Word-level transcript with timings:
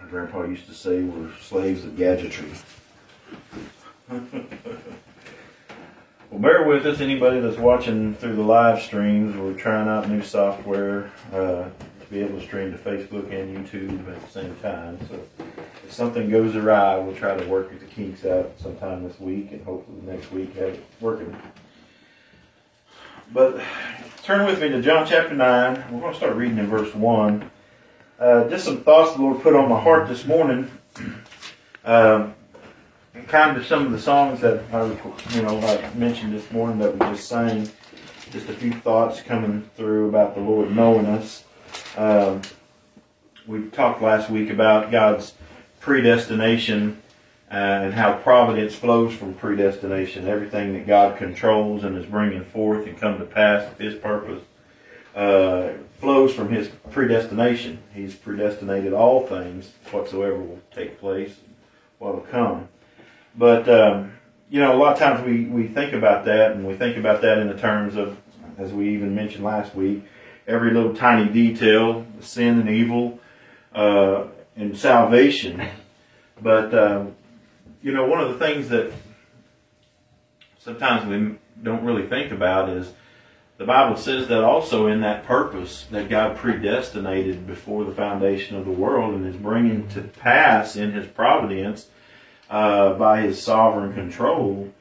my 0.00 0.08
grandpa 0.08 0.44
used 0.44 0.66
to 0.66 0.74
say, 0.74 1.02
we're 1.02 1.30
slaves 1.40 1.84
of 1.84 1.96
gadgetry. 1.96 2.50
well, 4.10 4.22
bear 6.32 6.66
with 6.66 6.86
us, 6.86 7.00
anybody 7.00 7.40
that's 7.40 7.58
watching 7.58 8.14
through 8.14 8.36
the 8.36 8.42
live 8.42 8.82
streams. 8.82 9.36
We're 9.36 9.54
trying 9.54 9.88
out 9.88 10.08
new 10.08 10.22
software 10.22 11.10
uh, 11.32 11.64
to 11.64 12.06
be 12.10 12.20
able 12.20 12.40
to 12.40 12.46
stream 12.46 12.72
to 12.72 12.78
Facebook 12.78 13.32
and 13.32 13.56
YouTube 13.56 14.08
at 14.08 14.20
the 14.20 14.30
same 14.30 14.56
time. 14.56 14.98
So 15.08 15.20
if 15.84 15.92
something 15.92 16.30
goes 16.30 16.56
awry, 16.56 16.98
we'll 16.98 17.14
try 17.14 17.36
to 17.36 17.46
work 17.46 17.78
the 17.78 17.86
kinks 17.86 18.24
out 18.24 18.52
sometime 18.58 19.06
this 19.06 19.20
week 19.20 19.52
and 19.52 19.64
hopefully 19.64 20.00
next 20.02 20.32
week 20.32 20.54
have 20.54 20.70
it 20.70 20.84
working. 21.00 21.36
But 23.32 23.60
turn 24.24 24.44
with 24.44 24.60
me 24.60 24.70
to 24.70 24.82
John 24.82 25.06
chapter 25.06 25.36
9. 25.36 25.84
We're 25.92 26.00
going 26.00 26.12
to 26.12 26.18
start 26.18 26.34
reading 26.34 26.58
in 26.58 26.66
verse 26.66 26.92
1. 26.92 27.48
Uh, 28.20 28.46
just 28.50 28.66
some 28.66 28.82
thoughts 28.82 29.16
the 29.16 29.22
Lord 29.22 29.40
put 29.40 29.56
on 29.56 29.70
my 29.70 29.80
heart 29.80 30.06
this 30.06 30.26
morning. 30.26 30.70
Um, 31.86 32.34
kind 33.28 33.56
of 33.56 33.64
some 33.64 33.86
of 33.86 33.92
the 33.92 33.98
songs 33.98 34.42
that 34.42 34.62
I, 34.74 34.84
you 35.34 35.40
know, 35.40 35.58
I 35.58 35.94
mentioned 35.94 36.34
this 36.34 36.50
morning 36.52 36.78
that 36.80 36.92
we 36.92 36.98
just 36.98 37.26
sang. 37.26 37.70
Just 38.30 38.50
a 38.50 38.52
few 38.52 38.72
thoughts 38.72 39.22
coming 39.22 39.70
through 39.74 40.10
about 40.10 40.34
the 40.34 40.42
Lord 40.42 40.76
knowing 40.76 41.06
us. 41.06 41.44
Um, 41.96 42.42
we 43.46 43.68
talked 43.68 44.02
last 44.02 44.28
week 44.28 44.50
about 44.50 44.90
God's 44.90 45.32
predestination 45.80 47.00
uh, 47.50 47.54
and 47.54 47.94
how 47.94 48.18
providence 48.18 48.74
flows 48.74 49.14
from 49.14 49.32
predestination. 49.32 50.28
Everything 50.28 50.74
that 50.74 50.86
God 50.86 51.16
controls 51.16 51.84
and 51.84 51.96
is 51.96 52.04
bringing 52.04 52.44
forth 52.44 52.86
and 52.86 52.98
come 52.98 53.18
to 53.18 53.24
pass 53.24 53.66
with 53.66 53.78
His 53.78 53.94
purpose 53.94 54.42
uh, 55.14 55.72
flows 56.00 56.34
from 56.34 56.50
His 56.50 56.68
predestination. 56.90 57.78
He's 57.94 58.14
predestinated 58.14 58.92
all 58.92 59.26
things 59.26 59.70
whatsoever 59.90 60.38
will 60.38 60.60
take 60.74 60.98
place, 60.98 61.36
what 61.98 62.14
will 62.14 62.22
come. 62.22 62.68
But 63.36 63.68
um, 63.68 64.12
you 64.48 64.58
know, 64.60 64.74
a 64.74 64.78
lot 64.78 64.94
of 64.94 64.98
times 64.98 65.24
we 65.24 65.44
we 65.44 65.68
think 65.68 65.92
about 65.92 66.24
that, 66.24 66.52
and 66.52 66.66
we 66.66 66.74
think 66.74 66.96
about 66.96 67.22
that 67.22 67.38
in 67.38 67.48
the 67.48 67.56
terms 67.56 67.96
of, 67.96 68.16
as 68.58 68.72
we 68.72 68.94
even 68.94 69.14
mentioned 69.14 69.44
last 69.44 69.74
week, 69.74 70.02
every 70.46 70.72
little 70.72 70.94
tiny 70.94 71.30
detail, 71.30 72.06
sin 72.20 72.58
and 72.60 72.68
evil, 72.68 73.20
uh, 73.74 74.24
and 74.56 74.76
salvation. 74.76 75.62
But 76.42 76.74
um, 76.74 77.14
you 77.82 77.92
know, 77.92 78.06
one 78.06 78.20
of 78.20 78.32
the 78.32 78.38
things 78.44 78.68
that 78.70 78.92
sometimes 80.58 81.06
we 81.06 81.36
don't 81.62 81.84
really 81.84 82.06
think 82.06 82.32
about 82.32 82.70
is 82.70 82.92
the 83.60 83.66
Bible 83.66 83.98
says 83.98 84.26
that 84.28 84.42
also 84.42 84.86
in 84.86 85.02
that 85.02 85.26
purpose 85.26 85.86
that 85.90 86.08
God 86.08 86.38
predestinated 86.38 87.46
before 87.46 87.84
the 87.84 87.92
foundation 87.92 88.56
of 88.56 88.64
the 88.64 88.70
world 88.70 89.14
and 89.14 89.26
is 89.26 89.36
bringing 89.36 89.86
to 89.88 90.00
pass 90.00 90.76
in 90.76 90.92
His 90.92 91.06
providence 91.06 91.88
uh, 92.48 92.94
by 92.94 93.20
His 93.20 93.42
sovereign 93.42 93.92
control 93.92 94.72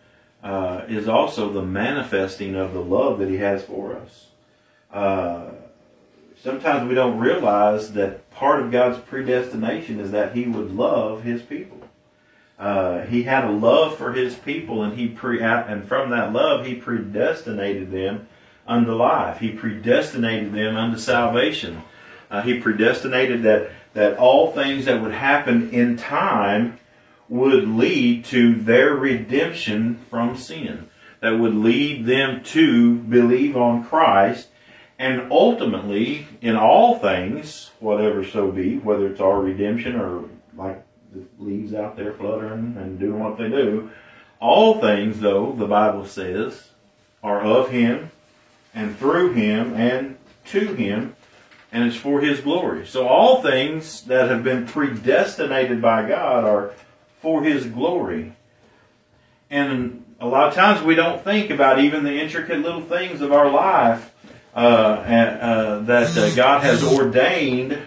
uh, 0.42 0.84
is 0.88 1.10
also 1.10 1.52
the 1.52 1.62
manifesting 1.62 2.56
of 2.56 2.72
the 2.72 2.80
love 2.80 3.20
that 3.20 3.28
He 3.28 3.36
has 3.40 3.66
for 3.66 3.98
us. 3.98 4.28
Uh, 4.94 5.50
sometimes 6.42 6.88
we 6.88 6.96
don't 6.96 7.20
realize 7.20 7.92
that 7.92 8.32
part 8.32 8.62
of 8.62 8.72
God's 8.72 9.00
predestination 9.00 10.00
is 10.00 10.12
that 10.12 10.34
He 10.34 10.46
would 10.46 10.74
love 10.74 11.24
His 11.24 11.42
people. 11.42 11.82
Uh, 12.58 13.06
he 13.06 13.24
had 13.24 13.46
a 13.46 13.52
love 13.52 13.98
for 13.98 14.12
his 14.12 14.36
people, 14.36 14.84
and 14.84 14.98
he 14.98 15.08
pre 15.08 15.42
and 15.42 15.88
from 15.88 16.10
that 16.10 16.34
love 16.34 16.66
he 16.66 16.76
predestinated 16.76 17.90
them 17.90 18.28
unto 18.70 18.94
life. 18.94 19.40
He 19.40 19.52
predestinated 19.52 20.54
them 20.54 20.78
unto 20.78 20.98
salvation. 20.98 21.84
Uh, 22.32 22.42
he 22.44 22.60
predestinated 22.60 23.44
that 23.44 23.72
that 23.94 24.18
all 24.18 24.52
things 24.52 24.86
that 24.86 25.02
would 25.02 25.12
happen 25.12 25.72
in 25.72 25.98
time 25.98 26.80
would 27.28 27.68
lead 27.68 28.24
to 28.26 28.56
their 28.56 28.94
redemption 28.94 30.00
from 30.10 30.38
sin. 30.38 30.88
That 31.22 31.40
would 31.40 31.56
lead 31.56 32.06
them 32.06 32.44
to 32.46 32.96
believe 32.96 33.58
on 33.58 33.84
Christ, 33.84 34.48
and 34.98 35.32
ultimately, 35.32 36.28
in 36.42 36.56
all 36.56 37.00
things, 37.00 37.72
whatever 37.80 38.24
so 38.24 38.52
be, 38.52 38.78
whether 38.78 39.08
it's 39.08 39.20
our 39.20 39.42
redemption 39.42 39.96
or 39.96 40.26
like 40.56 40.84
the 41.12 41.26
leaves 41.40 41.74
out 41.74 41.98
there 41.98 42.14
fluttering 42.14 42.76
and 42.78 43.00
doing 43.00 43.20
what 43.20 43.38
they 43.38 43.50
do. 43.50 43.90
All 44.40 44.80
things, 44.80 45.20
though, 45.20 45.52
the 45.52 45.68
Bible 45.68 46.06
says, 46.06 46.70
are 47.24 47.42
of 47.42 47.70
Him 47.72 48.12
and 48.80 48.98
through 48.98 49.34
Him 49.34 49.74
and 49.74 50.18
to 50.46 50.74
Him, 50.74 51.16
and 51.72 51.84
it's 51.84 51.98
for 51.98 52.22
His 52.22 52.40
glory. 52.40 52.88
So 52.88 53.08
all 53.08 53.42
things 53.42 54.04
that 54.04 54.30
have 54.30 54.44
been 54.44 54.66
predestinated 54.66 55.82
by 55.82 56.08
God 56.08 56.46
are 56.46 56.74
for 57.22 57.44
His 57.44 57.66
glory. 57.66 58.34
And 59.50 60.06
a 60.20 60.28
lot 60.28 60.48
of 60.48 60.54
times 60.54 60.82
we 60.82 60.96
don't 60.96 61.24
think 61.24 61.50
about 61.50 61.80
even 61.80 62.04
the 62.04 62.22
intricate 62.22 62.60
little 62.60 62.82
things 62.82 63.22
of 63.22 63.34
our 63.34 63.52
life 63.52 64.14
uh, 64.56 64.60
uh, 64.60 65.80
that 65.82 66.18
uh, 66.18 66.36
God 66.36 66.64
has 66.64 66.84
ordained 66.84 67.80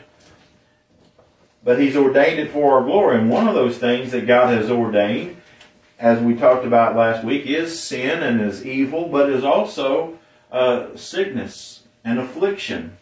but 1.65 1.79
He's 1.79 1.97
ordained 1.97 2.41
it 2.41 2.51
for 2.51 2.73
our 2.73 2.83
glory. 2.85 3.19
And 3.19 3.31
one 3.31 3.47
of 3.47 3.55
those 3.55 3.79
things 3.79 4.11
that 4.11 4.27
God 4.27 4.53
has 4.53 4.69
ordained, 4.69 5.37
as 5.97 6.21
we 6.21 6.35
talked 6.35 6.67
about 6.67 6.97
last 6.97 7.25
week, 7.25 7.47
is 7.47 7.79
sin 7.81 8.21
and 8.23 8.41
is 8.41 8.67
evil, 8.67 9.09
but 9.09 9.31
is 9.31 9.45
also 9.45 10.19
uh, 10.53 10.97
sickness 10.97 11.83
and 12.05 12.21
affliction. 12.21 12.97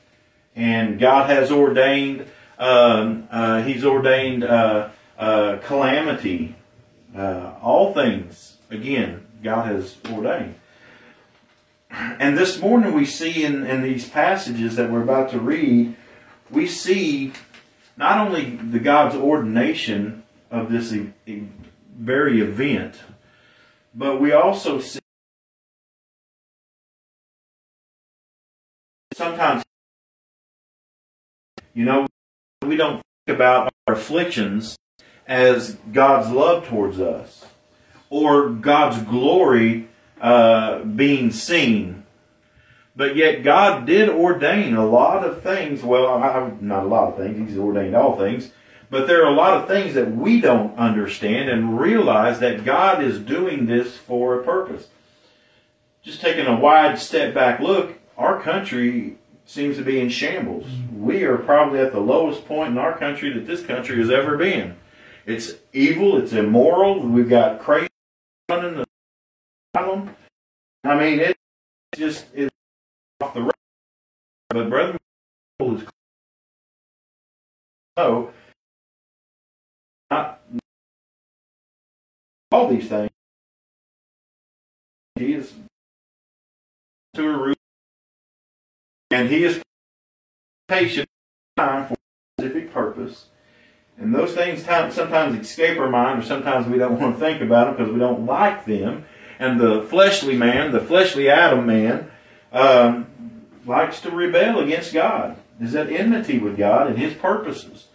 And 0.57 0.99
God 0.99 1.29
has 1.29 1.51
ordained, 1.51 2.27
um, 2.59 3.29
uh, 3.31 3.63
He's 3.63 3.85
ordained 3.85 4.45
uh, 4.45 4.89
uh 5.19 5.59
calamity. 5.59 6.55
Uh, 7.15 7.55
all 7.61 7.93
things, 7.93 8.57
again, 8.71 9.27
God 9.43 9.67
has 9.67 9.97
ordained. 10.11 10.55
And 11.91 12.39
this 12.39 12.61
morning 12.61 12.95
we 12.95 13.05
see 13.05 13.45
in, 13.45 13.67
in 13.67 13.83
these 13.83 14.09
passages 14.09 14.77
that 14.77 14.91
we're 14.91 15.03
about 15.03 15.31
to 15.31 15.41
read, 15.41 15.97
we 16.51 16.69
see 16.69 17.33
not 17.97 18.25
only 18.27 18.51
the 18.57 18.79
God's 18.79 19.17
ordination 19.17 20.23
of 20.51 20.71
this 20.71 20.93
e- 20.93 21.13
e- 21.27 21.43
very 21.99 22.41
event, 22.41 22.95
but 23.95 24.21
we 24.21 24.33
also 24.33 24.79
see 24.79 25.00
sometimes, 29.31 29.63
you 31.75 31.85
know, 31.85 32.07
we 32.67 32.77
don't 32.77 33.03
think 33.27 33.37
about 33.37 33.73
our 33.87 33.95
afflictions 33.95 34.77
as 35.27 35.77
God's 35.93 36.31
love 36.31 36.67
towards 36.67 37.01
us 37.01 37.47
or 38.09 38.51
God's 38.51 39.03
glory 39.05 39.89
uh, 40.21 40.81
being 40.81 41.31
seen 41.31 42.01
but 42.97 43.17
yet 43.17 43.43
God 43.45 43.87
did 43.87 44.11
ordain 44.11 44.75
a 44.75 44.85
lot 44.85 45.25
of 45.25 45.43
things. 45.43 45.83
Well, 45.83 46.19
not 46.61 46.85
a 46.85 46.87
lot 46.87 47.13
of 47.13 47.17
things. 47.17 47.49
He's 47.49 47.59
ordained 47.59 47.97
all 47.97 48.19
things. 48.19 48.51
But 48.91 49.07
there 49.07 49.25
are 49.25 49.33
a 49.33 49.35
lot 49.35 49.55
of 49.55 49.69
things 49.69 49.95
that 49.95 50.15
we 50.15 50.39
don't 50.39 50.77
understand 50.77 51.49
and 51.49 51.81
realize 51.81 52.41
that 52.41 52.63
God 52.63 53.03
is 53.03 53.19
doing 53.19 53.65
this 53.65 53.97
for 53.97 54.39
a 54.39 54.45
purpose. 54.45 54.89
Just 56.03 56.21
taking 56.21 56.45
a 56.45 56.61
wide 56.61 56.99
step 56.99 57.33
back 57.33 57.61
look, 57.61 57.99
our 58.19 58.43
country 58.43 59.17
seems 59.51 59.77
to 59.77 59.83
be 59.83 60.01
in 60.01 60.09
shambles. 60.09 60.65
We 60.95 61.25
are 61.25 61.37
probably 61.37 61.81
at 61.81 61.93
the 61.93 61.99
lowest 61.99 62.47
point 62.47 62.71
in 62.71 62.79
our 62.79 62.97
country 62.97 63.33
that 63.33 63.49
this 63.49 63.67
country 63.67 63.99
has 63.99 64.09
ever 64.09 64.37
been. 64.37 64.77
It's 65.27 65.55
evil, 65.73 66.19
it's 66.19 66.33
immoral, 66.33 67.01
we've 67.01 67.29
got 67.29 67.59
crazy 67.59 67.89
running 68.49 68.77
the 68.77 68.87
asylum. 69.75 70.15
I 70.85 70.97
mean, 70.97 71.19
it's 71.19 71.39
just, 71.97 72.27
it, 72.33 72.49
off 73.21 73.35
the 73.35 73.43
road. 73.43 73.53
But 74.51 74.71
Brother 74.71 74.97
is 75.61 75.83
so 77.99 78.33
not 80.11 80.41
all 82.53 82.69
these 82.69 82.89
things. 82.89 83.11
Is 85.17 85.53
to 87.15 87.29
a 87.29 87.37
root, 87.37 87.60
and 89.11 89.29
he 89.29 89.45
is 89.45 89.61
patient 90.69 91.09
time 91.57 91.87
for 91.87 91.95
a 91.95 91.97
specific 92.43 92.73
purpose. 92.73 93.27
And 93.99 94.15
those 94.15 94.33
things 94.33 94.65
sometimes 94.65 95.39
escape 95.39 95.79
our 95.79 95.91
mind, 95.91 96.23
or 96.23 96.25
sometimes 96.25 96.67
we 96.67 96.79
don't 96.79 96.99
want 97.01 97.17
to 97.17 97.21
think 97.21 97.43
about 97.43 97.67
them 97.67 97.77
because 97.77 97.93
we 97.93 97.99
don't 97.99 98.25
like 98.25 98.65
them. 98.65 99.05
And 99.39 99.61
the 99.61 99.83
fleshly 99.83 100.37
man, 100.37 100.73
the 100.73 100.81
fleshly 100.81 101.29
Adam 101.29 101.67
man, 101.67 102.11
um, 102.53 103.07
likes 103.67 104.01
to 104.03 104.11
rebel 104.11 104.61
against 104.61 104.93
God, 104.93 105.37
is 105.61 105.75
at 105.75 105.91
enmity 105.91 106.39
with 106.39 106.57
God 106.57 106.87
and 106.87 106.99
His 106.99 107.15
purposes. 107.15 107.89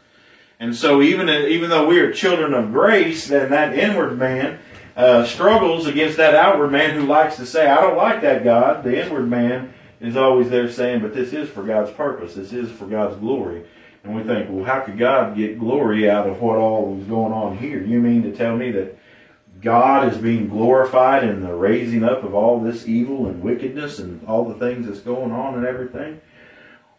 And 0.60 0.76
so, 0.76 1.02
even 1.02 1.30
even 1.30 1.70
though 1.70 1.88
we 1.88 2.00
are 2.00 2.12
children 2.14 2.54
of 2.54 2.72
grace, 2.72 3.28
then 3.28 3.50
that 3.52 3.78
inward 3.78 4.18
man 4.18 4.60
uh, 4.96 5.26
struggles 5.26 5.86
against 5.86 6.18
that 6.18 6.34
outward 6.34 6.72
man 6.72 6.98
who 6.98 7.06
likes 7.06 7.36
to 7.36 7.46
say, 7.46 7.68
"I 7.68 7.82
don't 7.82 7.98
like 7.98 8.22
that 8.22 8.44
God." 8.44 8.84
The 8.84 9.04
inward 9.04 9.28
man 9.28 9.74
is 10.00 10.18
always 10.18 10.50
there 10.50 10.70
saying, 10.70 11.02
"But 11.02 11.14
this 11.14 11.34
is 11.34 11.50
for 11.50 11.64
God's 11.64 11.92
purpose. 11.92 12.36
This 12.36 12.54
is 12.54 12.72
for 12.72 12.86
God's 12.86 13.18
glory." 13.18 13.64
And 14.04 14.16
we 14.16 14.22
think, 14.22 14.50
well, 14.52 14.64
how 14.64 14.82
could 14.82 15.00
God 15.00 15.36
get 15.36 15.60
glory 15.60 16.08
out 16.10 16.30
of 16.30 16.40
what 16.40 16.58
all 16.58 16.94
was 16.94 17.06
going 17.08 17.34
on 17.34 17.58
here? 17.58 17.82
You 17.82 18.00
mean 18.00 18.22
to 18.24 18.32
tell 18.32 18.56
me 18.56 18.70
that 18.72 18.98
God 19.62 20.12
is 20.12 20.20
being 20.20 20.48
glorified 20.48 21.24
in 21.24 21.42
the 21.42 21.54
raising 21.56 22.04
up 22.04 22.24
of 22.24 22.36
all 22.36 22.60
this 22.60 22.88
evil 22.88 23.26
and 23.26 23.42
wickedness 23.42 23.98
and 23.98 24.24
all 24.28 24.46
the 24.46 24.54
things 24.54 24.86
that's 24.86 25.00
going 25.00 25.32
on 25.32 25.56
and 25.56 25.66
everything? 25.66 26.22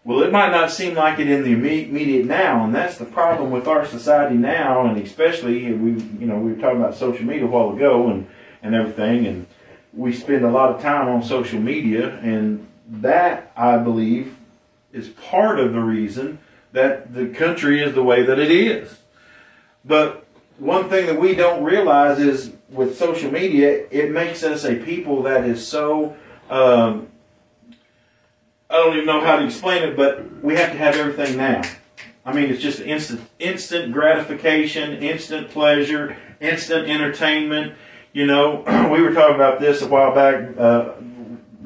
Well, 0.02 0.22
it 0.22 0.32
might 0.32 0.50
not 0.50 0.70
seem 0.70 0.94
like 0.94 1.18
it 1.18 1.28
in 1.28 1.42
the 1.42 1.52
immediate 1.52 2.26
now, 2.26 2.64
and 2.64 2.74
that's 2.74 2.96
the 2.96 3.04
problem 3.04 3.50
with 3.50 3.66
our 3.66 3.84
society 3.84 4.36
now, 4.36 4.86
and 4.86 4.96
especially 4.98 5.72
we, 5.72 6.00
you 6.18 6.26
know, 6.26 6.38
we 6.38 6.52
were 6.52 6.60
talking 6.60 6.80
about 6.80 6.96
social 6.96 7.24
media 7.24 7.44
a 7.44 7.48
while 7.48 7.74
ago 7.74 8.08
and 8.08 8.26
and 8.62 8.74
everything, 8.74 9.26
and 9.26 9.46
we 9.92 10.12
spend 10.12 10.44
a 10.44 10.50
lot 10.50 10.70
of 10.70 10.82
time 10.82 11.08
on 11.08 11.22
social 11.22 11.60
media, 11.60 12.18
and 12.22 12.66
that 12.88 13.52
I 13.56 13.78
believe 13.78 14.36
is 14.92 15.08
part 15.08 15.58
of 15.58 15.72
the 15.72 15.80
reason 15.80 16.38
that 16.72 17.14
the 17.14 17.28
country 17.28 17.82
is 17.82 17.94
the 17.94 18.02
way 18.02 18.22
that 18.22 18.38
it 18.38 18.50
is. 18.50 18.98
But 19.84 20.24
one 20.58 20.88
thing 20.88 21.06
that 21.06 21.18
we 21.20 21.34
don't 21.34 21.62
realize 21.64 22.18
is 22.18 22.52
with 22.70 22.96
social 22.96 23.30
media, 23.30 23.86
it 23.90 24.10
makes 24.10 24.42
us 24.42 24.64
a 24.64 24.76
people 24.76 25.22
that 25.22 25.44
is 25.44 25.66
so 25.66 26.16
um, 26.50 27.08
I 28.68 28.74
don't 28.74 28.94
even 28.94 29.06
know 29.06 29.24
how 29.24 29.36
to 29.36 29.44
explain 29.44 29.82
it, 29.84 29.96
but 29.96 30.42
we 30.42 30.56
have 30.56 30.72
to 30.72 30.78
have 30.78 30.96
everything 30.96 31.36
now. 31.36 31.62
I 32.24 32.32
mean, 32.32 32.50
it's 32.50 32.60
just 32.60 32.80
instant, 32.80 33.20
instant 33.38 33.92
gratification, 33.92 35.02
instant 35.02 35.50
pleasure, 35.50 36.16
instant 36.40 36.88
entertainment. 36.88 37.74
You 38.12 38.26
know, 38.26 38.64
we 38.92 39.00
were 39.02 39.12
talking 39.12 39.36
about 39.36 39.60
this 39.60 39.82
a 39.82 39.86
while 39.86 40.12
back, 40.14 40.56
uh, 40.58 40.92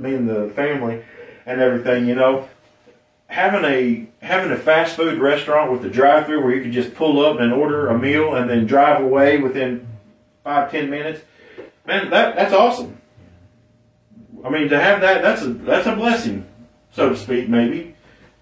me 0.00 0.14
and 0.14 0.28
the 0.28 0.50
family 0.54 1.04
and 1.46 1.60
everything. 1.60 2.06
You 2.06 2.14
know, 2.14 2.48
having 3.26 3.64
a 3.64 4.06
having 4.24 4.52
a 4.52 4.56
fast 4.56 4.96
food 4.96 5.18
restaurant 5.18 5.72
with 5.72 5.84
a 5.84 5.90
drive-through 5.90 6.42
where 6.42 6.54
you 6.54 6.62
can 6.62 6.72
just 6.72 6.94
pull 6.94 7.24
up 7.24 7.40
and 7.40 7.52
order 7.52 7.88
a 7.88 7.98
meal 7.98 8.34
and 8.34 8.48
then 8.48 8.66
drive 8.66 9.02
away 9.02 9.38
within 9.38 9.86
five 10.44 10.70
ten 10.70 10.90
minutes. 10.90 11.22
Man, 11.86 12.10
that 12.10 12.36
that's 12.36 12.52
awesome. 12.52 12.98
I 14.44 14.48
mean, 14.48 14.68
to 14.68 14.80
have 14.80 15.00
that 15.00 15.22
that's 15.22 15.42
a 15.42 15.48
that's 15.48 15.86
a 15.86 15.94
blessing 15.94 16.46
so 16.92 17.10
to 17.10 17.16
speak, 17.16 17.48
maybe. 17.48 17.94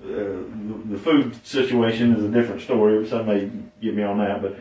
Uh, 0.02 0.44
the 0.90 0.98
food 1.02 1.44
situation 1.44 2.14
is 2.14 2.24
a 2.24 2.28
different 2.28 2.62
story. 2.62 3.06
Some 3.08 3.26
may 3.26 3.50
get 3.82 3.94
me 3.94 4.02
on 4.02 4.18
that, 4.18 4.40
but 4.40 4.58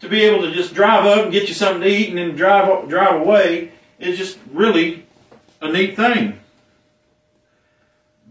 to 0.00 0.08
be 0.08 0.22
able 0.22 0.42
to 0.42 0.52
just 0.52 0.74
drive 0.74 1.06
up 1.06 1.24
and 1.24 1.32
get 1.32 1.48
you 1.48 1.54
something 1.54 1.82
to 1.82 1.88
eat 1.88 2.08
and 2.08 2.18
then 2.18 2.36
drive 2.36 2.88
drive 2.88 3.20
away 3.20 3.70
is 3.98 4.18
just 4.18 4.38
really 4.52 5.03
a 5.64 5.72
neat 5.72 5.96
thing. 5.96 6.38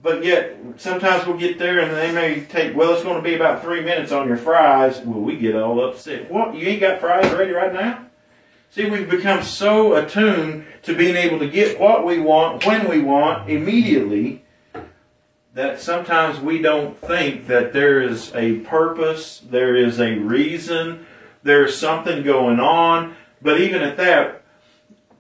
But 0.02 0.26
yet, 0.26 0.58
sometimes 0.78 1.26
we'll 1.26 1.38
get 1.38 1.58
there 1.58 1.80
and 1.80 1.92
they 1.92 2.12
may 2.12 2.42
take, 2.46 2.76
well, 2.76 2.94
it's 2.94 3.04
going 3.04 3.16
to 3.16 3.22
be 3.22 3.36
about 3.36 3.62
three 3.62 3.82
minutes 3.82 4.12
on 4.12 4.28
your 4.28 4.36
fries. 4.38 5.00
Well, 5.00 5.22
we 5.22 5.38
get 5.38 5.56
all 5.56 5.84
upset. 5.88 6.30
What? 6.30 6.56
You 6.56 6.68
ain't 6.68 6.82
got 6.82 7.00
fries 7.00 7.32
ready 7.32 7.52
right 7.52 7.74
now? 7.74 8.06
See, 8.70 8.90
we've 8.90 9.10
become 9.10 9.44
so 9.44 9.96
attuned 9.96 10.66
to 10.82 10.96
being 10.96 11.16
able 11.16 11.40
to 11.40 11.48
get 11.48 11.80
what 11.80 12.06
we 12.06 12.20
want, 12.20 12.66
when 12.66 12.90
we 12.90 13.00
want, 13.00 13.50
immediately, 13.50 14.44
that 15.54 15.80
sometimes 15.80 16.40
we 16.40 16.62
don't 16.62 17.00
think 17.00 17.48
that 17.48 17.72
there 17.72 18.02
is 18.02 18.34
a 18.34 18.56
purpose, 18.62 19.42
there 19.48 19.76
is 19.76 20.00
a 20.00 20.16
reason, 20.16 21.06
there's 21.44 21.78
something 21.78 22.24
going 22.24 22.60
on. 22.60 23.16
But 23.42 23.62
even 23.62 23.84
at 23.84 23.96
that, 23.98 24.43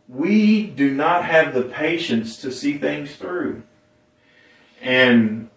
we 0.07 0.67
do 0.67 0.93
not 0.93 1.25
have 1.25 1.53
the 1.53 1.63
patience 1.63 2.37
to 2.41 2.51
see 2.51 2.77
things 2.77 3.15
through. 3.15 3.63
And 4.81 5.49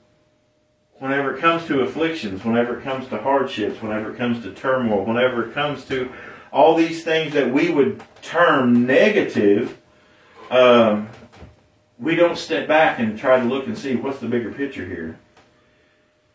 whenever 0.99 1.35
it 1.35 1.41
comes 1.41 1.67
to 1.67 1.81
afflictions, 1.81 2.45
whenever 2.45 2.79
it 2.79 2.85
comes 2.85 3.09
to 3.09 3.19
hardships, 3.19 3.83
whenever 3.83 4.13
it 4.13 4.17
comes 4.17 4.43
to 4.45 4.53
turmoil, 4.53 5.05
whenever 5.05 5.49
it 5.49 5.55
comes 5.55 5.85
to 5.87 6.11
all 6.53 6.75
these 6.75 7.05
things 7.05 7.33
that 7.35 7.53
we 7.53 7.71
would 7.71 8.03
term 8.23 8.87
negative, 8.87 9.79
um, 10.51 11.09
we 11.99 12.15
don't 12.15 12.39
step 12.39 12.69
back 12.69 12.99
and 12.99 13.19
try 13.19 13.39
to 13.39 13.45
look 13.45 13.67
and 13.67 13.77
see 13.77 13.97
what's 13.97 14.21
the 14.21 14.29
bigger 14.29 14.53
picture 14.53 14.87
here. 14.87 15.19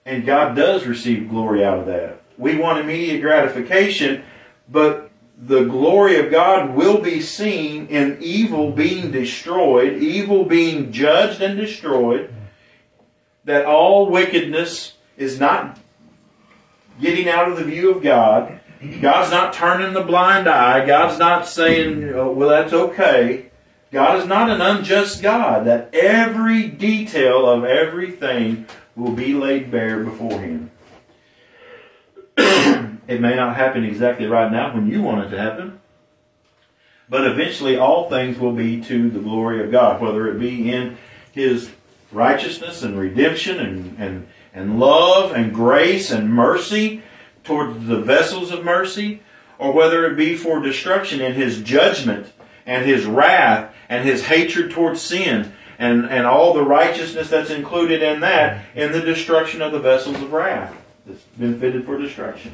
And 0.05 0.25
God 0.25 0.55
does 0.55 0.85
receive 0.85 1.29
glory 1.29 1.63
out 1.63 1.79
of 1.79 1.85
that. 1.85 2.21
We 2.37 2.57
want 2.57 2.79
immediate 2.79 3.21
gratification, 3.21 4.23
but 4.67 5.00
the 5.41 5.65
glory 5.65 6.17
of 6.17 6.29
God 6.29 6.75
will 6.75 7.01
be 7.01 7.19
seen 7.19 7.87
in 7.87 8.17
evil 8.21 8.71
being 8.71 9.11
destroyed, 9.11 10.01
evil 10.01 10.45
being 10.45 10.91
judged 10.91 11.41
and 11.41 11.57
destroyed, 11.57 12.31
that 13.43 13.65
all 13.65 14.07
wickedness 14.07 14.93
is 15.17 15.39
not 15.39 15.79
getting 16.99 17.27
out 17.27 17.49
of 17.49 17.57
the 17.57 17.63
view 17.63 17.89
of 17.89 18.03
God. 18.03 18.59
God's 19.01 19.31
not 19.31 19.53
turning 19.53 19.93
the 19.93 20.03
blind 20.03 20.47
eye. 20.47 20.85
God's 20.85 21.17
not 21.17 21.47
saying, 21.47 22.03
oh, 22.13 22.31
well, 22.31 22.49
that's 22.49 22.73
okay. 22.73 23.47
God 23.91 24.19
is 24.19 24.27
not 24.27 24.49
an 24.49 24.61
unjust 24.61 25.23
God, 25.23 25.65
that 25.65 25.93
every 25.93 26.67
detail 26.67 27.49
of 27.49 27.63
everything 27.63 28.67
will 28.95 29.11
be 29.11 29.33
laid 29.33 29.71
bare 29.71 30.03
before 30.03 30.39
Him. 30.39 30.71
it 33.07 33.21
may 33.21 33.35
not 33.35 33.55
happen 33.55 33.83
exactly 33.83 34.27
right 34.27 34.51
now 34.51 34.73
when 34.73 34.87
you 34.87 35.01
want 35.01 35.25
it 35.25 35.29
to 35.29 35.37
happen, 35.37 35.79
but 37.09 37.25
eventually 37.25 37.77
all 37.77 38.09
things 38.09 38.39
will 38.39 38.53
be 38.53 38.81
to 38.81 39.09
the 39.09 39.19
glory 39.19 39.63
of 39.63 39.71
God, 39.71 40.01
whether 40.01 40.27
it 40.27 40.39
be 40.39 40.71
in 40.71 40.97
His 41.31 41.71
righteousness 42.11 42.83
and 42.83 42.97
redemption 42.97 43.59
and, 43.59 43.99
and, 43.99 44.27
and 44.53 44.79
love 44.79 45.31
and 45.31 45.53
grace 45.53 46.11
and 46.11 46.33
mercy 46.33 47.01
towards 47.43 47.87
the 47.87 47.99
vessels 47.99 48.51
of 48.51 48.63
mercy, 48.63 49.21
or 49.57 49.73
whether 49.73 50.05
it 50.05 50.15
be 50.15 50.35
for 50.35 50.59
destruction 50.59 51.21
in 51.21 51.33
His 51.33 51.61
judgment 51.61 52.31
and 52.65 52.85
His 52.85 53.05
wrath 53.05 53.73
and 53.91 54.07
his 54.07 54.23
hatred 54.23 54.71
towards 54.71 55.01
sin 55.01 55.51
and, 55.77 56.05
and 56.05 56.25
all 56.25 56.53
the 56.53 56.63
righteousness 56.63 57.29
that's 57.29 57.49
included 57.49 58.01
in 58.01 58.21
that 58.21 58.65
in 58.73 58.93
the 58.93 59.01
destruction 59.01 59.61
of 59.61 59.73
the 59.73 59.79
vessels 59.79 60.15
of 60.15 60.31
wrath 60.31 60.73
that's 61.05 61.23
been 61.37 61.59
fitted 61.59 61.85
for 61.85 61.97
destruction. 61.97 62.53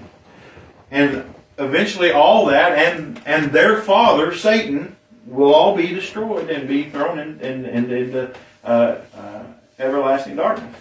And 0.92 1.34
eventually 1.58 2.12
all 2.12 2.46
that 2.48 2.78
and, 2.78 3.22
and 3.26 3.52
their 3.52 3.82
father, 3.82 4.34
Satan, 4.34 4.96
will 5.26 5.54
all 5.54 5.76
be 5.76 5.88
destroyed 5.88 6.50
and 6.50 6.68
be 6.68 6.90
thrown 6.90 7.20
in, 7.20 7.40
in, 7.42 7.66
in, 7.66 7.92
into 7.92 8.34
uh, 8.64 8.96
uh, 9.16 9.44
everlasting 9.78 10.36
darkness. 10.38 10.76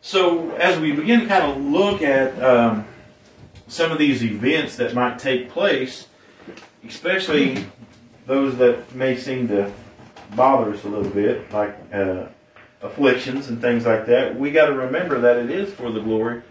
So 0.00 0.50
as 0.52 0.78
we 0.80 0.92
begin 0.92 1.20
to 1.20 1.26
kind 1.26 1.44
of 1.44 1.58
look 1.58 2.02
at 2.02 2.42
um, 2.42 2.86
some 3.68 3.92
of 3.92 3.98
these 3.98 4.24
events 4.24 4.76
that 4.76 4.94
might 4.94 5.18
take 5.18 5.48
place, 5.50 6.06
especially 6.86 7.66
those 8.26 8.56
that 8.56 8.94
may 8.94 9.16
seem 9.16 9.48
to 9.48 9.72
bother 10.34 10.72
us 10.72 10.84
a 10.84 10.88
little 10.88 11.10
bit, 11.10 11.50
like 11.52 11.74
uh, 11.92 12.26
afflictions 12.82 13.48
and 13.48 13.60
things 13.60 13.86
like 13.86 14.06
that, 14.06 14.38
we 14.38 14.50
got 14.50 14.66
to 14.66 14.74
remember 14.74 15.20
that 15.20 15.36
it 15.36 15.50
is 15.50 15.72
for 15.72 15.90
the 15.90 16.00
glory 16.00 16.42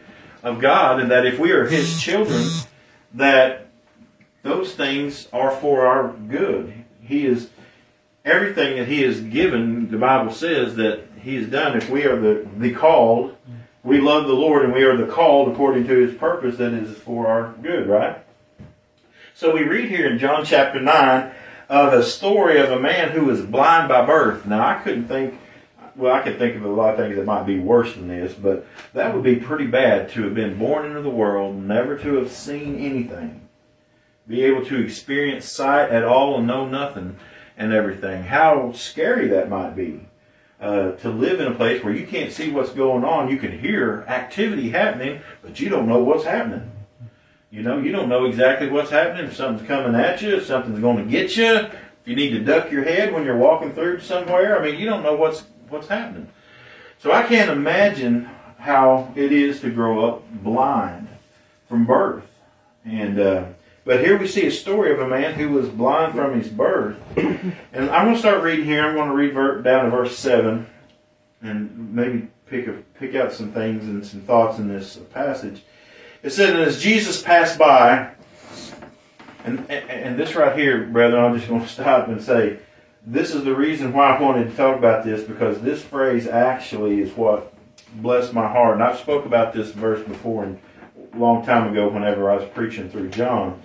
of 0.43 0.59
God, 0.59 0.99
and 0.99 1.11
that 1.11 1.25
if 1.25 1.37
we 1.37 1.51
are 1.51 1.65
His 1.65 2.01
children, 2.01 2.47
that 3.13 3.67
those 4.43 4.73
things 4.73 5.27
are 5.31 5.51
for 5.51 5.85
our 5.85 6.13
good. 6.13 6.73
He 7.01 7.25
is 7.25 7.49
everything 8.25 8.77
that 8.77 8.87
He 8.87 9.03
has 9.03 9.21
given. 9.21 9.91
The 9.91 9.97
Bible 9.97 10.31
says 10.31 10.75
that 10.77 11.03
He 11.21 11.35
has 11.35 11.47
done. 11.47 11.77
If 11.77 11.89
we 11.89 12.05
are 12.05 12.19
the 12.19 12.47
the 12.57 12.73
called, 12.73 13.35
we 13.83 13.99
love 13.99 14.27
the 14.27 14.33
Lord, 14.33 14.63
and 14.63 14.73
we 14.73 14.83
are 14.83 14.97
the 14.97 15.11
called 15.11 15.49
according 15.51 15.87
to 15.87 15.95
His 15.95 16.17
purpose. 16.17 16.57
That 16.57 16.73
is 16.73 16.97
for 16.97 17.27
our 17.27 17.53
good, 17.61 17.87
right? 17.87 18.23
So 19.33 19.53
we 19.53 19.63
read 19.63 19.89
here 19.89 20.07
in 20.07 20.19
John 20.19 20.45
chapter 20.45 20.79
9 20.79 21.31
of 21.69 21.93
a 21.93 22.03
story 22.03 22.59
of 22.59 22.69
a 22.69 22.79
man 22.79 23.11
who 23.11 23.25
was 23.25 23.41
blind 23.41 23.87
by 23.87 24.05
birth. 24.05 24.45
Now, 24.45 24.67
I 24.67 24.75
couldn't 24.83 25.07
think, 25.07 25.39
well, 26.01 26.15
I 26.15 26.21
could 26.21 26.39
think 26.39 26.55
of 26.55 26.65
a 26.65 26.67
lot 26.67 26.95
of 26.95 26.97
things 26.97 27.15
that 27.15 27.25
might 27.25 27.45
be 27.45 27.59
worse 27.59 27.93
than 27.93 28.07
this, 28.07 28.33
but 28.33 28.65
that 28.93 29.13
would 29.13 29.23
be 29.23 29.35
pretty 29.35 29.67
bad 29.67 30.09
to 30.09 30.23
have 30.23 30.33
been 30.33 30.57
born 30.57 30.87
into 30.87 31.01
the 31.01 31.11
world, 31.11 31.55
never 31.55 31.95
to 31.99 32.15
have 32.15 32.31
seen 32.31 32.79
anything, 32.79 33.47
be 34.27 34.41
able 34.43 34.65
to 34.65 34.83
experience 34.83 35.45
sight 35.45 35.91
at 35.91 36.03
all 36.03 36.39
and 36.39 36.47
know 36.47 36.67
nothing 36.67 37.17
and 37.55 37.71
everything. 37.71 38.23
How 38.23 38.71
scary 38.71 39.27
that 39.27 39.49
might 39.49 39.75
be. 39.75 40.07
Uh, 40.59 40.91
to 40.93 41.09
live 41.09 41.39
in 41.39 41.47
a 41.47 41.55
place 41.55 41.83
where 41.83 41.93
you 41.93 42.05
can't 42.05 42.31
see 42.31 42.51
what's 42.51 42.71
going 42.71 43.03
on, 43.03 43.29
you 43.29 43.37
can 43.37 43.59
hear 43.59 44.03
activity 44.07 44.69
happening, 44.69 45.21
but 45.43 45.59
you 45.59 45.69
don't 45.69 45.87
know 45.87 46.03
what's 46.03 46.23
happening. 46.23 46.71
You 47.51 47.61
know, 47.61 47.79
you 47.79 47.91
don't 47.91 48.09
know 48.09 48.25
exactly 48.25 48.69
what's 48.69 48.91
happening. 48.91 49.25
If 49.25 49.35
something's 49.35 49.67
coming 49.67 49.99
at 49.99 50.21
you, 50.21 50.35
if 50.35 50.45
something's 50.45 50.79
going 50.79 51.03
to 51.03 51.11
get 51.11 51.35
you, 51.35 51.55
if 51.55 51.71
you 52.05 52.15
need 52.15 52.29
to 52.31 52.39
duck 52.39 52.71
your 52.71 52.83
head 52.83 53.13
when 53.13 53.23
you're 53.23 53.37
walking 53.37 53.73
through 53.73 54.01
somewhere. 54.01 54.59
I 54.59 54.63
mean, 54.63 54.79
you 54.79 54.85
don't 54.85 55.03
know 55.03 55.15
what's 55.15 55.43
what's 55.71 55.87
happening. 55.87 56.27
So 56.99 57.11
I 57.11 57.23
can't 57.23 57.49
imagine 57.49 58.29
how 58.59 59.11
it 59.15 59.31
is 59.31 59.61
to 59.61 59.71
grow 59.71 60.05
up 60.05 60.31
blind 60.31 61.07
from 61.67 61.85
birth. 61.85 62.25
And 62.85 63.19
uh, 63.19 63.45
but 63.83 64.01
here 64.01 64.17
we 64.17 64.27
see 64.27 64.45
a 64.45 64.51
story 64.51 64.91
of 64.91 64.99
a 64.99 65.07
man 65.07 65.33
who 65.33 65.49
was 65.49 65.69
blind 65.69 66.13
from 66.13 66.39
his 66.39 66.49
birth. 66.49 66.97
And 67.73 67.89
I'm 67.89 68.03
going 68.03 68.15
to 68.15 68.19
start 68.19 68.43
reading 68.43 68.65
here. 68.65 68.85
I'm 68.85 68.95
going 68.95 69.07
to 69.07 69.15
read 69.15 69.63
down 69.63 69.85
to 69.85 69.89
verse 69.89 70.17
seven. 70.17 70.67
and 71.41 71.95
maybe 71.95 72.27
pick 72.45 72.67
a, 72.67 72.73
pick 72.99 73.15
out 73.15 73.31
some 73.31 73.53
things 73.53 73.85
and 73.85 74.05
some 74.05 74.21
thoughts 74.21 74.59
in 74.59 74.67
this 74.67 74.97
passage. 75.13 75.63
It 76.21 76.31
said, 76.31 76.49
"And 76.49 76.63
as 76.63 76.81
Jesus 76.81 77.21
passed 77.21 77.57
by." 77.57 78.11
And, 79.45 79.59
and, 79.69 79.89
and 79.89 80.19
this 80.19 80.35
right 80.35 80.55
here, 80.55 80.85
brethren, 80.85 81.23
I'm 81.23 81.35
just 81.35 81.47
going 81.47 81.61
to 81.65 81.67
stop 81.67 82.09
and 82.09 82.21
say, 82.21 82.59
this 83.05 83.33
is 83.33 83.43
the 83.43 83.55
reason 83.55 83.93
why 83.93 84.15
I 84.15 84.21
wanted 84.21 84.49
to 84.49 84.55
talk 84.55 84.77
about 84.77 85.03
this 85.03 85.23
because 85.23 85.59
this 85.61 85.81
phrase 85.81 86.27
actually 86.27 87.01
is 87.01 87.11
what 87.13 87.53
blessed 87.95 88.33
my 88.33 88.47
heart. 88.47 88.75
And 88.75 88.83
I've 88.83 88.99
spoke 88.99 89.25
about 89.25 89.53
this 89.53 89.71
verse 89.71 90.05
before 90.07 90.43
and 90.43 90.59
a 91.13 91.17
long 91.17 91.45
time 91.45 91.71
ago 91.71 91.89
whenever 91.89 92.31
I 92.31 92.35
was 92.35 92.49
preaching 92.49 92.89
through 92.89 93.09
John. 93.09 93.63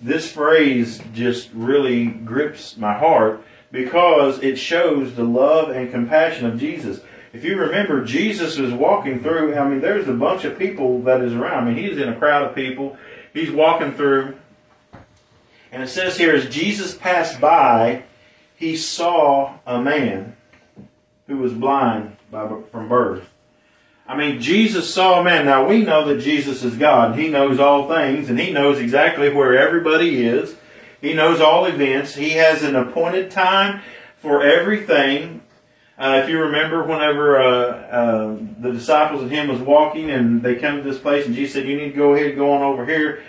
This 0.00 0.32
phrase 0.32 1.00
just 1.12 1.50
really 1.52 2.06
grips 2.06 2.76
my 2.76 2.92
heart 2.92 3.44
because 3.70 4.42
it 4.42 4.56
shows 4.56 5.14
the 5.14 5.22
love 5.22 5.70
and 5.70 5.90
compassion 5.90 6.46
of 6.46 6.58
Jesus. 6.58 7.00
If 7.32 7.44
you 7.44 7.56
remember, 7.56 8.04
Jesus 8.04 8.58
was 8.58 8.72
walking 8.72 9.22
through, 9.22 9.54
I 9.54 9.66
mean, 9.68 9.80
there's 9.80 10.08
a 10.08 10.12
bunch 10.12 10.44
of 10.44 10.58
people 10.58 11.02
that 11.02 11.22
is 11.22 11.32
around. 11.32 11.64
I 11.64 11.70
mean, 11.70 11.82
he's 11.82 11.98
in 11.98 12.08
a 12.08 12.16
crowd 12.16 12.42
of 12.48 12.54
people. 12.54 12.96
He's 13.32 13.50
walking 13.50 13.92
through. 13.92 14.36
And 15.70 15.82
it 15.82 15.88
says 15.88 16.18
here, 16.18 16.34
as 16.34 16.48
Jesus 16.50 16.94
passed 16.94 17.40
by, 17.40 18.02
he 18.62 18.76
saw 18.76 19.58
a 19.66 19.82
man 19.82 20.36
who 21.26 21.38
was 21.38 21.52
blind 21.52 22.16
by, 22.30 22.48
from 22.70 22.88
birth. 22.88 23.28
I 24.06 24.16
mean, 24.16 24.40
Jesus 24.40 24.94
saw 24.94 25.20
a 25.20 25.24
man. 25.24 25.46
Now, 25.46 25.66
we 25.66 25.82
know 25.82 26.06
that 26.06 26.22
Jesus 26.22 26.62
is 26.62 26.76
God. 26.76 27.18
He 27.18 27.26
knows 27.26 27.58
all 27.58 27.88
things, 27.88 28.30
and 28.30 28.38
He 28.38 28.52
knows 28.52 28.78
exactly 28.78 29.32
where 29.32 29.58
everybody 29.58 30.24
is. 30.24 30.54
He 31.00 31.12
knows 31.12 31.40
all 31.40 31.64
events. 31.64 32.14
He 32.14 32.30
has 32.30 32.62
an 32.62 32.76
appointed 32.76 33.32
time 33.32 33.82
for 34.18 34.44
everything. 34.44 35.42
Uh, 35.98 36.20
if 36.22 36.28
you 36.28 36.38
remember, 36.38 36.84
whenever 36.84 37.42
uh, 37.42 37.66
uh, 37.66 38.36
the 38.60 38.70
disciples 38.70 39.22
and 39.22 39.30
him 39.32 39.48
was 39.48 39.60
walking, 39.60 40.08
and 40.08 40.40
they 40.40 40.54
come 40.54 40.76
to 40.76 40.82
this 40.88 41.00
place, 41.00 41.26
and 41.26 41.34
Jesus 41.34 41.54
said, 41.54 41.66
"You 41.66 41.76
need 41.76 41.90
to 41.90 41.96
go 41.96 42.14
ahead 42.14 42.28
and 42.28 42.36
go 42.36 42.52
on 42.52 42.62
over 42.62 42.86
here. 42.86 43.24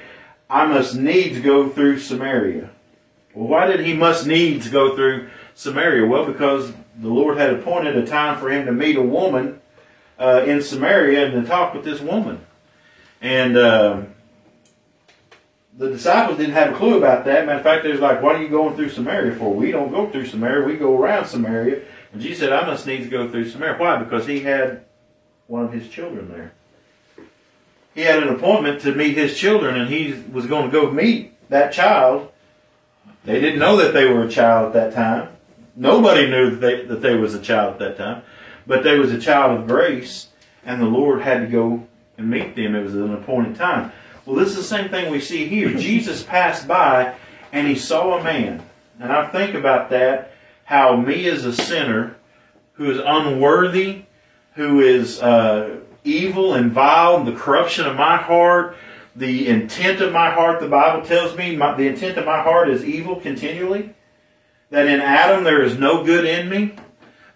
I 0.47 0.67
must 0.67 0.95
needs 0.95 1.39
go 1.39 1.69
through 1.69 1.99
Samaria." 1.99 2.69
Well, 3.33 3.47
why 3.47 3.67
did 3.67 3.81
he 3.81 3.93
must 3.93 4.27
needs 4.27 4.69
go 4.69 4.95
through 4.95 5.29
Samaria? 5.55 6.05
Well, 6.05 6.25
because 6.25 6.71
the 6.99 7.09
Lord 7.09 7.37
had 7.37 7.53
appointed 7.53 7.97
a 7.97 8.05
time 8.05 8.39
for 8.39 8.51
him 8.51 8.65
to 8.65 8.71
meet 8.71 8.95
a 8.95 9.01
woman 9.01 9.61
uh, 10.19 10.43
in 10.45 10.61
Samaria 10.61 11.25
and 11.25 11.43
to 11.43 11.47
talk 11.49 11.73
with 11.73 11.83
this 11.83 11.99
woman. 11.99 12.45
And 13.21 13.57
uh, 13.57 14.03
the 15.77 15.89
disciples 15.89 16.37
didn't 16.37 16.53
have 16.53 16.73
a 16.73 16.77
clue 16.77 16.97
about 16.97 17.25
that. 17.25 17.45
Matter 17.45 17.57
of 17.57 17.63
fact, 17.63 17.83
they 17.83 17.91
was 17.91 18.01
like, 18.01 18.21
"What 18.21 18.35
are 18.35 18.41
you 18.43 18.49
going 18.49 18.75
through 18.75 18.89
Samaria 18.89 19.35
for? 19.35 19.53
We 19.53 19.71
don't 19.71 19.91
go 19.91 20.09
through 20.09 20.27
Samaria. 20.27 20.65
We 20.65 20.75
go 20.75 20.95
around 20.95 21.25
Samaria." 21.25 21.81
And 22.11 22.21
Jesus 22.21 22.39
said, 22.39 22.53
"I 22.53 22.65
must 22.65 22.85
needs 22.85 23.07
go 23.07 23.29
through 23.29 23.49
Samaria." 23.49 23.79
Why? 23.79 24.03
Because 24.03 24.27
he 24.27 24.41
had 24.41 24.85
one 25.47 25.63
of 25.63 25.73
his 25.73 25.87
children 25.87 26.29
there. 26.29 26.53
He 27.95 28.01
had 28.01 28.21
an 28.21 28.29
appointment 28.29 28.81
to 28.81 28.93
meet 28.93 29.15
his 29.15 29.37
children, 29.37 29.79
and 29.79 29.89
he 29.89 30.21
was 30.31 30.45
going 30.45 30.65
to 30.65 30.71
go 30.71 30.91
meet 30.91 31.33
that 31.49 31.71
child 31.71 32.31
they 33.25 33.39
didn't 33.39 33.59
know 33.59 33.77
that 33.77 33.93
they 33.93 34.05
were 34.05 34.23
a 34.23 34.29
child 34.29 34.67
at 34.67 34.73
that 34.73 34.93
time. 34.93 35.29
Nobody 35.75 36.29
knew 36.29 36.51
that 36.51 36.61
they, 36.61 36.85
that 36.85 37.01
they 37.01 37.15
was 37.15 37.33
a 37.33 37.39
child 37.39 37.73
at 37.73 37.79
that 37.79 37.97
time. 37.97 38.23
But 38.67 38.83
they 38.83 38.97
was 38.97 39.11
a 39.11 39.19
child 39.19 39.59
of 39.59 39.67
grace, 39.67 40.27
and 40.65 40.81
the 40.81 40.85
Lord 40.85 41.21
had 41.21 41.41
to 41.41 41.47
go 41.47 41.87
and 42.17 42.29
meet 42.29 42.55
them. 42.55 42.75
It 42.75 42.83
was 42.83 42.95
an 42.95 43.13
appointed 43.13 43.55
time. 43.55 43.91
Well, 44.25 44.35
this 44.35 44.49
is 44.49 44.55
the 44.55 44.63
same 44.63 44.89
thing 44.89 45.11
we 45.11 45.19
see 45.19 45.47
here. 45.47 45.69
Jesus 45.77 46.23
passed 46.23 46.67
by, 46.67 47.15
and 47.51 47.67
he 47.67 47.75
saw 47.75 48.19
a 48.19 48.23
man. 48.23 48.63
And 48.99 49.11
I 49.11 49.27
think 49.27 49.55
about 49.55 49.89
that, 49.89 50.33
how 50.65 50.95
me 50.95 51.27
as 51.27 51.45
a 51.45 51.53
sinner, 51.53 52.15
who 52.73 52.89
is 52.89 52.99
unworthy, 53.03 54.03
who 54.55 54.79
is 54.79 55.21
uh, 55.21 55.77
evil 56.03 56.53
and 56.53 56.71
vile, 56.71 57.23
the 57.23 57.33
corruption 57.33 57.85
of 57.85 57.95
my 57.95 58.17
heart, 58.17 58.77
the 59.15 59.47
intent 59.47 60.01
of 60.01 60.11
my 60.11 60.31
heart, 60.31 60.59
the 60.59 60.67
Bible 60.67 61.05
tells 61.05 61.37
me, 61.37 61.55
my, 61.55 61.75
the 61.75 61.87
intent 61.87 62.17
of 62.17 62.25
my 62.25 62.41
heart 62.41 62.69
is 62.69 62.83
evil 62.83 63.17
continually. 63.17 63.93
That 64.69 64.87
in 64.87 65.01
Adam 65.01 65.43
there 65.43 65.61
is 65.61 65.77
no 65.77 66.03
good 66.03 66.25
in 66.25 66.49
me. 66.49 66.75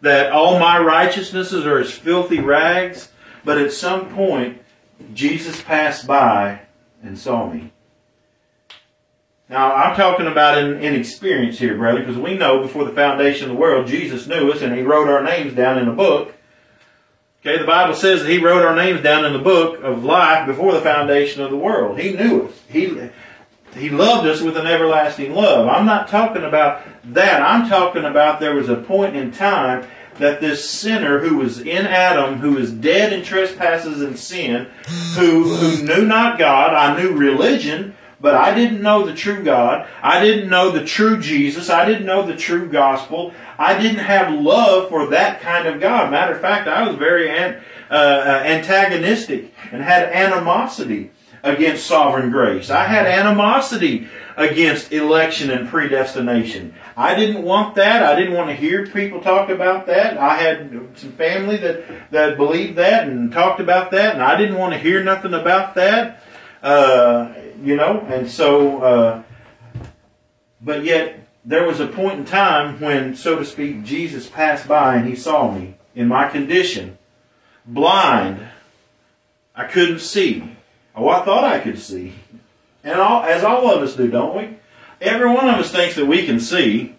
That 0.01 0.31
all 0.31 0.60
my 0.60 0.79
righteousnesses 0.79 1.65
are 1.65 1.79
as 1.79 1.91
filthy 1.91 2.39
rags. 2.39 3.12
But 3.46 3.60
at 3.60 3.72
some 3.72 4.13
point, 4.13 4.62
Jesus 5.13 5.62
passed 5.62 6.07
by 6.07 6.62
and 7.03 7.17
saw 7.17 7.51
me. 7.51 7.72
Now, 9.50 9.74
I'm 9.74 9.96
talking 9.96 10.27
about 10.27 10.57
in, 10.57 10.81
in 10.81 10.93
experience 10.96 11.57
here, 11.60 11.77
brother, 11.77 12.00
because 12.00 12.17
we 12.17 12.38
know 12.38 12.62
before 12.62 12.84
the 12.84 12.91
foundation 12.91 13.50
of 13.50 13.55
the 13.55 13.62
world, 13.62 13.88
Jesus 13.88 14.27
knew 14.27 14.51
us 14.51 14.62
and 14.62 14.75
He 14.75 14.81
wrote 14.81 15.07
our 15.07 15.24
names 15.24 15.53
down 15.53 15.77
in 15.77 15.88
a 15.88 15.93
book. 15.93 16.34
Okay, 17.41 17.60
the 17.60 17.65
Bible 17.65 17.94
says 17.94 18.24
that 18.24 18.29
He 18.29 18.39
wrote 18.39 18.65
our 18.65 18.75
names 18.75 19.01
down 19.01 19.24
in 19.24 19.34
the 19.34 19.39
book 19.39 19.82
of 19.84 20.03
life 20.03 20.48
before 20.48 20.74
the 20.74 20.82
foundation 20.82 21.41
of 21.41 21.51
the 21.51 21.58
world. 21.58 22.00
He 22.00 22.13
knew 22.13 22.48
us. 22.48 22.62
He, 22.67 23.10
he 23.75 23.89
loved 23.89 24.27
us 24.27 24.41
with 24.41 24.58
an 24.58 24.65
everlasting 24.65 25.34
love. 25.34 25.67
I'm 25.67 25.86
not 25.86 26.08
talking 26.08 26.44
about 26.44 26.82
that. 27.13 27.41
I'm 27.41 27.70
talking 27.70 28.06
about 28.06 28.39
there 28.39 28.56
was 28.56 28.70
a 28.70 28.75
point 28.75 29.15
in 29.15 29.32
time 29.32 29.88
that 30.20 30.41
this 30.41 30.67
sinner 30.67 31.20
who 31.20 31.38
was 31.38 31.60
in 31.60 31.86
Adam, 31.86 32.39
who 32.39 32.53
was 32.53 32.72
dead 32.72 33.13
in 33.13 33.24
trespasses 33.24 34.01
and 34.01 34.17
sin, 34.17 34.67
who, 35.15 35.56
who 35.56 35.84
knew 35.84 36.06
not 36.06 36.39
God, 36.39 36.74
I 36.74 37.00
knew 37.00 37.15
religion, 37.15 37.96
but 38.19 38.36
I 38.36 38.53
didn't 38.53 38.81
know 38.81 39.05
the 39.05 39.13
true 39.13 39.43
God. 39.43 39.88
I 40.01 40.24
didn't 40.24 40.50
know 40.50 40.71
the 40.71 40.83
true 40.83 41.19
Jesus. 41.19 41.69
I 41.69 41.86
didn't 41.86 42.05
know 42.05 42.25
the 42.25 42.36
true 42.36 42.67
gospel. 42.69 43.33
I 43.57 43.79
didn't 43.79 44.00
have 44.00 44.33
love 44.33 44.89
for 44.89 45.07
that 45.07 45.41
kind 45.41 45.67
of 45.67 45.79
God. 45.79 46.12
Matter 46.12 46.33
of 46.33 46.41
fact, 46.41 46.67
I 46.67 46.88
was 46.88 46.95
very 46.95 47.29
an, 47.29 47.62
uh, 47.89 47.93
uh, 47.93 48.43
antagonistic 48.45 49.53
and 49.71 49.81
had 49.81 50.09
animosity 50.09 51.12
against 51.43 51.86
sovereign 51.86 52.31
grace. 52.31 52.69
I 52.69 52.86
had 52.86 53.05
animosity 53.05 54.07
against 54.36 54.91
election 54.91 55.50
and 55.50 55.69
predestination. 55.69 56.74
I 56.95 57.15
didn't 57.15 57.43
want 57.43 57.75
that. 57.75 58.03
I 58.03 58.15
didn't 58.15 58.33
want 58.33 58.50
to 58.50 58.55
hear 58.55 58.88
people 58.88 59.21
talk 59.21 59.50
about 59.50 59.88
that. 59.88 60.17
I 60.17 60.38
had 60.38 60.71
some 60.95 61.12
family 61.13 61.57
that, 61.57 62.12
that 62.12 62.38
believed 62.38 62.77
that 62.77 63.07
and 63.07 63.31
talked 63.31 63.59
about 63.59 63.91
that, 63.91 64.15
and 64.15 64.24
I 64.24 64.36
didn't 64.38 64.57
want 64.57 64.74
to 64.74 64.79
hear 64.79 65.03
nothing 65.03 65.33
about 65.33 65.75
that. 65.75 66.24
Uh, 66.62 67.33
you 67.63 67.75
know, 67.75 67.99
and 68.09 68.29
so, 68.29 68.81
uh, 68.81 69.23
but 70.61 70.83
yet 70.83 71.19
there 71.45 71.65
was 71.65 71.79
a 71.79 71.87
point 71.87 72.19
in 72.19 72.25
time 72.25 72.79
when, 72.79 73.15
so 73.15 73.37
to 73.37 73.45
speak, 73.45 73.83
Jesus 73.83 74.27
passed 74.27 74.67
by 74.67 74.95
and 74.95 75.07
he 75.07 75.15
saw 75.15 75.51
me 75.51 75.75
in 75.95 76.07
my 76.07 76.29
condition, 76.29 76.97
blind. 77.65 78.47
I 79.55 79.65
couldn't 79.65 79.99
see. 79.99 80.55
Oh, 80.95 81.09
I 81.09 81.23
thought 81.23 81.43
I 81.43 81.59
could 81.59 81.79
see. 81.79 82.13
And 82.83 82.99
all, 82.99 83.23
as 83.23 83.43
all 83.43 83.69
of 83.71 83.81
us 83.81 83.95
do, 83.95 84.07
don't 84.09 84.35
we? 84.35 84.57
Every 85.01 85.27
one 85.27 85.47
of 85.49 85.55
us 85.55 85.71
thinks 85.71 85.95
that 85.95 86.05
we 86.05 86.25
can 86.25 86.39
see. 86.39 86.95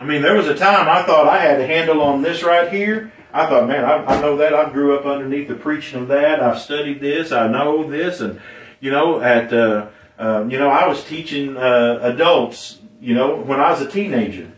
I 0.00 0.04
mean, 0.04 0.22
there 0.22 0.36
was 0.36 0.46
a 0.46 0.54
time 0.54 0.88
I 0.88 1.02
thought 1.02 1.28
I 1.28 1.38
had 1.38 1.60
a 1.60 1.66
handle 1.66 2.00
on 2.00 2.22
this 2.22 2.42
right 2.42 2.72
here. 2.72 3.12
I 3.32 3.46
thought, 3.46 3.68
man, 3.68 3.84
I, 3.84 4.04
I 4.04 4.20
know 4.20 4.36
that. 4.38 4.54
I 4.54 4.70
grew 4.70 4.96
up 4.96 5.04
underneath 5.04 5.48
the 5.48 5.54
preaching 5.54 6.02
of 6.02 6.08
that. 6.08 6.42
I've 6.42 6.60
studied 6.60 7.00
this. 7.00 7.32
I 7.32 7.48
know 7.48 7.88
this. 7.88 8.20
And 8.20 8.40
you 8.80 8.90
know, 8.90 9.20
at 9.20 9.52
uh, 9.52 9.88
uh, 10.18 10.46
you 10.48 10.58
know, 10.58 10.68
I 10.68 10.86
was 10.86 11.04
teaching 11.04 11.56
uh, 11.56 12.00
adults. 12.02 12.78
You 13.00 13.14
know, 13.14 13.36
when 13.36 13.60
I 13.60 13.70
was 13.70 13.80
a 13.80 13.88
teenager 13.88 14.50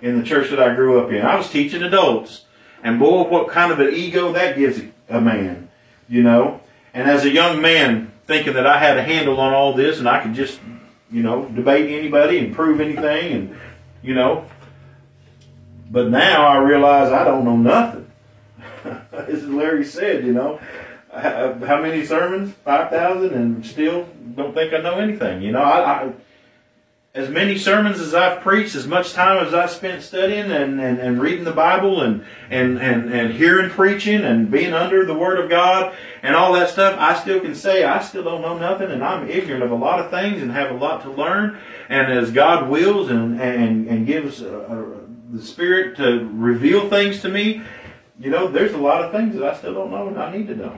in 0.00 0.18
the 0.18 0.24
church 0.24 0.50
that 0.50 0.60
I 0.60 0.74
grew 0.74 1.00
up 1.00 1.10
in, 1.10 1.22
I 1.22 1.36
was 1.36 1.50
teaching 1.50 1.82
adults, 1.82 2.46
and 2.82 2.98
boy, 2.98 3.24
what 3.28 3.48
kind 3.48 3.72
of 3.72 3.80
an 3.80 3.92
ego 3.92 4.32
that 4.32 4.56
gives 4.56 4.80
a 5.08 5.20
man. 5.20 5.68
You 6.08 6.22
know, 6.22 6.60
and 6.94 7.08
as 7.08 7.24
a 7.24 7.30
young 7.30 7.60
man, 7.60 8.12
thinking 8.26 8.54
that 8.54 8.66
I 8.66 8.78
had 8.78 8.98
a 8.98 9.02
handle 9.02 9.40
on 9.40 9.52
all 9.52 9.74
this 9.74 9.98
and 9.98 10.08
I 10.08 10.22
could 10.22 10.34
just, 10.34 10.60
you 11.10 11.22
know, 11.22 11.46
debate 11.46 11.90
anybody 11.90 12.38
and 12.38 12.54
prove 12.54 12.80
anything, 12.80 13.32
and 13.32 13.56
you 14.02 14.14
know. 14.14 14.46
But 15.90 16.08
now 16.08 16.46
I 16.46 16.56
realize 16.56 17.12
I 17.12 17.24
don't 17.24 17.44
know 17.44 17.56
nothing. 17.56 18.10
As 19.12 19.46
Larry 19.46 19.84
said, 19.84 20.24
you 20.24 20.32
know, 20.32 20.58
how 21.12 21.82
many 21.82 22.04
sermons? 22.04 22.54
Five 22.64 22.90
thousand, 22.90 23.34
and 23.34 23.64
still 23.64 24.08
don't 24.34 24.54
think 24.54 24.72
I 24.72 24.80
know 24.80 24.98
anything. 24.98 25.42
You 25.42 25.52
know, 25.52 25.62
I, 25.62 26.04
I, 26.04 26.12
as 27.14 27.28
many 27.28 27.58
sermons 27.58 28.00
as 28.00 28.14
I've 28.14 28.40
preached, 28.40 28.74
as 28.74 28.86
much 28.86 29.12
time 29.12 29.46
as 29.46 29.52
I 29.52 29.66
spent 29.66 30.02
studying 30.02 30.50
and, 30.50 30.80
and, 30.80 30.98
and 30.98 31.20
reading 31.20 31.44
the 31.44 31.52
Bible 31.52 32.00
and, 32.00 32.24
and, 32.48 32.78
and, 32.78 33.12
and 33.12 33.34
hearing 33.34 33.68
preaching 33.68 34.22
and 34.22 34.50
being 34.50 34.72
under 34.72 35.04
the 35.04 35.12
Word 35.12 35.38
of 35.38 35.50
God 35.50 35.94
and 36.22 36.34
all 36.34 36.54
that 36.54 36.70
stuff, 36.70 36.96
I 36.98 37.20
still 37.20 37.40
can 37.40 37.54
say 37.54 37.84
I 37.84 38.00
still 38.00 38.24
don't 38.24 38.40
know 38.40 38.56
nothing 38.56 38.90
and 38.90 39.04
I'm 39.04 39.28
ignorant 39.28 39.62
of 39.62 39.70
a 39.70 39.74
lot 39.74 40.00
of 40.00 40.10
things 40.10 40.40
and 40.40 40.50
have 40.52 40.70
a 40.70 40.74
lot 40.74 41.02
to 41.02 41.10
learn. 41.10 41.58
And 41.90 42.10
as 42.10 42.30
God 42.30 42.70
wills 42.70 43.10
and, 43.10 43.38
and, 43.38 43.88
and 43.88 44.06
gives 44.06 44.42
uh, 44.42 44.46
uh 44.46 45.00
the 45.30 45.42
Spirit 45.42 45.96
to 45.98 46.28
reveal 46.32 46.88
things 46.88 47.20
to 47.22 47.28
me, 47.28 47.62
you 48.18 48.30
know, 48.30 48.48
there's 48.48 48.72
a 48.72 48.78
lot 48.78 49.04
of 49.04 49.12
things 49.12 49.34
that 49.34 49.44
I 49.44 49.56
still 49.56 49.74
don't 49.74 49.90
know 49.90 50.08
and 50.08 50.18
I 50.18 50.34
need 50.34 50.46
to 50.46 50.56
know. 50.56 50.76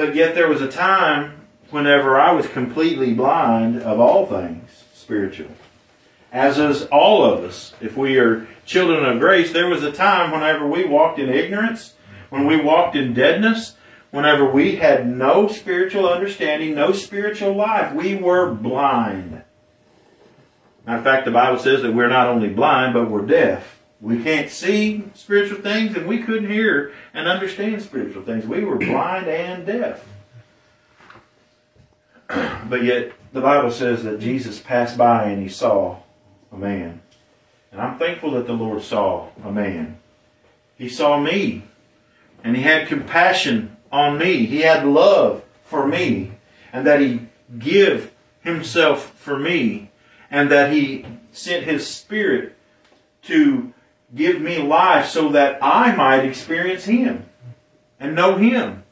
But 0.00 0.14
yet 0.14 0.34
there 0.34 0.48
was 0.48 0.62
a 0.62 0.72
time 0.72 1.42
whenever 1.68 2.18
I 2.18 2.32
was 2.32 2.46
completely 2.46 3.12
blind 3.12 3.82
of 3.82 4.00
all 4.00 4.24
things 4.24 4.84
spiritual. 4.94 5.50
as 6.32 6.58
is 6.58 6.84
all 6.86 7.22
of 7.22 7.44
us. 7.44 7.74
If 7.82 7.98
we 7.98 8.16
are 8.16 8.48
children 8.64 9.04
of 9.04 9.20
grace, 9.20 9.52
there 9.52 9.68
was 9.68 9.82
a 9.82 9.92
time 9.92 10.30
whenever 10.30 10.66
we 10.66 10.86
walked 10.86 11.18
in 11.18 11.28
ignorance, 11.28 11.96
when 12.30 12.46
we 12.46 12.58
walked 12.58 12.96
in 12.96 13.12
deadness, 13.12 13.76
whenever 14.10 14.50
we 14.50 14.76
had 14.76 15.06
no 15.06 15.48
spiritual 15.48 16.08
understanding, 16.08 16.74
no 16.74 16.92
spiritual 16.92 17.54
life. 17.54 17.92
We 17.92 18.14
were 18.14 18.54
blind. 18.54 19.42
Matter 20.86 20.98
of 20.98 21.04
fact, 21.04 21.26
the 21.26 21.30
Bible 21.30 21.58
says 21.58 21.82
that 21.82 21.92
we're 21.92 22.08
not 22.08 22.28
only 22.28 22.48
blind, 22.48 22.94
but 22.94 23.10
we're 23.10 23.26
deaf. 23.26 23.79
We 24.00 24.22
can't 24.22 24.50
see 24.50 25.04
spiritual 25.14 25.60
things, 25.60 25.94
and 25.96 26.06
we 26.06 26.22
couldn't 26.22 26.50
hear 26.50 26.92
and 27.12 27.28
understand 27.28 27.82
spiritual 27.82 28.22
things. 28.22 28.46
We 28.46 28.64
were 28.64 28.76
blind 28.76 29.28
and 29.28 29.66
deaf. 29.66 30.06
But 32.68 32.84
yet, 32.84 33.12
the 33.32 33.40
Bible 33.40 33.72
says 33.72 34.04
that 34.04 34.20
Jesus 34.20 34.60
passed 34.60 34.96
by 34.96 35.24
and 35.24 35.42
he 35.42 35.48
saw 35.48 35.98
a 36.52 36.56
man. 36.56 37.00
And 37.72 37.80
I'm 37.80 37.98
thankful 37.98 38.32
that 38.32 38.46
the 38.46 38.52
Lord 38.52 38.82
saw 38.82 39.28
a 39.44 39.50
man. 39.50 39.98
He 40.76 40.88
saw 40.88 41.18
me. 41.18 41.64
And 42.42 42.56
he 42.56 42.62
had 42.62 42.88
compassion 42.88 43.76
on 43.92 44.18
me. 44.18 44.46
He 44.46 44.60
had 44.60 44.86
love 44.86 45.42
for 45.64 45.86
me. 45.86 46.32
And 46.72 46.86
that 46.86 47.00
he 47.00 47.26
give 47.58 48.12
himself 48.40 49.10
for 49.16 49.38
me. 49.38 49.90
And 50.30 50.50
that 50.50 50.72
he 50.72 51.06
sent 51.32 51.64
his 51.64 51.86
spirit 51.86 52.56
to 53.22 53.72
give 54.14 54.40
me 54.40 54.58
life 54.58 55.06
so 55.06 55.30
that 55.30 55.58
I 55.62 55.94
might 55.94 56.24
experience 56.24 56.84
him 56.84 57.26
and 57.98 58.14
know 58.14 58.36
him. 58.36 58.84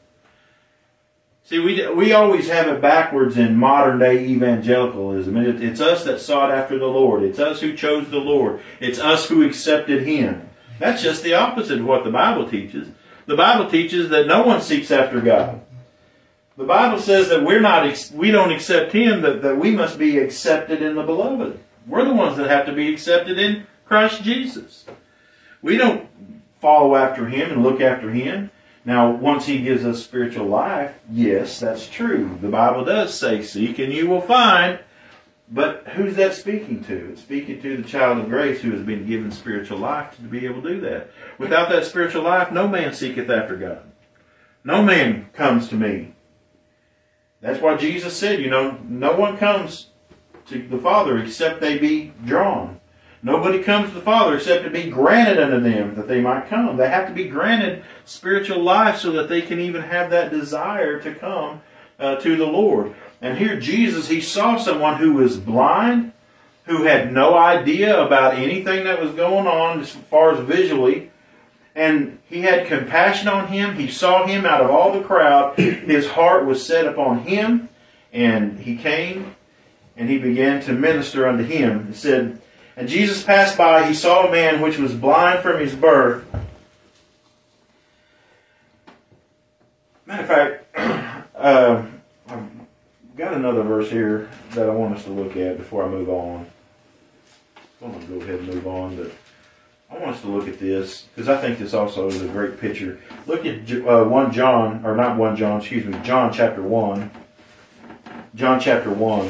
See, 1.49 1.57
we, 1.57 1.87
we 1.95 2.13
always 2.13 2.47
have 2.47 2.67
it 2.67 2.79
backwards 2.79 3.35
in 3.35 3.55
modern 3.55 3.97
day 3.97 4.23
evangelicalism. 4.23 5.35
It, 5.35 5.63
it's 5.63 5.81
us 5.81 6.03
that 6.03 6.21
sought 6.21 6.51
after 6.51 6.77
the 6.77 6.85
Lord. 6.85 7.23
It's 7.23 7.39
us 7.39 7.59
who 7.59 7.75
chose 7.75 8.09
the 8.11 8.19
Lord. 8.19 8.61
It's 8.79 8.99
us 8.99 9.27
who 9.27 9.41
accepted 9.41 10.03
Him. 10.03 10.47
That's 10.77 11.01
just 11.01 11.23
the 11.23 11.33
opposite 11.33 11.79
of 11.79 11.85
what 11.85 12.03
the 12.03 12.11
Bible 12.11 12.47
teaches. 12.47 12.87
The 13.25 13.35
Bible 13.35 13.67
teaches 13.69 14.09
that 14.09 14.27
no 14.27 14.43
one 14.43 14.61
seeks 14.61 14.91
after 14.91 15.19
God. 15.21 15.59
The 16.55 16.65
Bible 16.65 16.99
says 16.99 17.29
that 17.29 17.43
we're 17.43 17.61
not, 17.61 18.11
we 18.13 18.29
don't 18.29 18.51
accept 18.51 18.91
Him, 18.91 19.21
that, 19.21 19.41
that 19.41 19.57
we 19.57 19.71
must 19.71 19.97
be 19.97 20.19
accepted 20.19 20.83
in 20.83 20.93
the 20.93 21.03
Beloved. 21.03 21.59
We're 21.87 22.05
the 22.05 22.13
ones 22.13 22.37
that 22.37 22.47
have 22.47 22.67
to 22.67 22.73
be 22.73 22.93
accepted 22.93 23.39
in 23.39 23.65
Christ 23.85 24.21
Jesus. 24.21 24.85
We 25.61 25.77
don't 25.77 26.07
follow 26.61 26.95
after 26.95 27.27
Him 27.27 27.51
and 27.51 27.63
look 27.63 27.81
after 27.81 28.09
Him. 28.09 28.51
Now, 28.85 29.11
once 29.11 29.45
He 29.45 29.61
gives 29.61 29.85
us 29.85 30.03
spiritual 30.03 30.47
life, 30.47 30.93
yes, 31.11 31.59
that's 31.59 31.87
true. 31.87 32.37
The 32.41 32.47
Bible 32.47 32.85
does 32.85 33.13
say, 33.13 33.43
Seek 33.43 33.79
and 33.79 33.93
you 33.93 34.07
will 34.07 34.21
find. 34.21 34.79
But 35.51 35.87
who's 35.95 36.15
that 36.15 36.35
speaking 36.35 36.83
to? 36.83 37.11
It's 37.11 37.21
speaking 37.21 37.61
to 37.61 37.77
the 37.77 37.87
child 37.87 38.19
of 38.19 38.29
grace 38.29 38.61
who 38.61 38.71
has 38.71 38.83
been 38.83 39.07
given 39.07 39.31
spiritual 39.31 39.79
life 39.79 40.15
to 40.15 40.21
be 40.21 40.45
able 40.45 40.61
to 40.61 40.75
do 40.75 40.81
that. 40.81 41.09
Without 41.39 41.69
that 41.69 41.85
spiritual 41.85 42.23
life, 42.23 42.51
no 42.51 42.67
man 42.67 42.93
seeketh 42.93 43.29
after 43.29 43.55
God. 43.55 43.81
No 44.63 44.83
man 44.83 45.29
comes 45.33 45.67
to 45.69 45.75
me. 45.75 46.13
That's 47.41 47.61
why 47.61 47.77
Jesus 47.77 48.15
said, 48.15 48.39
you 48.39 48.49
know, 48.49 48.77
no 48.83 49.15
one 49.15 49.37
comes 49.37 49.87
to 50.47 50.67
the 50.67 50.77
Father 50.77 51.17
except 51.17 51.61
they 51.61 51.77
be 51.77 52.13
drawn. 52.25 52.78
Nobody 53.21 53.61
comes 53.61 53.89
to 53.89 53.95
the 53.95 54.01
Father 54.01 54.37
except 54.37 54.63
to 54.63 54.69
be 54.69 54.89
granted 54.89 55.39
unto 55.39 55.59
them 55.59 55.95
that 55.95 56.07
they 56.07 56.21
might 56.21 56.47
come. 56.47 56.77
They 56.77 56.89
have 56.89 57.07
to 57.07 57.13
be 57.13 57.25
granted 57.25 57.83
spiritual 58.05 58.61
life 58.61 58.97
so 58.97 59.11
that 59.11 59.27
they 59.27 59.41
can 59.41 59.59
even 59.59 59.81
have 59.81 60.09
that 60.11 60.31
desire 60.31 61.01
to 61.01 61.13
come 61.15 61.61
uh, 61.99 62.15
to 62.15 62.37
the 62.37 62.45
Lord. 62.45 62.95
And 63.21 63.37
here 63.37 63.59
Jesus, 63.59 64.07
he 64.07 64.21
saw 64.21 64.57
someone 64.57 64.95
who 64.95 65.13
was 65.13 65.37
blind, 65.37 66.13
who 66.65 66.83
had 66.83 67.11
no 67.11 67.37
idea 67.37 68.01
about 68.01 68.35
anything 68.35 68.85
that 68.85 69.01
was 69.01 69.11
going 69.11 69.47
on 69.47 69.81
as 69.81 69.89
far 69.89 70.31
as 70.31 70.39
visually. 70.39 71.11
And 71.75 72.19
he 72.29 72.41
had 72.41 72.67
compassion 72.67 73.27
on 73.27 73.47
him. 73.47 73.75
He 73.75 73.89
saw 73.89 74.25
him 74.25 74.45
out 74.45 74.61
of 74.61 74.69
all 74.69 74.93
the 74.93 75.03
crowd. 75.03 75.57
His 75.57 76.07
heart 76.07 76.45
was 76.45 76.65
set 76.65 76.85
upon 76.85 77.19
him. 77.19 77.69
And 78.13 78.59
he 78.59 78.77
came 78.77 79.35
and 79.97 80.09
he 80.09 80.17
began 80.17 80.61
to 80.61 80.71
minister 80.71 81.27
unto 81.27 81.43
him. 81.43 81.87
He 81.87 81.93
said, 81.93 82.41
and 82.79 82.87
Jesus 82.87 83.21
passed 83.21 83.57
by, 83.57 83.85
he 83.85 83.93
saw 83.93 84.25
a 84.25 84.31
man 84.31 84.61
which 84.61 84.77
was 84.77 84.93
blind 84.93 85.43
from 85.43 85.59
his 85.59 85.75
birth. 85.75 86.25
Matter 90.05 90.21
of 90.23 90.27
fact, 90.29 91.25
uh, 91.35 91.85
I've 92.29 92.47
got 93.17 93.33
another 93.33 93.63
verse 93.63 93.91
here 93.91 94.29
that 94.51 94.69
I 94.69 94.71
want 94.71 94.95
us 94.95 95.03
to 95.03 95.09
look 95.09 95.35
at 95.35 95.57
before 95.57 95.83
I 95.83 95.89
move 95.89 96.09
on. 96.09 96.47
I'm 97.83 97.91
going 97.91 98.07
to 98.07 98.13
go 98.13 98.21
ahead 98.21 98.39
and 98.39 98.47
move 98.47 98.65
on, 98.65 98.95
but 98.95 99.11
I 99.91 100.01
want 100.01 100.15
us 100.15 100.21
to 100.21 100.29
look 100.29 100.47
at 100.47 100.57
this 100.57 101.01
because 101.13 101.27
I 101.27 101.35
think 101.35 101.59
this 101.59 101.73
also 101.73 102.07
is 102.07 102.21
a 102.21 102.27
great 102.29 102.61
picture. 102.61 103.01
Look 103.27 103.45
at 103.45 103.69
uh, 103.69 104.05
1 104.05 104.31
John, 104.31 104.85
or 104.85 104.95
not 104.95 105.17
1 105.17 105.35
John, 105.35 105.59
excuse 105.59 105.83
me, 105.83 105.99
John 106.03 106.31
chapter 106.31 106.61
1. 106.61 107.11
John 108.35 108.61
chapter 108.61 108.89
1. 108.89 109.29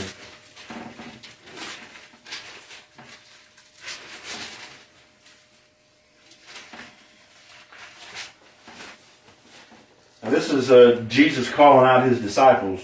This 10.29 10.51
is 10.51 10.71
uh, 10.71 11.03
Jesus 11.07 11.49
calling 11.49 11.87
out 11.87 12.07
his 12.07 12.19
disciples. 12.21 12.81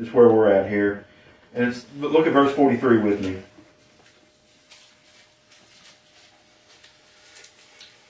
Is 0.00 0.12
where 0.12 0.28
we're 0.28 0.52
at 0.52 0.70
here. 0.70 1.04
And 1.54 1.68
it's, 1.68 1.84
look 1.98 2.26
at 2.26 2.32
verse 2.32 2.54
43 2.54 2.98
with 2.98 3.24
me. 3.24 3.42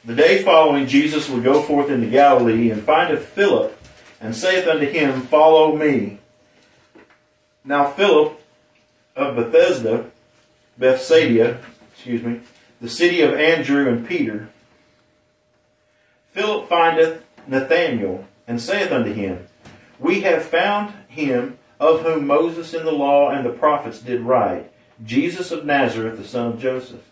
The 0.04 0.14
day 0.14 0.42
following, 0.42 0.86
Jesus 0.86 1.30
would 1.30 1.44
go 1.44 1.62
forth 1.62 1.90
into 1.90 2.08
Galilee 2.08 2.70
and 2.70 2.82
findeth 2.82 3.24
Philip 3.26 3.78
and 4.20 4.36
saith 4.36 4.68
unto 4.68 4.86
him, 4.86 5.22
Follow 5.22 5.76
me. 5.76 6.18
Now 7.64 7.90
Philip 7.90 8.40
of 9.16 9.36
Bethesda, 9.36 10.10
Bethsaida, 10.76 11.58
excuse 11.92 12.22
me, 12.22 12.40
the 12.80 12.88
city 12.88 13.22
of 13.22 13.34
Andrew 13.34 13.88
and 13.88 14.06
Peter, 14.06 14.48
Philip 16.32 16.68
findeth 16.68 17.24
Nathanael 17.46 18.24
and 18.48 18.60
saith 18.60 18.90
unto 18.90 19.12
him, 19.12 19.46
We 20.00 20.22
have 20.22 20.42
found 20.42 20.94
him 21.06 21.58
of 21.78 22.02
whom 22.02 22.26
Moses 22.26 22.74
in 22.74 22.84
the 22.84 22.90
law 22.90 23.30
and 23.30 23.46
the 23.46 23.50
prophets 23.50 24.00
did 24.00 24.22
write, 24.22 24.72
Jesus 25.04 25.52
of 25.52 25.64
Nazareth, 25.64 26.18
the 26.18 26.26
son 26.26 26.48
of 26.48 26.58
Joseph. 26.58 27.04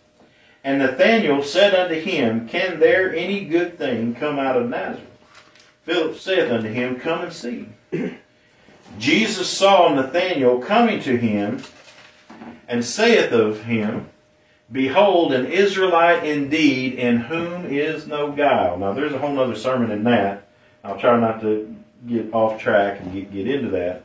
And 0.63 0.79
Nathanael 0.79 1.43
said 1.43 1.73
unto 1.73 1.95
him, 1.95 2.49
Can 2.49 2.79
there 2.79 3.15
any 3.15 3.45
good 3.45 3.77
thing 3.77 4.15
come 4.15 4.37
out 4.37 4.57
of 4.57 4.67
Nazareth? 4.67 5.07
Philip 5.83 6.17
saith 6.17 6.51
unto 6.51 6.67
him, 6.67 6.99
Come 6.99 7.21
and 7.21 7.31
see. 7.31 7.69
Jesus 8.99 9.49
saw 9.49 9.93
Nathanael 9.93 10.59
coming 10.59 10.99
to 11.01 11.15
him, 11.15 11.63
and 12.67 12.83
saith 12.83 13.31
of 13.31 13.63
him, 13.63 14.09
Behold, 14.69 15.31
an 15.31 15.45
Israelite 15.45 16.25
indeed, 16.25 16.95
in 16.95 17.17
whom 17.17 17.65
is 17.67 18.05
no 18.05 18.33
guile. 18.33 18.77
Now, 18.77 18.91
there's 18.91 19.13
a 19.13 19.19
whole 19.19 19.39
other 19.39 19.55
sermon 19.55 19.91
in 19.91 20.03
that. 20.03 20.46
I'll 20.83 20.99
try 20.99 21.19
not 21.19 21.41
to 21.41 21.75
get 22.07 22.33
off 22.33 22.61
track 22.61 22.99
and 23.01 23.13
get, 23.13 23.31
get 23.31 23.47
into 23.47 23.69
that. 23.71 24.03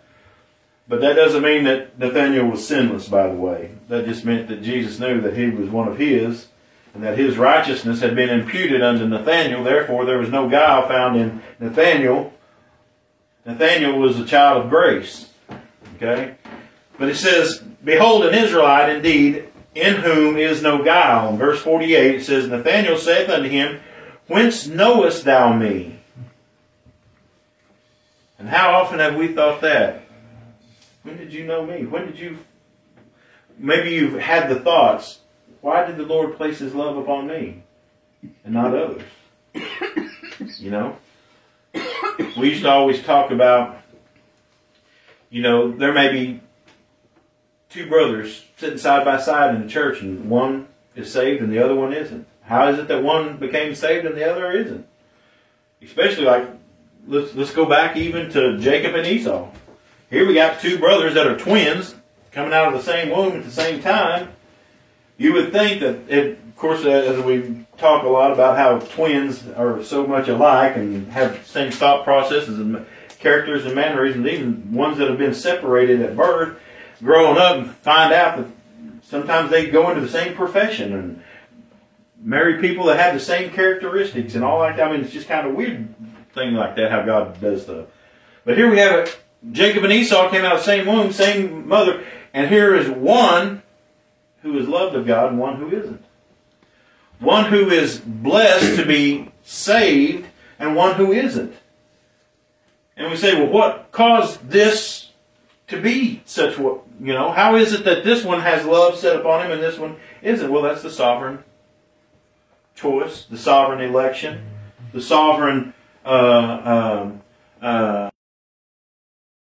But 0.88 1.00
that 1.00 1.14
doesn't 1.14 1.42
mean 1.42 1.64
that 1.64 1.98
Nathaniel 1.98 2.46
was 2.48 2.66
sinless, 2.66 3.08
by 3.08 3.28
the 3.28 3.35
way. 3.35 3.70
That 3.88 4.04
just 4.04 4.24
meant 4.24 4.48
that 4.48 4.62
Jesus 4.62 4.98
knew 4.98 5.20
that 5.20 5.37
he 5.37 5.48
was 5.48 5.70
one 5.70 5.88
of 5.88 5.98
his 5.98 6.48
and 6.94 7.02
that 7.02 7.18
his 7.18 7.38
righteousness 7.38 8.00
had 8.00 8.14
been 8.14 8.28
imputed 8.28 8.82
unto 8.82 9.06
Nathaniel. 9.06 9.64
Therefore, 9.64 10.04
there 10.04 10.18
was 10.18 10.28
no 10.28 10.48
guile 10.48 10.87
found 10.88 11.16
in 11.16 11.42
Nathaniel. 11.58 12.32
Nathaniel 13.46 13.98
was 13.98 14.18
a 14.18 14.26
child 14.26 14.64
of 14.64 14.70
grace. 14.70 15.30
Okay? 15.96 16.35
But 16.98 17.08
it 17.08 17.16
says, 17.16 17.62
Behold, 17.82 18.26
an 18.26 18.35
Israelite 18.35 18.90
indeed, 18.90 19.48
in 19.74 19.96
whom 19.96 20.37
is 20.37 20.62
no 20.62 20.85
guile. 20.85 21.30
In 21.30 21.38
verse 21.38 21.61
48, 21.62 22.16
it 22.16 22.24
says, 22.24 22.48
Nathanael 22.48 22.98
saith 22.98 23.30
unto 23.30 23.48
him, 23.48 23.80
Whence 24.26 24.66
knowest 24.66 25.24
thou 25.24 25.52
me? 25.52 26.00
And 28.42 28.50
how 28.50 28.72
often 28.72 28.98
have 28.98 29.14
we 29.14 29.28
thought 29.28 29.61
that? 29.61 30.02
When 31.05 31.16
did 31.16 31.33
you 31.33 31.46
know 31.46 31.64
me? 31.64 31.87
When 31.87 32.07
did 32.07 32.18
you? 32.18 32.38
Maybe 33.57 33.90
you've 33.90 34.18
had 34.18 34.48
the 34.48 34.59
thoughts. 34.59 35.20
Why 35.61 35.87
did 35.87 35.96
the 35.96 36.02
Lord 36.02 36.37
place 36.37 36.59
His 36.59 36.74
love 36.74 36.96
upon 36.96 37.28
me 37.28 37.62
and 38.44 38.52
not 38.52 38.74
others? 38.76 39.02
You 40.59 40.72
know, 40.72 40.96
we 42.37 42.48
used 42.48 42.62
to 42.62 42.70
always 42.70 43.00
talk 43.05 43.31
about. 43.31 43.81
You 45.31 45.42
know, 45.42 45.70
there 45.70 45.92
may 45.92 46.11
be 46.11 46.40
two 47.68 47.88
brothers 47.88 48.44
sitting 48.57 48.76
side 48.76 49.05
by 49.05 49.18
side 49.20 49.55
in 49.55 49.62
the 49.62 49.68
church, 49.68 50.00
and 50.00 50.28
one 50.28 50.66
is 50.96 51.12
saved 51.12 51.42
and 51.42 51.52
the 51.52 51.61
other 51.61 51.76
one 51.76 51.92
isn't. 51.92 52.26
How 52.42 52.66
is 52.70 52.81
it 52.81 52.88
that 52.88 53.05
one 53.05 53.37
became 53.37 53.76
saved 53.76 54.05
and 54.05 54.16
the 54.16 54.28
other 54.28 54.50
isn't? 54.50 54.85
Especially 55.81 56.24
like 56.24 56.48
let's 57.07 57.35
let's 57.35 57.53
go 57.53 57.65
back 57.65 57.97
even 57.97 58.31
to 58.31 58.59
Jacob 58.59 58.95
and 58.95 59.07
Esau. 59.07 59.49
Here 60.11 60.27
we 60.27 60.35
got 60.35 60.61
two 60.61 60.79
brothers 60.79 61.15
that 61.15 61.27
are 61.27 61.37
twins 61.37 61.95
coming 62.31 62.53
out 62.53 62.73
of 62.73 62.75
the 62.75 62.83
same 62.83 63.11
womb 63.11 63.37
at 63.37 63.45
the 63.45 63.51
same 63.51 63.81
time. 63.81 64.31
You 65.19 65.33
would 65.35 65.53
think 65.53 65.81
that, 65.81 66.09
it, 66.09 66.38
of 66.38 66.57
course, 66.57 66.85
uh, 66.85 66.91
as 66.91 67.23
we 67.23 67.67
talk 67.77 68.05
a 68.05 68.09
lot 68.09 68.33
about 68.33 68.57
how 68.57 68.79
twins 68.95 69.47
are 69.57 69.83
so 69.85 70.07
much 70.07 70.29
alike 70.29 70.77
and 70.77 71.11
have 71.12 71.38
the 71.38 71.45
same 71.49 71.71
thought 71.71 72.05
processes 72.05 72.59
and 72.59 72.85
characters 73.19 73.65
and 73.65 73.75
mannerisms, 73.75 74.27
even 74.27 74.73
ones 74.73 74.99
that 74.99 75.09
have 75.09 75.19
been 75.19 75.35
separated 75.35 76.01
at 76.01 76.17
birth, 76.17 76.59
growing 77.03 77.38
up 77.38 77.57
and 77.57 77.71
find 77.71 78.12
out 78.12 78.38
that 78.38 78.47
sometimes 79.03 79.51
they 79.51 79.71
go 79.71 79.91
into 79.91 80.01
the 80.01 80.09
same 80.09 80.35
profession 80.35 80.93
and 80.93 81.23
marry 82.21 82.61
people 82.61 82.87
that 82.87 82.99
have 82.99 83.15
the 83.15 83.21
same 83.21 83.51
characteristics 83.51 84.35
and 84.35 84.45
all 84.45 84.61
that. 84.61 84.81
I 84.81 84.91
mean, 84.91 85.03
it's 85.03 85.12
just 85.12 85.29
kind 85.29 85.47
of 85.47 85.55
weird 85.55 85.88
thing 86.35 86.55
like 86.55 86.77
that, 86.77 86.90
how 86.90 87.03
God 87.03 87.40
does 87.40 87.62
stuff. 87.62 87.87
But 88.45 88.57
here 88.57 88.71
we 88.71 88.79
have 88.79 89.01
it. 89.01 89.18
Jacob 89.51 89.85
and 89.85 89.92
Esau 89.92 90.31
came 90.31 90.45
out 90.45 90.53
of 90.53 90.59
the 90.59 90.64
same 90.64 90.87
womb, 90.87 91.12
same 91.12 91.66
mother, 91.66 92.05
and 92.33 92.49
here 92.49 92.75
is 92.75 92.88
one 92.88 93.62
who 94.42 94.59
is 94.59 94.68
loved 94.68 94.95
of 94.95 95.07
God 95.07 95.31
and 95.31 95.38
one 95.38 95.57
who 95.57 95.68
isn't. 95.68 96.05
One 97.18 97.47
who 97.47 97.71
is 97.71 97.99
blessed 97.99 98.77
to 98.77 98.87
be 98.87 99.31
saved 99.42 100.27
and 100.59 100.75
one 100.75 100.95
who 100.97 101.12
isn't. 101.12 101.55
And 102.97 103.11
we 103.11 103.16
say, 103.16 103.35
well, 103.35 103.53
what 103.53 103.92
caused 103.92 104.49
this 104.49 105.11
to 105.68 105.81
be 105.81 106.23
such 106.25 106.59
what, 106.59 106.83
you 107.01 107.12
know, 107.12 107.31
how 107.31 107.57
is 107.57 107.73
it 107.73 107.85
that 107.85 108.05
this 108.05 108.25
one 108.25 108.40
has 108.40 108.66
love 108.66 108.97
set 108.97 109.16
upon 109.16 109.47
him 109.47 109.53
and 109.53 109.62
this 109.62 109.79
one 109.79 109.97
isn't? 110.21 110.51
Well, 110.51 110.62
that's 110.62 110.83
the 110.83 110.90
sovereign 110.90 111.42
choice, 112.75 113.25
the 113.25 113.38
sovereign 113.38 113.81
election, 113.81 114.45
the 114.92 115.01
sovereign 115.01 115.73
uh, 116.05 117.03
um, 117.05 117.23
uh, 117.61 118.11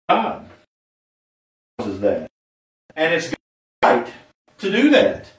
God 0.10 0.46
causes 1.78 2.00
that. 2.02 2.30
And 2.96 3.14
it's 3.14 3.34
right 3.84 4.12
to 4.60 4.72
do 4.72 4.90
that. 4.92 5.32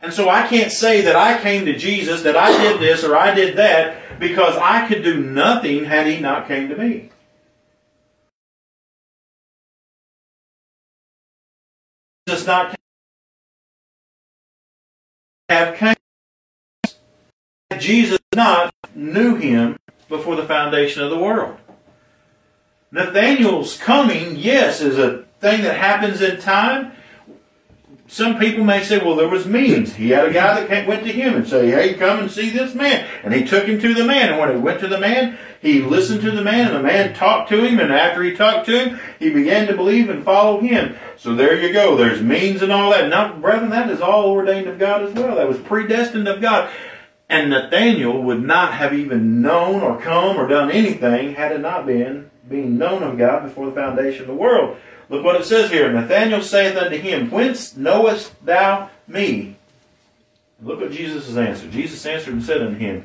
And 0.00 0.12
so 0.12 0.28
I 0.28 0.46
can't 0.46 0.70
say 0.70 1.00
that 1.02 1.16
I 1.16 1.40
came 1.42 1.64
to 1.66 1.76
Jesus, 1.76 2.22
that 2.22 2.36
I 2.36 2.56
did 2.56 2.80
this 2.80 3.02
or 3.02 3.16
I 3.16 3.34
did 3.34 3.56
that, 3.56 4.20
because 4.20 4.56
I 4.56 4.86
could 4.86 5.02
do 5.02 5.20
nothing 5.20 5.84
had 5.84 6.06
he 6.06 6.20
not 6.20 6.46
came 6.46 6.68
to 6.68 6.76
me. 6.76 7.10
Jesus 12.26 12.46
not 12.46 12.76
have 15.48 15.76
came. 15.76 15.94
Jesus 17.78 18.18
not 18.34 18.74
knew 18.94 19.36
him 19.36 19.78
before 20.08 20.36
the 20.36 20.44
foundation 20.44 21.02
of 21.02 21.10
the 21.10 21.18
world. 21.18 21.56
Nathaniel's 22.90 23.76
coming, 23.76 24.36
yes, 24.36 24.80
is 24.80 24.98
a 24.98 25.24
thing 25.40 25.62
that 25.62 25.76
happens 25.76 26.22
in 26.22 26.40
time. 26.40 26.92
Some 28.10 28.38
people 28.38 28.64
may 28.64 28.82
say, 28.82 28.96
well, 28.96 29.16
there 29.16 29.28
was 29.28 29.44
means. 29.44 29.94
He 29.94 30.08
had 30.08 30.26
a 30.26 30.32
guy 30.32 30.64
that 30.64 30.86
went 30.86 31.04
to 31.04 31.12
him 31.12 31.34
and 31.34 31.46
say, 31.46 31.70
hey, 31.70 31.92
come 31.92 32.20
and 32.20 32.30
see 32.30 32.48
this 32.48 32.74
man. 32.74 33.06
And 33.22 33.34
he 33.34 33.44
took 33.44 33.66
him 33.66 33.78
to 33.80 33.92
the 33.92 34.04
man. 34.04 34.30
And 34.30 34.38
when 34.38 34.50
he 34.50 34.56
went 34.56 34.80
to 34.80 34.88
the 34.88 34.98
man, 34.98 35.36
he 35.60 35.82
listened 35.82 36.22
to 36.22 36.30
the 36.30 36.40
man 36.40 36.68
and 36.68 36.76
the 36.76 36.82
man 36.82 37.14
talked 37.14 37.50
to 37.50 37.62
him. 37.62 37.78
And 37.78 37.92
after 37.92 38.22
he 38.22 38.34
talked 38.34 38.64
to 38.66 38.78
him, 38.78 39.00
he 39.18 39.28
began 39.28 39.66
to 39.66 39.76
believe 39.76 40.08
and 40.08 40.24
follow 40.24 40.58
him. 40.58 40.96
So 41.18 41.34
there 41.34 41.60
you 41.60 41.70
go. 41.70 41.96
There's 41.96 42.22
means 42.22 42.62
and 42.62 42.72
all 42.72 42.92
that. 42.92 43.10
Now, 43.10 43.34
brethren, 43.34 43.68
that 43.70 43.90
is 43.90 44.00
all 44.00 44.30
ordained 44.30 44.68
of 44.68 44.78
God 44.78 45.02
as 45.02 45.12
well. 45.12 45.36
That 45.36 45.46
was 45.46 45.58
predestined 45.58 46.28
of 46.28 46.40
God. 46.40 46.70
And 47.28 47.50
Nathaniel 47.50 48.22
would 48.22 48.42
not 48.42 48.74
have 48.74 48.94
even 48.94 49.42
known 49.42 49.82
or 49.82 50.00
come 50.00 50.36
or 50.36 50.48
done 50.48 50.70
anything 50.70 51.34
had 51.34 51.52
it 51.52 51.60
not 51.60 51.86
been 51.86 52.30
being 52.48 52.78
known 52.78 53.02
of 53.02 53.18
God 53.18 53.44
before 53.44 53.66
the 53.66 53.72
foundation 53.72 54.22
of 54.22 54.28
the 54.28 54.34
world. 54.34 54.78
Look 55.10 55.24
what 55.24 55.40
it 55.40 55.44
says 55.44 55.70
here. 55.70 55.92
Nathanael 55.92 56.42
saith 56.42 56.76
unto 56.76 56.96
him, 56.96 57.30
Whence 57.30 57.76
knowest 57.76 58.44
thou 58.44 58.90
me? 59.06 59.56
Look 60.62 60.80
what 60.80 60.92
Jesus' 60.92 61.36
answer. 61.36 61.68
Jesus 61.68 62.04
answered 62.04 62.34
and 62.34 62.42
said 62.42 62.62
unto 62.62 62.78
him, 62.78 63.04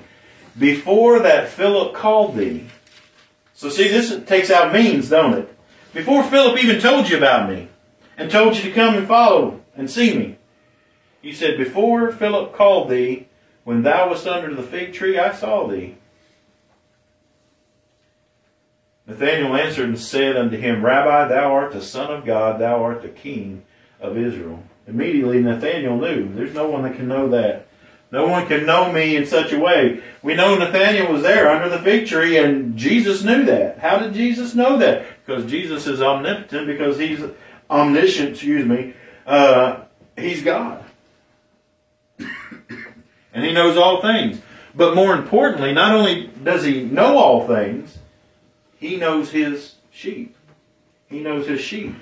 Before 0.58 1.20
that 1.20 1.50
Philip 1.50 1.94
called 1.94 2.36
thee. 2.36 2.66
So 3.54 3.70
see, 3.70 3.88
this 3.88 4.24
takes 4.26 4.50
out 4.50 4.74
means, 4.74 5.10
don't 5.10 5.34
it? 5.34 5.56
Before 5.94 6.24
Philip 6.24 6.62
even 6.64 6.82
told 6.82 7.10
you 7.10 7.18
about 7.18 7.50
me 7.50 7.68
and 8.18 8.32
told 8.32 8.56
you 8.56 8.64
to 8.64 8.72
come 8.72 8.96
and 8.96 9.08
follow 9.08 9.62
and 9.76 9.90
see 9.90 10.18
me. 10.18 10.38
He 11.22 11.34
said, 11.34 11.58
Before 11.58 12.12
Philip 12.12 12.54
called 12.54 12.90
thee, 12.90 13.28
when 13.64 13.84
thou 13.84 14.10
wast 14.10 14.28
under 14.28 14.54
the 14.54 14.64
fig 14.64 14.94
tree, 14.94 15.18
I 15.18 15.34
saw 15.34 15.68
thee. 15.68 15.96
Nathanael 19.08 19.56
answered 19.56 19.90
and 19.90 20.00
said 20.00 20.38
unto 20.38 20.58
him, 20.58 20.84
Rabbi, 20.84 21.28
thou 21.28 21.54
art 21.54 21.74
the 21.74 21.82
Son 21.82 22.12
of 22.12 22.26
God, 22.26 22.60
thou 22.60 22.84
art 22.84 23.02
the 23.02 23.10
King 23.10 23.64
of 24.00 24.18
Israel. 24.18 24.64
Immediately 24.88 25.42
Nathanael 25.42 25.98
knew. 25.98 26.34
There's 26.34 26.54
no 26.54 26.70
one 26.70 26.84
that 26.84 26.96
can 26.96 27.08
know 27.08 27.30
that. 27.30 27.68
No 28.12 28.28
one 28.28 28.48
can 28.48 28.66
know 28.66 28.92
me 28.92 29.16
in 29.16 29.26
such 29.26 29.52
a 29.52 29.60
way. 29.60 30.02
We 30.22 30.36
know 30.36 30.56
Nathanael 30.56 31.12
was 31.12 31.24
there 31.24 31.50
under 31.50 31.68
the 31.68 31.82
fig 31.82 32.08
tree, 32.08 32.38
and 32.38 32.78
Jesus 32.78 33.24
knew 33.24 33.44
that. 33.46 33.80
How 33.80 33.98
did 33.98 34.14
Jesus 34.14 34.54
know 34.54 34.78
that? 34.78 35.06
Because 35.26 35.50
Jesus 35.50 35.88
is 35.88 36.02
omnipotent, 36.02 36.68
because 36.68 37.00
he's 37.00 37.22
omniscient, 37.70 38.32
excuse 38.32 38.66
me. 38.66 38.94
Uh, 39.26 39.84
he's 40.16 40.44
God 40.44 40.84
and 43.34 43.44
he 43.44 43.52
knows 43.52 43.78
all 43.78 44.02
things. 44.02 44.42
But 44.76 44.96
more 44.96 45.14
importantly, 45.14 45.74
not 45.74 45.94
only 45.94 46.28
does 46.44 46.64
he 46.64 46.84
know 46.84 47.18
all 47.18 47.48
things, 47.48 47.98
he 48.78 48.98
knows 48.98 49.32
his 49.32 49.76
sheep. 49.92 50.36
He 51.08 51.20
knows 51.20 51.48
his 51.48 51.62
sheep. 51.62 51.96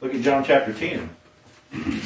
Look 0.00 0.14
at 0.14 0.22
John 0.22 0.44
chapter 0.44 0.72
10. 0.72 1.10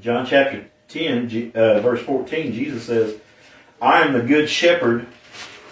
John 0.00 0.24
chapter 0.24 0.66
10, 0.88 1.52
uh, 1.54 1.80
verse 1.80 2.00
14, 2.02 2.52
Jesus 2.52 2.84
says, 2.84 3.16
I 3.82 4.02
am 4.02 4.12
the 4.12 4.22
good 4.22 4.48
shepherd, 4.48 5.06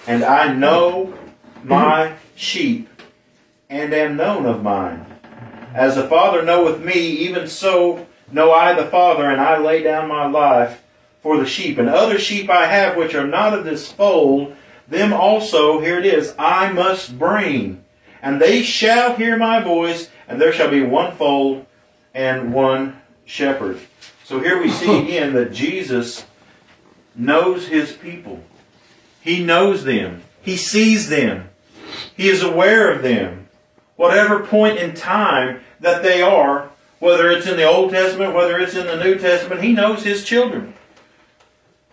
and 0.09 0.25
I 0.25 0.53
know 0.53 1.15
my 1.63 2.17
sheep, 2.35 2.89
and 3.69 3.93
am 3.93 4.17
known 4.17 4.47
of 4.47 4.63
mine. 4.63 5.07
As 5.75 5.97
the 5.97 6.09
Father 6.09 6.43
knoweth 6.45 6.83
me, 6.83 6.95
even 6.95 7.49
so 7.49 8.07
know 8.31 8.53
I 8.53 8.75
the 8.75 8.87
Father, 8.87 9.29
and 9.29 9.41
I 9.41 9.59
lay 9.59 9.83
down 9.83 10.09
my 10.09 10.27
life 10.27 10.83
for 11.21 11.39
the 11.39 11.47
sheep. 11.47 11.79
And 11.79 11.89
other 11.89 12.19
sheep 12.19 12.51
I 12.51 12.67
have 12.67 12.97
which 12.97 13.15
are 13.15 13.27
not 13.27 13.55
of 13.55 13.65
this 13.65 13.91
fold, 13.91 14.55
them 14.87 15.13
also, 15.13 15.81
here 15.81 15.99
it 15.99 16.07
is, 16.07 16.35
I 16.39 16.71
must 16.71 17.19
bring. 17.19 17.83
And 18.23 18.41
they 18.41 18.63
shall 18.63 19.17
hear 19.17 19.37
my 19.37 19.61
voice, 19.61 20.11
and 20.29 20.41
there 20.41 20.53
shall 20.53 20.71
be 20.71 20.83
one 20.83 21.17
fold 21.17 21.67
and 22.15 22.53
one 22.53 23.01
shepherd. 23.25 23.81
So 24.25 24.41
here 24.41 24.61
we 24.61 24.71
see 24.71 24.99
again 25.03 25.35
that 25.35 25.53
Jesus 25.53 26.25
knows 27.15 27.69
his 27.69 27.93
people. 27.93 28.43
He 29.21 29.43
knows 29.43 29.85
them. 29.85 30.23
He 30.43 30.57
sees 30.57 31.09
them. 31.09 31.49
He 32.17 32.29
is 32.29 32.43
aware 32.43 32.93
of 32.93 33.03
them. 33.03 33.49
Whatever 33.97 34.45
point 34.45 34.79
in 34.79 34.95
time 34.95 35.61
that 35.81 36.03
they 36.03 36.23
are, 36.23 36.71
whether 36.99 37.31
it's 37.31 37.47
in 37.47 37.57
the 37.57 37.65
Old 37.65 37.91
Testament, 37.91 38.35
whether 38.35 38.59
it's 38.59 38.75
in 38.75 38.87
the 38.87 39.03
New 39.03 39.19
Testament, 39.19 39.63
He 39.63 39.73
knows 39.73 40.03
His 40.03 40.25
children. 40.25 40.75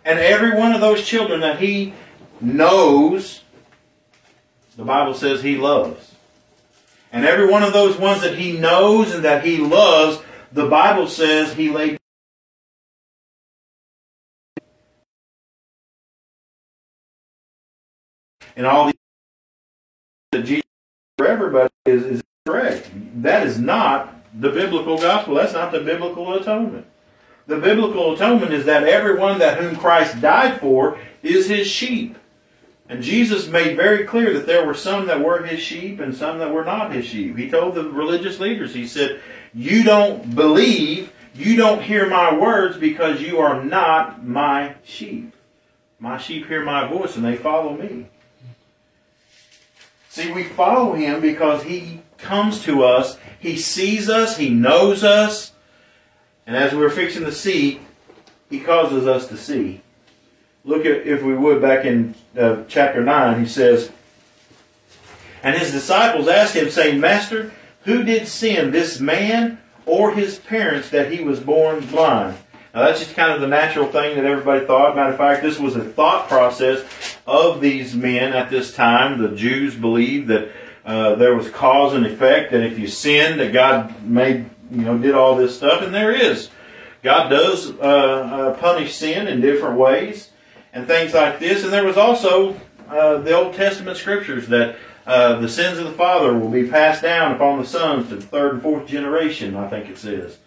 And 0.03 0.19
every 0.19 0.55
one 0.57 0.73
of 0.73 0.81
those 0.81 1.05
children 1.05 1.41
that 1.41 1.59
He 1.59 1.93
knows, 2.39 3.41
the 4.77 4.83
Bible 4.83 5.13
says 5.13 5.43
He 5.43 5.57
loves. 5.57 6.15
And 7.11 7.25
every 7.25 7.47
one 7.47 7.63
of 7.63 7.73
those 7.73 7.97
ones 7.97 8.21
that 8.21 8.37
He 8.37 8.57
knows 8.57 9.13
and 9.13 9.23
that 9.25 9.43
He 9.43 9.57
loves, 9.57 10.23
the 10.51 10.67
Bible 10.67 11.07
says 11.07 11.53
He 11.53 11.69
laid 11.69 11.97
and 18.55 18.65
all 18.65 18.90
that 20.31 20.45
Jesus 20.45 20.63
for 21.17 21.27
everybody 21.27 21.69
is, 21.85 22.03
is 22.03 22.23
correct. 22.47 22.89
That 23.21 23.45
is 23.45 23.59
not 23.59 24.15
the 24.39 24.49
biblical 24.49 24.97
gospel. 24.97 25.35
That's 25.35 25.53
not 25.53 25.71
the 25.71 25.81
biblical 25.81 26.33
atonement. 26.33 26.87
The 27.47 27.57
biblical 27.57 28.13
atonement 28.13 28.53
is 28.53 28.65
that 28.65 28.83
everyone 28.83 29.39
that 29.39 29.59
whom 29.59 29.75
Christ 29.75 30.21
died 30.21 30.59
for 30.59 30.97
is 31.21 31.47
his 31.47 31.67
sheep. 31.67 32.17
And 32.87 33.03
Jesus 33.03 33.47
made 33.47 33.77
very 33.77 34.05
clear 34.05 34.33
that 34.33 34.45
there 34.45 34.65
were 34.65 34.73
some 34.73 35.07
that 35.07 35.23
were 35.23 35.43
his 35.43 35.59
sheep 35.59 35.99
and 35.99 36.15
some 36.15 36.39
that 36.39 36.53
were 36.53 36.65
not 36.65 36.93
his 36.93 37.05
sheep. 37.05 37.37
He 37.37 37.49
told 37.49 37.75
the 37.75 37.89
religious 37.89 38.39
leaders, 38.39 38.73
he 38.73 38.87
said, 38.87 39.21
You 39.53 39.83
don't 39.83 40.35
believe, 40.35 41.11
you 41.33 41.55
don't 41.55 41.81
hear 41.81 42.09
my 42.09 42.35
words 42.35 42.77
because 42.77 43.21
you 43.21 43.39
are 43.39 43.63
not 43.63 44.25
my 44.25 44.75
sheep. 44.83 45.33
My 45.99 46.17
sheep 46.17 46.47
hear 46.47 46.63
my 46.63 46.87
voice 46.87 47.15
and 47.15 47.23
they 47.23 47.35
follow 47.35 47.77
me. 47.77 48.07
See, 50.11 50.29
we 50.29 50.43
follow 50.43 50.91
him 50.91 51.21
because 51.21 51.63
he 51.63 52.01
comes 52.17 52.63
to 52.63 52.83
us, 52.83 53.17
he 53.39 53.55
sees 53.55 54.09
us, 54.09 54.35
he 54.35 54.49
knows 54.49 55.05
us, 55.05 55.53
and 56.45 56.53
as 56.53 56.75
we're 56.75 56.89
fixing 56.89 57.23
to 57.23 57.31
see, 57.31 57.79
he 58.49 58.59
causes 58.59 59.07
us 59.07 59.29
to 59.29 59.37
see. 59.37 59.79
look 60.65 60.85
at, 60.85 61.07
if 61.07 61.23
we 61.23 61.33
would, 61.33 61.61
back 61.61 61.85
in 61.85 62.13
uh, 62.37 62.63
chapter 62.67 63.01
9, 63.01 63.39
he 63.39 63.45
says, 63.45 63.89
And 65.43 65.57
his 65.57 65.71
disciples 65.71 66.27
asked 66.27 66.57
him, 66.57 66.69
saying, 66.69 66.99
Master, 66.99 67.53
who 67.85 68.03
did 68.03 68.27
sin, 68.27 68.71
this 68.71 68.99
man 68.99 69.59
or 69.85 70.13
his 70.13 70.39
parents, 70.39 70.89
that 70.89 71.09
he 71.09 71.23
was 71.23 71.39
born 71.39 71.85
blind? 71.85 72.35
Now 72.73 72.83
that's 72.83 72.99
just 72.99 73.15
kind 73.15 73.33
of 73.33 73.41
the 73.41 73.47
natural 73.47 73.87
thing 73.87 74.15
that 74.15 74.25
everybody 74.25 74.65
thought. 74.65 74.95
Matter 74.95 75.11
of 75.11 75.17
fact, 75.17 75.43
this 75.43 75.59
was 75.59 75.75
a 75.75 75.83
thought 75.83 76.29
process 76.29 76.85
of 77.27 77.59
these 77.59 77.93
men 77.93 78.33
at 78.33 78.49
this 78.49 78.73
time. 78.73 79.21
The 79.21 79.35
Jews 79.35 79.75
believed 79.75 80.29
that 80.29 80.51
uh, 80.85 81.15
there 81.15 81.35
was 81.35 81.49
cause 81.49 81.93
and 81.93 82.05
effect, 82.05 82.51
that 82.51 82.63
if 82.63 82.79
you 82.79 82.87
sinned, 82.87 83.39
that 83.39 83.53
God 83.53 84.03
made, 84.03 84.49
you 84.71 84.83
know, 84.83 84.97
did 84.97 85.13
all 85.13 85.35
this 85.35 85.55
stuff, 85.55 85.81
and 85.81 85.93
there 85.93 86.11
is. 86.11 86.49
God 87.03 87.29
does 87.29 87.71
uh, 87.71 87.83
uh, 87.83 88.57
punish 88.57 88.95
sin 88.95 89.27
in 89.27 89.41
different 89.41 89.77
ways 89.77 90.29
and 90.73 90.87
things 90.87 91.13
like 91.13 91.39
this. 91.39 91.63
And 91.63 91.73
there 91.73 91.85
was 91.85 91.97
also 91.97 92.59
uh, 92.89 93.17
the 93.17 93.33
Old 93.33 93.55
Testament 93.55 93.97
scriptures 93.97 94.47
that 94.47 94.77
uh, 95.05 95.39
the 95.39 95.49
sins 95.49 95.79
of 95.79 95.85
the 95.85 95.93
father 95.93 96.37
will 96.37 96.49
be 96.49 96.67
passed 96.67 97.01
down 97.01 97.33
upon 97.33 97.59
the 97.59 97.65
sons 97.65 98.09
to 98.09 98.15
the 98.15 98.21
third 98.21 98.53
and 98.53 98.61
fourth 98.61 98.87
generation, 98.87 99.55
I 99.55 99.67
think 99.67 99.89
it 99.89 99.97
says, 99.97 100.37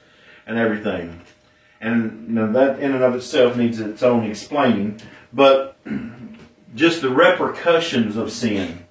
and 0.47 0.59
everything. 0.59 1.21
And 1.85 2.55
that 2.55 2.81
in 2.81 2.93
and 2.93 3.05
of 3.05 3.15
itself 3.15 3.57
needs 3.57 3.79
its 3.79 4.03
own 4.03 4.25
explaining. 4.25 5.01
But 5.35 5.77
just 6.75 7.03
the 7.03 7.11
repercussions 7.11 8.17
of 8.17 8.33
sin. 8.33 8.87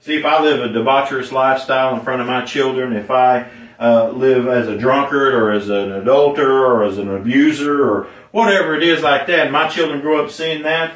See, 0.00 0.16
if 0.16 0.24
I 0.24 0.42
live 0.42 0.60
a 0.60 0.68
debaucherous 0.72 1.30
lifestyle 1.30 1.94
in 1.94 2.00
front 2.00 2.22
of 2.22 2.26
my 2.26 2.44
children, 2.44 2.94
if 2.94 3.10
I 3.10 3.50
uh, 3.78 4.08
live 4.10 4.48
as 4.48 4.66
a 4.66 4.78
drunkard 4.78 5.34
or 5.34 5.52
as 5.52 5.68
an 5.68 5.92
adulterer 5.92 6.74
or 6.74 6.84
as 6.84 6.96
an 6.96 7.14
abuser 7.14 7.86
or 7.86 8.08
whatever 8.30 8.74
it 8.74 8.82
is 8.82 9.02
like 9.02 9.26
that, 9.26 9.40
and 9.40 9.52
my 9.52 9.68
children 9.68 10.00
grow 10.00 10.24
up 10.24 10.30
seeing 10.30 10.62
that, 10.62 10.94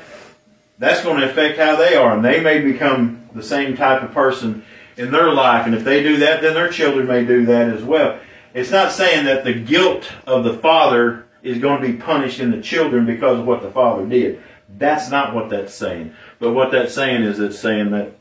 that's 0.79 1.03
going 1.03 1.20
to 1.20 1.31
affect 1.31 1.59
how 1.59 1.77
they 1.77 1.96
are. 1.96 2.14
And 2.14 2.25
they 2.25 2.40
may 2.40 2.61
become 2.61 3.29
the 3.35 3.42
same 3.42 3.77
type 3.77 4.03
of 4.03 4.12
person 4.12 4.64
in 4.96 5.11
their 5.11 5.31
life. 5.33 5.66
And 5.66 5.75
if 5.75 5.85
they 5.85 6.03
do 6.03 6.16
that, 6.16 6.40
then 6.40 6.55
their 6.55 6.70
children 6.70 7.07
may 7.07 7.27
do 7.27 7.44
that 7.44 7.68
as 7.68 7.83
well. 7.83 8.18
It's 8.55 8.70
not 8.70 8.90
saying 8.90 9.27
that 9.27 9.44
the 9.44 9.53
guilt 9.53 10.11
of 10.27 10.42
the 10.42 10.55
father 10.55 11.26
is 11.46 11.59
going 11.59 11.80
to 11.80 11.87
be 11.87 11.94
punished 11.94 12.40
in 12.40 12.50
the 12.50 12.61
children 12.61 13.06
because 13.06 13.38
of 13.38 13.46
what 13.46 13.62
the 13.62 13.70
father 13.70 14.04
did. 14.04 14.42
That's 14.68 15.11
not 15.11 15.35
what 15.35 15.48
that's 15.48 15.74
saying. 15.74 16.14
But 16.38 16.52
what 16.52 16.72
that's 16.72 16.94
saying 16.94 17.22
is 17.22 17.38
it's 17.38 17.59
saying 17.59 17.92
that 17.92 18.12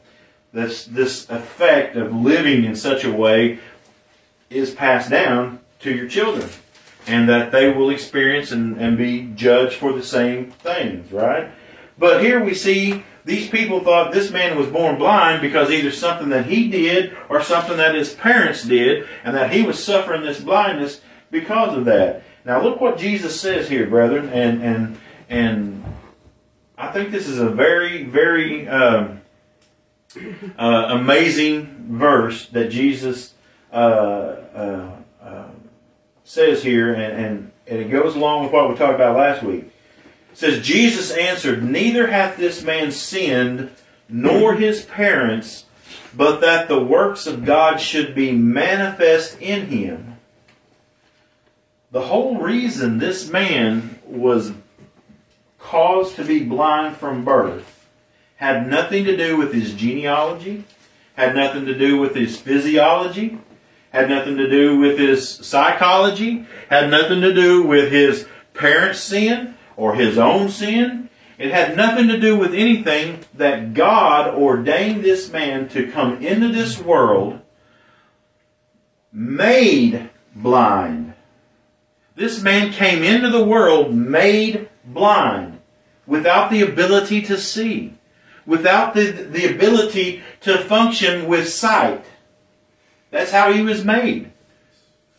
this, 0.54 0.86
this 0.86 1.30
effect 1.30 1.96
of 1.96 2.14
living 2.14 2.64
in 2.64 2.76
such 2.76 3.04
a 3.04 3.12
way 3.12 3.60
is 4.50 4.72
passed 4.72 5.10
down 5.10 5.60
to 5.80 5.92
your 5.92 6.08
children. 6.08 6.50
And 7.08 7.28
that 7.30 7.52
they 7.52 7.72
will 7.72 7.90
experience 7.90 8.52
and, 8.52 8.78
and 8.78 8.98
be 8.98 9.32
judged 9.36 9.76
for 9.76 9.94
the 9.94 10.04
same 10.04 10.52
things, 10.52 11.12
right? 11.12 11.52
But 11.98 12.24
here 12.24 12.44
we 12.44 12.54
see 12.54 13.04
these 13.26 13.50
people 13.50 13.80
thought 13.80 14.12
this 14.12 14.32
man 14.32 14.58
was 14.58 14.68
born 14.68 14.98
blind 14.98 15.42
because 15.42 15.72
either 15.72 15.92
something 15.92 16.30
that 16.30 16.46
he 16.46 16.70
did 16.70 17.16
or 17.30 17.42
something 17.42 17.78
that 17.78 17.96
his 17.96 18.14
parents 18.14 18.64
did, 18.64 19.08
and 19.24 19.36
that 19.36 19.52
he 19.52 19.64
was 19.64 19.84
suffering 19.84 20.22
this 20.22 20.40
blindness 20.40 21.02
because 21.32 21.78
of 21.78 21.86
that. 21.86 22.24
Now 22.46 22.62
look 22.62 22.80
what 22.80 23.00
Jesus 23.00 23.40
says 23.40 23.68
here, 23.68 23.88
brethren, 23.88 24.30
and 24.30 24.62
and 24.62 24.98
and 25.30 25.84
I 26.78 26.92
think 26.92 27.10
this 27.10 27.28
is 27.28 27.40
a 27.40 27.50
very 27.50 28.04
very 28.04 28.68
um, 28.68 29.22
uh, 30.58 30.90
amazing 30.92 31.88
verse 31.90 32.46
that 32.50 32.70
Jesus 32.70 33.34
uh, 33.74 33.76
uh, 33.76 34.92
uh, 35.24 35.48
says 36.24 36.62
here, 36.62 36.94
and, 36.94 37.26
and 37.26 37.52
and 37.66 37.80
it 37.80 37.90
goes 37.90 38.16
along 38.16 38.44
with 38.44 38.54
what 38.54 38.70
we 38.70 38.76
talked 38.76 38.94
about 38.94 39.18
last 39.18 39.42
week. 39.42 39.64
It 40.32 40.38
says 40.38 40.64
Jesus 40.64 41.10
answered, 41.10 41.64
"Neither 41.64 42.08
hath 42.08 42.38
this 42.38 42.62
man 42.62 42.92
sinned, 42.92 43.72
nor 44.08 44.54
his 44.54 44.86
parents." 44.86 45.64
But 46.16 46.40
that 46.42 46.70
the 46.70 46.82
works 46.82 47.28
of 47.28 47.44
God 47.44 47.82
should 47.82 48.16
be 48.16 48.32
manifest 48.32 49.42
in 49.42 49.66
him. 49.68 50.15
The 51.92 52.02
whole 52.02 52.38
reason 52.38 52.98
this 52.98 53.30
man 53.30 54.00
was 54.06 54.52
caused 55.60 56.16
to 56.18 56.24
be 56.24 56.44
blind 56.44 56.98
from 56.98 57.24
birth 57.24 57.76
had 58.38 58.68
nothing 58.68 59.06
to 59.06 59.16
do 59.16 59.38
with 59.38 59.54
his 59.54 59.74
genealogy, 59.74 60.64
had 61.16 61.36
nothing 61.36 61.66
to 61.66 61.78
do 61.78 61.98
with 61.98 62.16
his 62.16 62.38
physiology, 62.38 63.38
had 63.92 64.10
nothing 64.10 64.38
to 64.38 64.50
do 64.50 64.78
with 64.78 64.98
his 65.00 65.28
psychology, 65.30 66.46
had 66.70 66.90
nothing 66.90 67.22
to 67.22 67.34
do 67.34 67.64
with 67.64 67.92
his 67.92 68.28
parents' 68.54 69.00
sin 69.00 69.56
or 69.78 69.96
his 69.96 70.18
own 70.18 70.50
sin. 70.50 71.10
It 71.38 71.52
had 71.52 71.78
nothing 71.78 72.08
to 72.10 72.20
do 72.20 72.38
with 72.38 72.54
anything 72.54 73.20
that 73.34 73.74
God 73.74 74.34
ordained 74.34 75.04
this 75.04 75.32
man 75.32 75.70
to 75.70 75.92
come 75.92 76.22
into 76.22 76.50
this 76.50 76.80
world 76.80 77.40
made 79.12 80.10
blind 80.36 81.05
this 82.16 82.42
man 82.42 82.72
came 82.72 83.04
into 83.04 83.30
the 83.30 83.44
world 83.44 83.94
made 83.94 84.70
blind, 84.86 85.60
without 86.08 86.50
the 86.50 86.62
ability 86.62 87.22
to 87.24 87.38
see, 87.38 87.94
without 88.46 88.94
the, 88.94 89.12
the 89.12 89.54
ability 89.54 90.24
to 90.42 90.58
function 90.58 91.28
with 91.28 91.50
sight. 91.50 92.06
That's 93.12 93.32
how 93.32 93.52
he 93.52 93.62
was 93.62 93.84
made. 93.84 94.32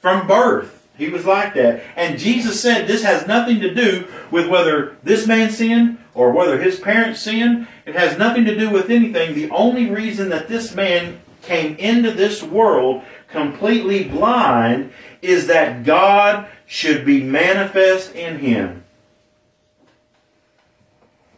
From 0.00 0.26
birth, 0.26 0.88
he 0.96 1.08
was 1.08 1.24
like 1.24 1.54
that. 1.54 1.82
And 1.96 2.18
Jesus 2.18 2.60
said 2.60 2.86
this 2.86 3.02
has 3.02 3.26
nothing 3.26 3.60
to 3.60 3.74
do 3.74 4.06
with 4.30 4.48
whether 4.48 4.96
this 5.02 5.26
man 5.26 5.50
sinned 5.50 5.98
or 6.14 6.32
whether 6.32 6.60
his 6.60 6.80
parents 6.80 7.20
sinned. 7.20 7.66
It 7.84 7.94
has 7.94 8.16
nothing 8.16 8.44
to 8.46 8.56
do 8.56 8.70
with 8.70 8.90
anything. 8.90 9.34
The 9.34 9.50
only 9.50 9.90
reason 9.90 10.30
that 10.30 10.48
this 10.48 10.74
man 10.74 11.20
came 11.42 11.76
into 11.76 12.10
this 12.12 12.42
world 12.42 13.02
completely 13.28 14.04
blind 14.04 14.92
is 15.20 15.46
that 15.48 15.84
God 15.84 16.48
should 16.66 17.06
be 17.06 17.22
manifest 17.22 18.14
in 18.14 18.38
him. 18.40 18.84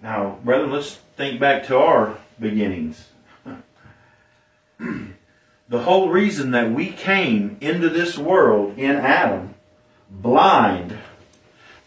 Now, 0.03 0.38
brethren, 0.43 0.73
let's 0.73 0.97
think 1.17 1.38
back 1.38 1.67
to 1.67 1.77
our 1.77 2.17
beginnings. 2.41 3.09
the 4.79 5.83
whole 5.83 6.09
reason 6.09 6.53
that 6.53 6.73
we 6.73 6.91
came 6.91 7.57
into 7.61 7.88
this 7.88 8.17
world 8.17 8.79
in 8.79 8.97
Adam, 8.97 9.55
blind, 10.11 10.97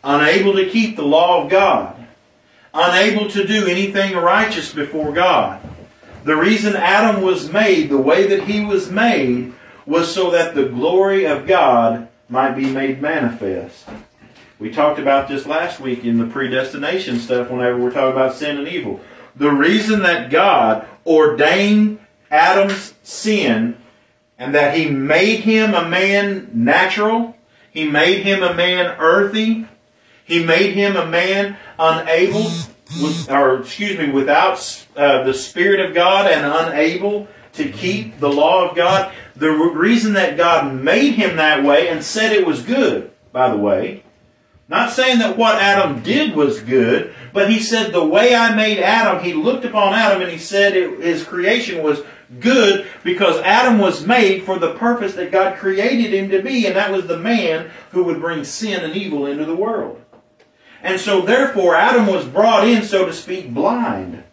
unable 0.03 0.53
to 0.53 0.69
keep 0.69 0.95
the 0.95 1.03
law 1.03 1.43
of 1.43 1.49
God, 1.49 1.95
unable 2.73 3.29
to 3.29 3.47
do 3.47 3.65
anything 3.67 4.15
righteous 4.15 4.73
before 4.73 5.11
God. 5.11 5.61
The 6.23 6.35
reason 6.35 6.75
Adam 6.75 7.23
was 7.23 7.51
made 7.51 7.89
the 7.89 7.97
way 7.97 8.27
that 8.27 8.43
he 8.43 8.63
was 8.63 8.91
made 8.91 9.53
was 9.85 10.13
so 10.13 10.31
that 10.31 10.53
the 10.53 10.65
glory 10.65 11.25
of 11.25 11.47
God 11.47 12.07
might 12.31 12.55
be 12.55 12.65
made 12.65 13.01
manifest. 13.01 13.85
We 14.57 14.71
talked 14.71 14.99
about 14.99 15.27
this 15.27 15.45
last 15.45 15.79
week 15.79 16.05
in 16.05 16.17
the 16.17 16.25
predestination 16.25 17.19
stuff 17.19 17.49
whenever 17.49 17.77
we're 17.77 17.91
talking 17.91 18.13
about 18.13 18.35
sin 18.35 18.57
and 18.57 18.67
evil. 18.67 19.01
The 19.35 19.51
reason 19.51 20.03
that 20.03 20.29
God 20.29 20.87
ordained 21.05 21.99
Adam's 22.29 22.93
sin 23.03 23.75
and 24.37 24.55
that 24.55 24.77
he 24.77 24.89
made 24.89 25.41
him 25.41 25.73
a 25.73 25.87
man 25.87 26.49
natural, 26.53 27.35
he 27.71 27.87
made 27.87 28.23
him 28.23 28.43
a 28.43 28.53
man 28.53 28.95
earthy, 28.99 29.67
he 30.23 30.43
made 30.43 30.73
him 30.73 30.95
a 30.95 31.05
man 31.05 31.57
unable, 31.77 32.49
or 33.29 33.61
excuse 33.61 33.97
me, 33.97 34.09
without 34.09 34.85
uh, 34.95 35.23
the 35.23 35.33
Spirit 35.33 35.79
of 35.81 35.93
God 35.93 36.31
and 36.31 36.45
unable 36.45 37.27
to 37.53 37.69
keep 37.69 38.19
the 38.19 38.29
law 38.29 38.69
of 38.69 38.75
God. 38.75 39.11
The 39.35 39.51
reason 39.51 40.13
that 40.13 40.37
God 40.37 40.73
made 40.73 41.13
him 41.13 41.37
that 41.37 41.63
way 41.63 41.87
and 41.87 42.03
said 42.03 42.31
it 42.31 42.45
was 42.45 42.63
good, 42.63 43.11
by 43.31 43.49
the 43.49 43.57
way, 43.57 44.03
not 44.67 44.91
saying 44.91 45.19
that 45.19 45.37
what 45.37 45.61
Adam 45.61 46.01
did 46.01 46.33
was 46.33 46.61
good, 46.61 47.13
but 47.33 47.49
he 47.49 47.59
said 47.59 47.91
the 47.91 48.05
way 48.05 48.33
I 48.33 48.55
made 48.55 48.79
Adam, 48.79 49.21
he 49.21 49.33
looked 49.33 49.65
upon 49.65 49.93
Adam 49.93 50.21
and 50.21 50.31
he 50.31 50.37
said 50.37 50.77
it, 50.77 51.01
his 51.01 51.23
creation 51.23 51.83
was 51.83 52.01
good 52.39 52.87
because 53.03 53.37
Adam 53.41 53.79
was 53.79 54.07
made 54.07 54.43
for 54.43 54.57
the 54.57 54.73
purpose 54.75 55.13
that 55.15 55.31
God 55.31 55.57
created 55.57 56.13
him 56.13 56.29
to 56.29 56.41
be, 56.41 56.65
and 56.65 56.75
that 56.77 56.91
was 56.91 57.07
the 57.07 57.17
man 57.17 57.69
who 57.91 58.05
would 58.05 58.21
bring 58.21 58.45
sin 58.45 58.79
and 58.81 58.95
evil 58.95 59.25
into 59.25 59.43
the 59.43 59.55
world. 59.55 60.01
And 60.81 60.99
so 60.99 61.21
therefore 61.21 61.75
Adam 61.75 62.07
was 62.07 62.25
brought 62.25 62.65
in, 62.65 62.83
so 62.83 63.05
to 63.05 63.13
speak, 63.13 63.53
blind, 63.53 64.23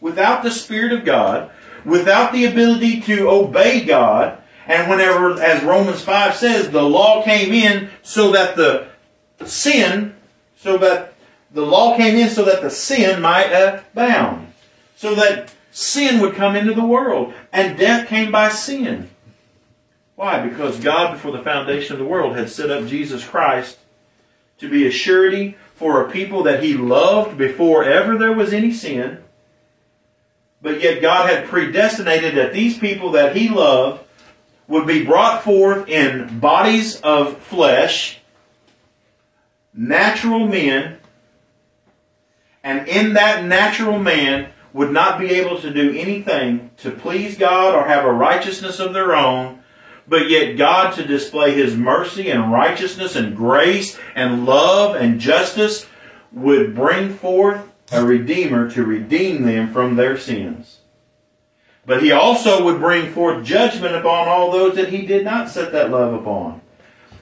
without 0.00 0.42
the 0.42 0.50
Spirit 0.50 0.92
of 0.92 1.04
God, 1.04 1.50
without 1.84 2.32
the 2.32 2.44
ability 2.44 3.00
to 3.02 3.28
obey 3.28 3.84
God. 3.84 4.40
And 4.66 4.90
whenever, 4.90 5.40
as 5.40 5.62
Romans 5.62 6.02
5 6.02 6.34
says, 6.34 6.70
the 6.70 6.82
law 6.82 7.22
came 7.24 7.52
in 7.52 7.90
so 8.02 8.32
that 8.32 8.56
the 8.56 8.88
sin, 9.46 10.14
so 10.56 10.76
that 10.78 11.14
the 11.50 11.64
law 11.64 11.96
came 11.96 12.16
in 12.16 12.28
so 12.28 12.44
that 12.44 12.60
the 12.62 12.70
sin 12.70 13.22
might 13.22 13.50
abound. 13.52 14.52
So 14.96 15.14
that 15.14 15.54
sin 15.70 16.20
would 16.20 16.34
come 16.34 16.56
into 16.56 16.74
the 16.74 16.84
world. 16.84 17.32
And 17.52 17.78
death 17.78 18.08
came 18.08 18.30
by 18.30 18.50
sin. 18.50 19.10
Why? 20.16 20.46
Because 20.46 20.80
God, 20.80 21.12
before 21.12 21.32
the 21.32 21.42
foundation 21.42 21.94
of 21.94 22.00
the 22.00 22.04
world, 22.04 22.36
had 22.36 22.50
set 22.50 22.70
up 22.70 22.86
Jesus 22.86 23.24
Christ 23.24 23.78
to 24.58 24.68
be 24.68 24.86
a 24.86 24.90
surety 24.90 25.56
for 25.74 26.04
a 26.04 26.10
people 26.10 26.42
that 26.42 26.62
he 26.62 26.74
loved 26.74 27.38
before 27.38 27.84
ever 27.84 28.18
there 28.18 28.32
was 28.32 28.52
any 28.52 28.72
sin. 28.72 29.22
But 30.60 30.80
yet 30.80 31.00
God 31.00 31.28
had 31.30 31.46
predestinated 31.46 32.34
that 32.36 32.52
these 32.52 32.78
people 32.78 33.12
that 33.12 33.36
he 33.36 33.48
loved 33.48 34.04
would 34.66 34.86
be 34.86 35.04
brought 35.04 35.42
forth 35.42 35.88
in 35.88 36.40
bodies 36.40 37.00
of 37.00 37.38
flesh, 37.38 38.18
natural 39.72 40.46
men, 40.46 40.98
and 42.62 42.86
in 42.88 43.14
that 43.14 43.44
natural 43.44 43.98
man 43.98 44.50
would 44.72 44.90
not 44.90 45.18
be 45.18 45.30
able 45.30 45.60
to 45.60 45.72
do 45.72 45.96
anything 45.96 46.70
to 46.78 46.90
please 46.90 47.38
God 47.38 47.74
or 47.74 47.86
have 47.86 48.04
a 48.04 48.12
righteousness 48.12 48.78
of 48.78 48.92
their 48.92 49.14
own, 49.14 49.60
but 50.06 50.28
yet 50.28 50.56
God 50.56 50.94
to 50.94 51.06
display 51.06 51.54
His 51.54 51.76
mercy 51.76 52.30
and 52.30 52.52
righteousness 52.52 53.16
and 53.16 53.36
grace 53.36 53.98
and 54.14 54.44
love 54.44 54.96
and 54.96 55.20
justice 55.20 55.86
would 56.32 56.74
bring 56.74 57.14
forth 57.14 57.67
a 57.90 58.04
Redeemer 58.04 58.70
to 58.70 58.84
redeem 58.84 59.44
them 59.44 59.72
from 59.72 59.96
their 59.96 60.18
sins. 60.18 60.78
But 61.86 62.02
he 62.02 62.12
also 62.12 62.64
would 62.64 62.80
bring 62.80 63.12
forth 63.12 63.44
judgment 63.44 63.94
upon 63.94 64.28
all 64.28 64.50
those 64.50 64.76
that 64.76 64.90
he 64.90 65.06
did 65.06 65.24
not 65.24 65.48
set 65.48 65.72
that 65.72 65.90
love 65.90 66.12
upon. 66.12 66.60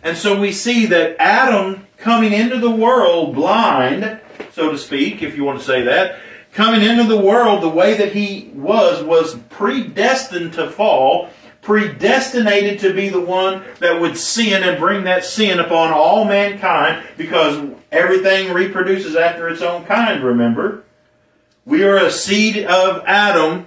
And 0.02 0.16
so 0.16 0.38
we 0.38 0.52
see 0.52 0.87
that 0.87 1.16
Adam 1.20 1.87
coming 1.96 2.33
into 2.33 2.59
the 2.59 2.70
world 2.70 3.35
blind, 3.35 4.20
so 4.52 4.72
to 4.72 4.79
speak, 4.79 5.22
if 5.22 5.37
you 5.37 5.44
want 5.44 5.61
to 5.61 5.64
say 5.64 5.83
that, 5.83 6.18
coming 6.52 6.83
into 6.83 7.05
the 7.05 7.20
world 7.20 7.62
the 7.62 7.68
way 7.68 7.94
that 7.94 8.12
he 8.12 8.50
was, 8.55 9.05
was 9.05 9.37
predestined 9.50 10.52
to 10.55 10.70
fall, 10.70 11.29
predestinated 11.66 12.81
to 12.81 12.94
be 12.94 13.11
the 13.11 13.20
one 13.20 13.62
that 13.81 14.00
would 14.00 14.16
sin 14.16 14.62
and 14.62 14.79
bring 14.79 15.05
that 15.05 15.24
sin 15.24 15.59
upon 15.59 15.92
all 15.92 16.24
mankind 16.24 17.07
because 17.18 17.68
everything 17.92 18.52
reproduces 18.52 19.16
after 19.16 19.48
its 19.48 19.61
own 19.61 19.85
kind, 19.85 20.22
remember? 20.22 20.85
We 21.64 21.83
are 21.83 21.96
a 21.96 22.11
seed 22.11 22.64
of 22.64 23.02
Adam 23.05 23.66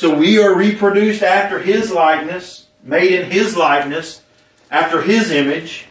so 0.00 0.14
we 0.14 0.38
are 0.38 0.54
reproduced 0.54 1.22
after 1.22 1.58
His 1.58 1.90
likeness, 1.90 2.68
made 2.82 3.12
in 3.12 3.30
His 3.30 3.56
likeness, 3.56 4.22
after 4.70 5.02
His 5.02 5.30
image. 5.30 5.86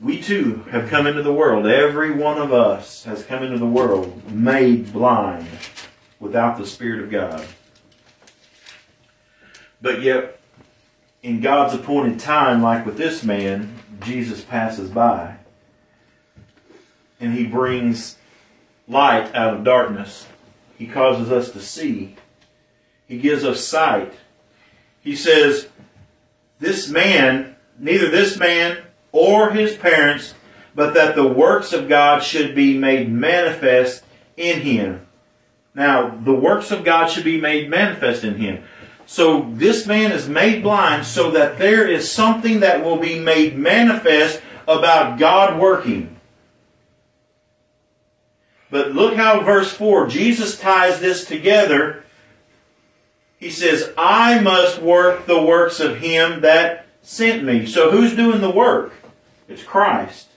We 0.00 0.22
too 0.22 0.64
have 0.70 0.88
come 0.88 1.08
into 1.08 1.22
the 1.22 1.32
world. 1.32 1.66
Every 1.66 2.12
one 2.12 2.38
of 2.38 2.52
us 2.52 3.02
has 3.04 3.24
come 3.24 3.42
into 3.42 3.58
the 3.58 3.66
world 3.66 4.30
made 4.30 4.92
blind 4.92 5.48
without 6.20 6.56
the 6.56 6.66
Spirit 6.66 7.02
of 7.02 7.10
God. 7.10 7.44
But 9.82 10.02
yet, 10.02 10.38
in 11.22 11.40
God's 11.40 11.74
appointed 11.74 12.18
time, 12.18 12.62
like 12.62 12.86
with 12.86 12.96
this 12.96 13.22
man, 13.22 13.74
Jesus 14.00 14.42
passes 14.42 14.90
by. 14.90 15.36
And 17.18 17.34
he 17.34 17.46
brings 17.46 18.16
light 18.88 19.34
out 19.34 19.54
of 19.54 19.64
darkness. 19.64 20.26
He 20.78 20.86
causes 20.86 21.30
us 21.30 21.50
to 21.52 21.60
see. 21.60 22.16
He 23.06 23.18
gives 23.18 23.44
us 23.44 23.64
sight. 23.64 24.14
He 25.02 25.16
says, 25.16 25.68
This 26.58 26.88
man, 26.88 27.56
neither 27.78 28.08
this 28.08 28.38
man 28.38 28.78
or 29.12 29.50
his 29.50 29.76
parents, 29.76 30.34
but 30.74 30.94
that 30.94 31.14
the 31.16 31.26
works 31.26 31.72
of 31.72 31.88
God 31.88 32.22
should 32.22 32.54
be 32.54 32.78
made 32.78 33.10
manifest 33.10 34.04
in 34.36 34.60
him. 34.60 35.06
Now, 35.74 36.08
the 36.08 36.34
works 36.34 36.70
of 36.70 36.84
God 36.84 37.08
should 37.08 37.24
be 37.24 37.40
made 37.40 37.68
manifest 37.68 38.24
in 38.24 38.36
him. 38.36 38.64
So 39.10 39.50
this 39.54 39.88
man 39.88 40.12
is 40.12 40.28
made 40.28 40.62
blind 40.62 41.04
so 41.04 41.32
that 41.32 41.58
there 41.58 41.84
is 41.84 42.12
something 42.12 42.60
that 42.60 42.84
will 42.84 42.96
be 42.96 43.18
made 43.18 43.58
manifest 43.58 44.40
about 44.68 45.18
God 45.18 45.58
working. 45.58 46.16
But 48.70 48.92
look 48.92 49.16
how 49.16 49.40
verse 49.40 49.72
4, 49.72 50.06
Jesus 50.06 50.56
ties 50.56 51.00
this 51.00 51.24
together. 51.24 52.04
He 53.36 53.50
says, 53.50 53.92
I 53.98 54.38
must 54.38 54.80
work 54.80 55.26
the 55.26 55.42
works 55.42 55.80
of 55.80 55.96
him 55.96 56.42
that 56.42 56.86
sent 57.02 57.42
me. 57.42 57.66
So 57.66 57.90
who's 57.90 58.14
doing 58.14 58.40
the 58.40 58.48
work? 58.48 58.92
It's 59.48 59.64
Christ. 59.64 60.28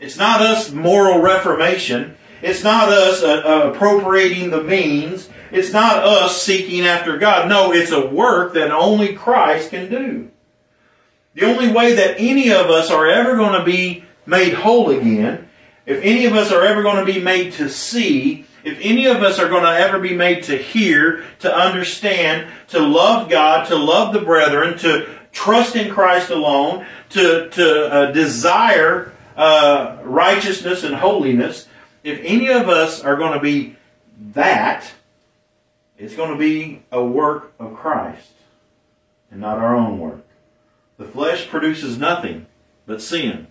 It's 0.00 0.18
not 0.18 0.42
us 0.42 0.70
moral 0.70 1.22
reformation. 1.22 2.18
It's 2.42 2.62
not 2.62 2.90
us 2.90 3.22
uh, 3.22 3.40
uh, 3.42 3.70
appropriating 3.70 4.50
the 4.50 4.62
means. 4.62 5.30
It's 5.56 5.72
not 5.72 6.04
us 6.04 6.40
seeking 6.42 6.84
after 6.84 7.16
God. 7.16 7.48
No, 7.48 7.72
it's 7.72 7.92
a 7.92 8.06
work 8.06 8.54
that 8.54 8.70
only 8.70 9.14
Christ 9.14 9.70
can 9.70 9.90
do. 9.90 10.30
The 11.34 11.44
only 11.44 11.72
way 11.72 11.94
that 11.94 12.16
any 12.18 12.50
of 12.50 12.66
us 12.66 12.90
are 12.90 13.06
ever 13.06 13.36
going 13.36 13.58
to 13.58 13.64
be 13.64 14.04
made 14.26 14.54
whole 14.54 14.90
again 14.90 15.46
if 15.86 16.02
any 16.02 16.26
of 16.26 16.34
us 16.34 16.50
are 16.50 16.62
ever 16.62 16.82
going 16.82 17.04
to 17.04 17.12
be 17.12 17.20
made 17.20 17.52
to 17.54 17.70
see, 17.70 18.44
if 18.64 18.76
any 18.82 19.06
of 19.06 19.22
us 19.22 19.38
are 19.38 19.48
going 19.48 19.62
to 19.62 19.70
ever 19.70 20.00
be 20.00 20.14
made 20.14 20.42
to 20.44 20.58
hear, 20.58 21.24
to 21.38 21.54
understand, 21.54 22.50
to 22.68 22.80
love 22.80 23.30
God, 23.30 23.68
to 23.68 23.76
love 23.76 24.12
the 24.12 24.20
brethren, 24.20 24.76
to 24.78 25.08
trust 25.30 25.76
in 25.76 25.92
Christ 25.92 26.30
alone, 26.30 26.84
to, 27.10 27.48
to 27.50 27.86
uh, 27.86 28.10
desire 28.10 29.12
uh, 29.36 29.98
righteousness 30.02 30.82
and 30.82 30.96
holiness, 30.96 31.68
if 32.02 32.18
any 32.24 32.48
of 32.48 32.68
us 32.68 33.00
are 33.00 33.16
going 33.16 33.34
to 33.34 33.40
be 33.40 33.76
that, 34.32 34.90
it's 35.98 36.16
going 36.16 36.30
to 36.30 36.38
be 36.38 36.82
a 36.90 37.02
work 37.02 37.52
of 37.58 37.74
Christ 37.74 38.32
and 39.30 39.40
not 39.40 39.58
our 39.58 39.74
own 39.74 39.98
work. 39.98 40.24
The 40.98 41.06
flesh 41.06 41.48
produces 41.48 41.98
nothing 41.98 42.46
but 42.86 43.02
sin. 43.02 43.48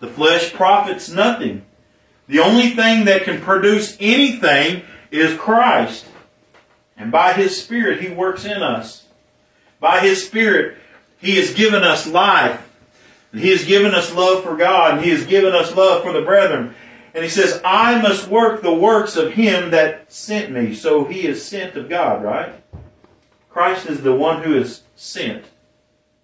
The 0.00 0.08
flesh 0.08 0.52
profits 0.52 1.08
nothing 1.08 1.64
the 2.28 2.40
only 2.40 2.70
thing 2.70 3.06
that 3.06 3.24
can 3.24 3.40
produce 3.40 3.96
anything 3.98 4.82
is 5.10 5.36
Christ. 5.38 6.04
And 6.96 7.10
by 7.10 7.32
His 7.32 7.60
Spirit, 7.60 8.02
He 8.02 8.10
works 8.10 8.44
in 8.44 8.62
us. 8.62 9.06
By 9.80 10.00
His 10.00 10.26
Spirit, 10.26 10.76
He 11.18 11.36
has 11.36 11.54
given 11.54 11.82
us 11.82 12.06
life. 12.06 12.62
He 13.32 13.48
has 13.50 13.64
given 13.64 13.94
us 13.94 14.14
love 14.14 14.42
for 14.42 14.56
God. 14.56 14.94
And 14.94 15.04
he 15.04 15.10
has 15.10 15.26
given 15.26 15.54
us 15.54 15.74
love 15.74 16.02
for 16.02 16.12
the 16.12 16.22
brethren. 16.22 16.74
And 17.14 17.24
He 17.24 17.30
says, 17.30 17.60
I 17.64 18.00
must 18.00 18.28
work 18.28 18.62
the 18.62 18.74
works 18.74 19.16
of 19.16 19.32
Him 19.32 19.70
that 19.70 20.12
sent 20.12 20.50
me. 20.50 20.74
So 20.74 21.04
He 21.04 21.26
is 21.26 21.44
sent 21.44 21.76
of 21.76 21.88
God, 21.88 22.22
right? 22.22 22.54
Christ 23.50 23.86
is 23.86 24.02
the 24.02 24.14
one 24.14 24.42
who 24.42 24.54
is 24.56 24.82
sent 24.94 25.44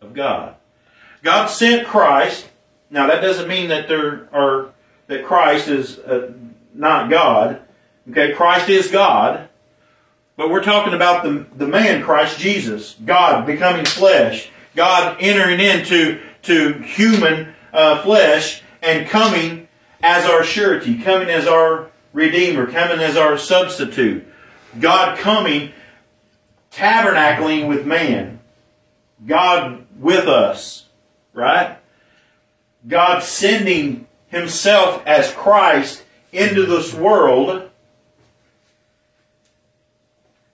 of 0.00 0.14
God. 0.14 0.56
God 1.22 1.46
sent 1.46 1.86
Christ. 1.86 2.48
Now, 2.90 3.06
that 3.06 3.22
doesn't 3.22 3.48
mean 3.48 3.68
that 3.70 3.88
there 3.88 4.28
are 4.32 4.70
that 5.06 5.24
Christ 5.24 5.68
is 5.68 5.98
uh, 5.98 6.32
not 6.72 7.10
God. 7.10 7.60
Okay, 8.10 8.32
Christ 8.34 8.68
is 8.68 8.90
God. 8.90 9.48
But 10.36 10.50
we're 10.50 10.62
talking 10.64 10.94
about 10.94 11.22
the, 11.22 11.46
the 11.56 11.66
man, 11.66 12.02
Christ 12.02 12.38
Jesus, 12.38 12.96
God 13.04 13.46
becoming 13.46 13.84
flesh, 13.84 14.50
God 14.74 15.16
entering 15.20 15.60
into 15.60 16.20
to 16.42 16.72
human 16.80 17.54
uh, 17.72 18.02
flesh 18.02 18.62
and 18.82 19.08
coming 19.08 19.63
as 20.04 20.26
our 20.26 20.44
surety, 20.44 20.98
coming 20.98 21.30
as 21.30 21.46
our 21.46 21.90
Redeemer, 22.12 22.70
coming 22.70 23.00
as 23.00 23.16
our 23.16 23.38
substitute. 23.38 24.24
God 24.78 25.18
coming, 25.18 25.72
tabernacling 26.70 27.66
with 27.66 27.86
man. 27.86 28.38
God 29.26 29.86
with 29.98 30.28
us, 30.28 30.86
right? 31.32 31.78
God 32.86 33.22
sending 33.22 34.06
himself 34.28 35.02
as 35.06 35.32
Christ 35.32 36.04
into 36.32 36.66
this 36.66 36.92
world. 36.92 37.70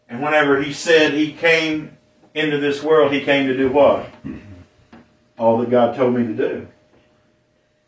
And 0.09 0.23
whenever 0.23 0.63
he 0.63 0.73
said 0.73 1.13
he 1.13 1.33
came 1.33 1.97
into 2.35 2.59
this 2.59 2.85
world, 2.85 3.13
he 3.13 3.23
came 3.23 3.49
to 3.49 3.57
do 3.57 3.69
what? 3.69 4.09
All 5.37 5.59
that 5.59 5.71
God 5.71 5.97
told 5.97 6.15
me 6.15 6.25
to 6.25 6.35
do. 6.35 6.69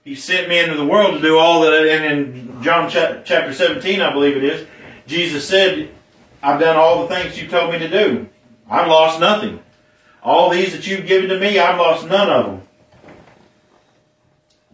He 0.05 0.17
sent 0.17 0.49
me 0.49 0.59
into 0.59 0.77
the 0.77 0.85
world 0.85 1.15
to 1.15 1.21
do 1.21 1.39
all 1.39 1.63
that, 1.63 1.75
and 1.75 2.05
in 2.05 2.63
John 2.63 2.91
chapter 2.91 3.53
17, 3.53 4.01
I 4.01 4.13
believe 4.13 4.37
it 4.37 4.45
is, 4.45 4.67
Jesus 5.07 5.49
said, 5.49 5.91
I've 6.43 6.59
done 6.59 6.77
all 6.77 7.07
the 7.07 7.15
things 7.15 7.41
you 7.41 7.47
told 7.47 7.73
me 7.73 7.79
to 7.79 7.89
do. 7.89 8.29
I've 8.69 8.89
lost 8.89 9.21
nothing. 9.21 9.61
All 10.23 10.51
these 10.51 10.73
that 10.73 10.87
you've 10.87 11.07
given 11.07 11.29
to 11.29 11.39
me, 11.39 11.59
I've 11.59 11.79
lost 11.79 12.07
none 12.07 12.31
of 12.31 12.47
them. 12.47 12.63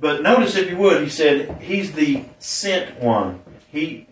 But 0.01 0.23
notice, 0.23 0.57
if 0.57 0.71
you 0.71 0.77
would, 0.79 1.03
he 1.03 1.09
said, 1.11 1.61
He's 1.61 1.93
the 1.93 2.25
sent 2.39 3.01
one. 3.01 3.41
He, 3.71 4.07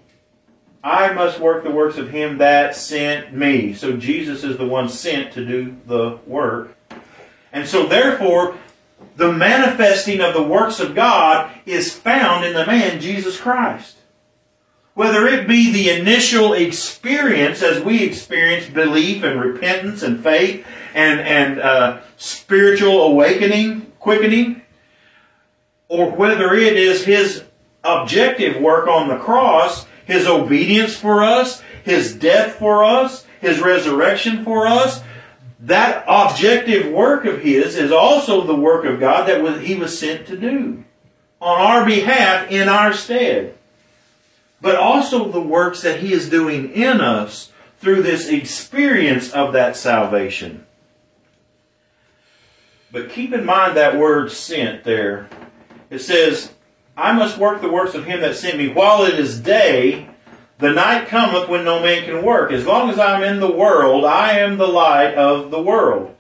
I 0.82 1.12
must 1.12 1.38
work 1.38 1.64
the 1.64 1.70
works 1.70 1.96
of 1.96 2.10
Him 2.10 2.38
that 2.38 2.74
sent 2.74 3.32
me. 3.32 3.72
So 3.72 3.96
Jesus 3.96 4.42
is 4.44 4.56
the 4.56 4.66
one 4.66 4.88
sent 4.88 5.32
to 5.34 5.44
do 5.44 5.76
the 5.86 6.18
work. 6.26 6.76
And 7.52 7.66
so, 7.66 7.86
therefore, 7.86 8.58
the 9.16 9.32
manifesting 9.32 10.20
of 10.20 10.34
the 10.34 10.42
works 10.42 10.78
of 10.78 10.94
God 10.94 11.50
is 11.64 11.92
found 11.92 12.44
in 12.44 12.52
the 12.52 12.66
man 12.66 13.00
Jesus 13.00 13.40
Christ. 13.40 13.96
Whether 14.94 15.26
it 15.26 15.48
be 15.48 15.72
the 15.72 15.90
initial 15.90 16.52
experience 16.52 17.62
as 17.62 17.82
we 17.82 18.02
experience 18.02 18.66
belief 18.68 19.22
and 19.22 19.40
repentance 19.40 20.02
and 20.02 20.22
faith 20.22 20.66
and, 20.94 21.20
and 21.20 21.60
uh, 21.60 22.00
spiritual 22.16 23.02
awakening, 23.02 23.92
quickening, 23.98 24.62
or 25.88 26.10
whether 26.10 26.54
it 26.54 26.76
is 26.76 27.04
his 27.04 27.44
objective 27.84 28.60
work 28.60 28.88
on 28.88 29.08
the 29.08 29.18
cross, 29.18 29.86
his 30.04 30.26
obedience 30.26 30.96
for 30.96 31.22
us, 31.22 31.62
his 31.84 32.14
death 32.14 32.56
for 32.56 32.84
us, 32.84 33.26
his 33.40 33.60
resurrection 33.60 34.44
for 34.44 34.66
us, 34.66 35.02
that 35.60 36.04
objective 36.06 36.92
work 36.92 37.24
of 37.24 37.40
his 37.40 37.76
is 37.76 37.90
also 37.90 38.42
the 38.42 38.54
work 38.54 38.84
of 38.84 39.00
God 39.00 39.26
that 39.28 39.62
he 39.62 39.74
was 39.74 39.98
sent 39.98 40.26
to 40.26 40.36
do 40.36 40.84
on 41.40 41.60
our 41.60 41.86
behalf 41.86 42.50
in 42.50 42.68
our 42.68 42.92
stead. 42.92 43.56
But 44.60 44.76
also 44.76 45.30
the 45.30 45.40
works 45.40 45.82
that 45.82 46.00
he 46.00 46.12
is 46.12 46.28
doing 46.28 46.72
in 46.72 47.00
us 47.00 47.52
through 47.78 48.02
this 48.02 48.28
experience 48.28 49.30
of 49.32 49.52
that 49.52 49.76
salvation. 49.76 50.66
But 52.90 53.10
keep 53.10 53.32
in 53.32 53.44
mind 53.44 53.76
that 53.76 53.98
word 53.98 54.32
sent 54.32 54.84
there. 54.84 55.28
It 55.90 55.98
says, 55.98 56.52
I 56.96 57.12
must 57.12 57.38
work 57.38 57.60
the 57.60 57.70
works 57.70 57.94
of 57.94 58.06
him 58.06 58.20
that 58.20 58.36
sent 58.36 58.56
me 58.56 58.68
while 58.68 59.04
it 59.04 59.18
is 59.18 59.40
day. 59.40 60.08
The 60.58 60.72
night 60.72 61.08
cometh 61.08 61.48
when 61.48 61.64
no 61.64 61.82
man 61.82 62.04
can 62.04 62.24
work. 62.24 62.50
As 62.50 62.66
long 62.66 62.88
as 62.88 62.98
I'm 62.98 63.22
in 63.22 63.40
the 63.40 63.52
world, 63.52 64.04
I 64.06 64.38
am 64.38 64.56
the 64.56 64.66
light 64.66 65.14
of 65.14 65.50
the 65.50 65.62
world. 65.62 66.14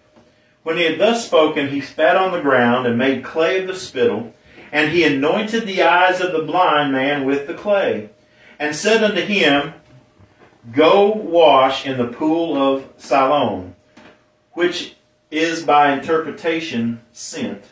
When 0.62 0.76
he 0.76 0.84
had 0.84 0.98
thus 0.98 1.24
spoken, 1.24 1.68
he 1.68 1.80
spat 1.80 2.16
on 2.16 2.32
the 2.32 2.40
ground 2.40 2.86
and 2.86 2.98
made 2.98 3.24
clay 3.24 3.60
of 3.60 3.66
the 3.66 3.74
spittle, 3.74 4.34
and 4.72 4.92
he 4.92 5.04
anointed 5.04 5.64
the 5.64 5.82
eyes 5.82 6.20
of 6.20 6.32
the 6.32 6.42
blind 6.42 6.92
man 6.92 7.24
with 7.24 7.46
the 7.46 7.54
clay, 7.54 8.10
and 8.58 8.74
said 8.74 9.02
unto 9.02 9.22
him, 9.22 9.72
Go 10.72 11.06
wash 11.06 11.86
in 11.86 11.96
the 11.96 12.08
pool 12.08 12.60
of 12.60 12.88
Siloam, 12.98 13.76
which 14.52 14.96
is 15.30 15.62
by 15.62 15.92
interpretation 15.92 17.00
sent. 17.12 17.62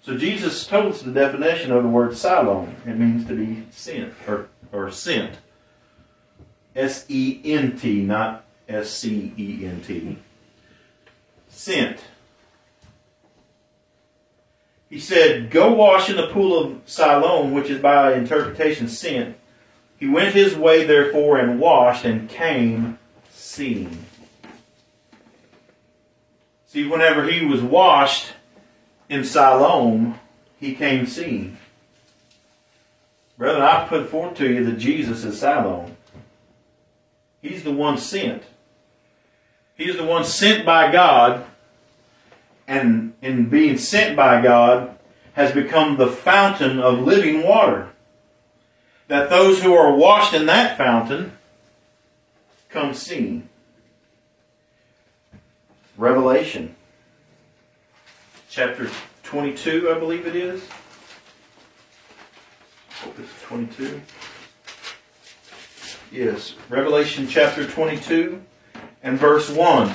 So 0.00 0.16
Jesus 0.16 0.66
told 0.66 0.94
us 0.94 1.02
the 1.02 1.10
definition 1.10 1.72
of 1.72 1.82
the 1.82 1.88
word 1.88 2.16
Siloam. 2.16 2.76
It 2.86 2.96
means 2.96 3.26
to 3.26 3.34
be 3.34 3.66
sent 3.70 4.14
or, 4.26 4.48
or 4.72 4.90
sent. 4.90 5.38
S 6.78 7.04
E 7.08 7.40
N 7.44 7.76
T, 7.76 8.02
not 8.02 8.44
S 8.68 8.90
C 8.90 9.34
E 9.36 9.66
N 9.66 9.80
T. 9.80 10.16
Sent. 11.48 11.98
He 14.88 15.00
said, 15.00 15.50
Go 15.50 15.74
wash 15.74 16.08
in 16.08 16.16
the 16.16 16.28
pool 16.28 16.58
of 16.58 16.80
Siloam, 16.86 17.52
which 17.52 17.68
is 17.68 17.80
by 17.80 18.14
interpretation 18.14 18.88
sent. 18.88 19.36
He 19.98 20.06
went 20.06 20.34
his 20.34 20.54
way, 20.54 20.84
therefore, 20.84 21.38
and 21.38 21.58
washed, 21.58 22.04
and 22.04 22.28
came 22.28 22.98
seeing. 23.30 24.04
See, 26.66 26.86
whenever 26.86 27.28
he 27.28 27.44
was 27.44 27.60
washed 27.60 28.34
in 29.08 29.24
Siloam, 29.24 30.18
he 30.60 30.74
came 30.74 31.06
seeing. 31.06 31.58
Brethren, 33.36 33.62
I 33.62 33.86
put 33.88 34.08
forth 34.08 34.36
to 34.36 34.52
you 34.52 34.64
that 34.64 34.78
Jesus 34.78 35.24
is 35.24 35.40
Siloam. 35.40 35.87
He's 37.40 37.62
the 37.62 37.72
one 37.72 37.98
sent. 37.98 38.42
He's 39.76 39.96
the 39.96 40.04
one 40.04 40.24
sent 40.24 40.66
by 40.66 40.90
God, 40.90 41.44
and 42.66 43.14
in 43.22 43.48
being 43.48 43.78
sent 43.78 44.16
by 44.16 44.42
God, 44.42 44.98
has 45.34 45.52
become 45.52 45.96
the 45.96 46.08
fountain 46.08 46.80
of 46.80 47.00
living 47.00 47.44
water. 47.44 47.90
That 49.06 49.30
those 49.30 49.62
who 49.62 49.72
are 49.74 49.94
washed 49.94 50.34
in 50.34 50.46
that 50.46 50.76
fountain 50.76 51.32
come 52.68 52.92
seeing. 52.92 53.48
Revelation 55.96 56.74
chapter 58.50 58.90
22, 59.22 59.90
I 59.94 59.98
believe 59.98 60.26
it 60.26 60.34
is. 60.34 60.66
Hope 63.00 63.18
it's 63.18 63.42
22. 63.42 64.00
Yes, 66.10 66.54
Revelation 66.70 67.28
chapter 67.28 67.66
22 67.66 68.40
and 69.02 69.18
verse 69.18 69.50
1. 69.50 69.92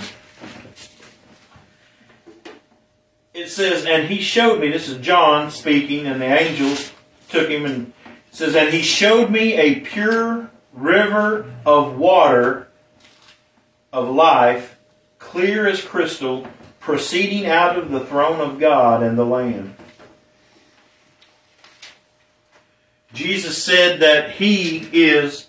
It 3.34 3.50
says, 3.50 3.86
And 3.86 4.08
he 4.08 4.22
showed 4.22 4.60
me, 4.60 4.70
this 4.70 4.88
is 4.88 5.00
John 5.00 5.50
speaking, 5.50 6.06
and 6.06 6.22
the 6.22 6.26
angels 6.26 6.92
took 7.30 7.50
him 7.50 7.66
and 7.66 7.94
says, 8.30 8.56
And 8.56 8.72
he 8.72 8.84
showed 8.84 9.32
me 9.32 9.54
a 9.56 9.80
pure 9.80 10.52
river 10.72 11.52
of 11.66 11.98
water 11.98 12.68
of 13.92 14.10
life 14.10 14.78
clear 15.18 15.68
as 15.68 15.82
crystal, 15.82 16.48
proceeding 16.80 17.48
out 17.48 17.76
of 17.76 17.90
the 17.90 18.06
throne 18.06 18.40
of 18.40 18.60
God 18.60 19.02
and 19.02 19.18
the 19.18 19.26
Lamb. 19.26 19.76
Jesus 23.14 23.64
said 23.64 24.00
that 24.02 24.32
He 24.32 24.90
is 24.92 25.48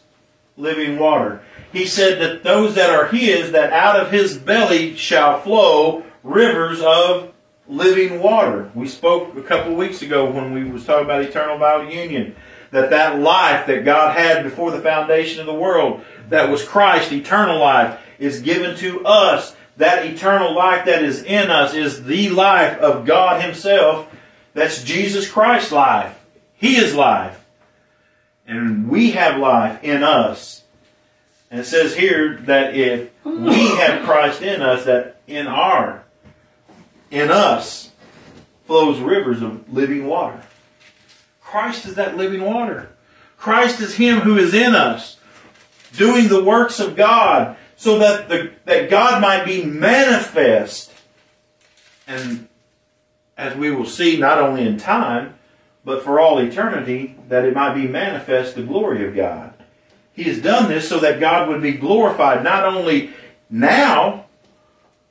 living 0.57 0.98
water. 0.98 1.42
He 1.72 1.86
said 1.86 2.20
that 2.20 2.44
those 2.44 2.74
that 2.74 2.90
are 2.90 3.07
His, 3.07 3.52
that 3.52 3.72
out 3.72 3.98
of 3.98 4.11
His 4.11 4.36
belly 4.36 4.96
shall 4.96 5.40
flow 5.40 6.05
rivers 6.22 6.80
of 6.80 7.32
living 7.68 8.22
water. 8.22 8.70
We 8.74 8.88
spoke 8.88 9.36
a 9.36 9.42
couple 9.42 9.74
weeks 9.74 10.02
ago 10.02 10.30
when 10.30 10.52
we 10.52 10.64
was 10.64 10.84
talking 10.84 11.05
about 11.05 11.22
eternal 11.22 11.59
vow 11.59 11.82
union 11.82 12.36
that 12.74 12.90
that 12.90 13.20
life 13.20 13.68
that 13.68 13.84
God 13.84 14.18
had 14.18 14.42
before 14.42 14.72
the 14.72 14.80
foundation 14.80 15.38
of 15.38 15.46
the 15.46 15.55
world, 15.55 16.05
that 16.28 16.50
was 16.50 16.64
Christ, 16.64 17.12
eternal 17.12 17.61
life, 17.61 18.00
is 18.18 18.40
given 18.40 18.76
to 18.78 19.05
us 19.07 19.55
that 19.76 20.05
eternal 20.05 20.52
life 20.55 20.84
that 20.86 21.02
is 21.02 21.22
in 21.22 21.50
us 21.50 21.72
is 21.72 22.05
the 22.05 22.30
life 22.30 22.76
of 22.78 23.07
God 23.07 23.42
Himself. 23.42 24.12
That's 24.55 24.82
Jesus 24.82 25.30
Christ's 25.30 25.70
life. 25.70 26.18
He 26.55 26.76
is 26.76 26.94
life. 26.94 27.43
And 28.47 28.88
we 28.88 29.12
have 29.12 29.38
life 29.38 29.82
in 29.82 30.03
us. 30.03 30.62
And 31.51 31.61
it 31.61 31.64
says 31.64 31.95
here 31.95 32.38
that 32.42 32.74
if 32.74 33.11
we 33.24 33.68
have 33.76 34.05
Christ 34.05 34.42
in 34.42 34.61
us, 34.61 34.84
that 34.84 35.20
in 35.26 35.47
our, 35.47 36.05
in 37.11 37.30
us, 37.30 37.92
flows 38.66 38.99
rivers 39.01 39.42
of 39.42 39.72
living 39.72 40.07
water. 40.07 40.42
Christ 41.40 41.86
is 41.86 41.95
that 41.95 42.16
living 42.16 42.42
water. 42.42 42.90
Christ 43.36 43.80
is 43.80 43.95
Him 43.95 44.20
who 44.20 44.36
is 44.36 44.55
in 44.55 44.74
us, 44.74 45.18
doing 45.92 46.28
the 46.28 46.42
works 46.42 46.80
of 46.80 46.97
God 46.97 47.57
so 47.76 47.99
that, 47.99 48.28
the, 48.28 48.53
that 48.64 48.90
God 48.90 49.20
might 49.20 49.45
be 49.45 49.64
manifest. 49.64 50.92
And 52.07 52.49
as 53.36 53.57
we 53.57 53.70
will 53.70 53.86
see, 53.86 54.18
not 54.18 54.38
only 54.38 54.66
in 54.66 54.78
time, 54.78 55.34
but 55.85 56.03
for 56.03 56.18
all 56.18 56.39
eternity, 56.39 57.16
that 57.28 57.45
it 57.45 57.55
might 57.55 57.74
be 57.74 57.87
manifest 57.87 58.55
the 58.55 58.62
glory 58.62 59.07
of 59.07 59.14
God. 59.14 59.53
He 60.12 60.24
has 60.24 60.41
done 60.41 60.68
this 60.68 60.89
so 60.89 60.99
that 61.01 61.20
God 61.20 61.49
would 61.49 61.61
be 61.61 61.72
glorified 61.72 62.45
not 62.45 62.64
only 62.64 63.11
now, 63.51 64.26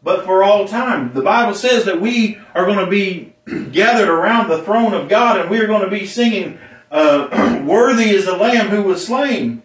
but 0.01 0.25
for 0.25 0.43
all 0.43 0.67
time. 0.67 1.13
The 1.13 1.21
Bible 1.21 1.55
says 1.55 1.85
that 1.85 2.01
we 2.01 2.39
are 2.55 2.65
going 2.65 2.79
to 2.79 2.87
be 2.87 3.33
gathered 3.71 4.09
around 4.09 4.49
the 4.49 4.63
throne 4.63 4.93
of 4.93 5.09
God 5.09 5.39
and 5.39 5.49
we 5.49 5.59
are 5.59 5.67
going 5.67 5.83
to 5.83 5.89
be 5.89 6.05
singing, 6.05 6.57
uh, 6.91 7.61
Worthy 7.65 8.09
is 8.09 8.25
the 8.25 8.35
Lamb 8.35 8.67
who 8.67 8.83
was 8.83 9.05
slain 9.05 9.63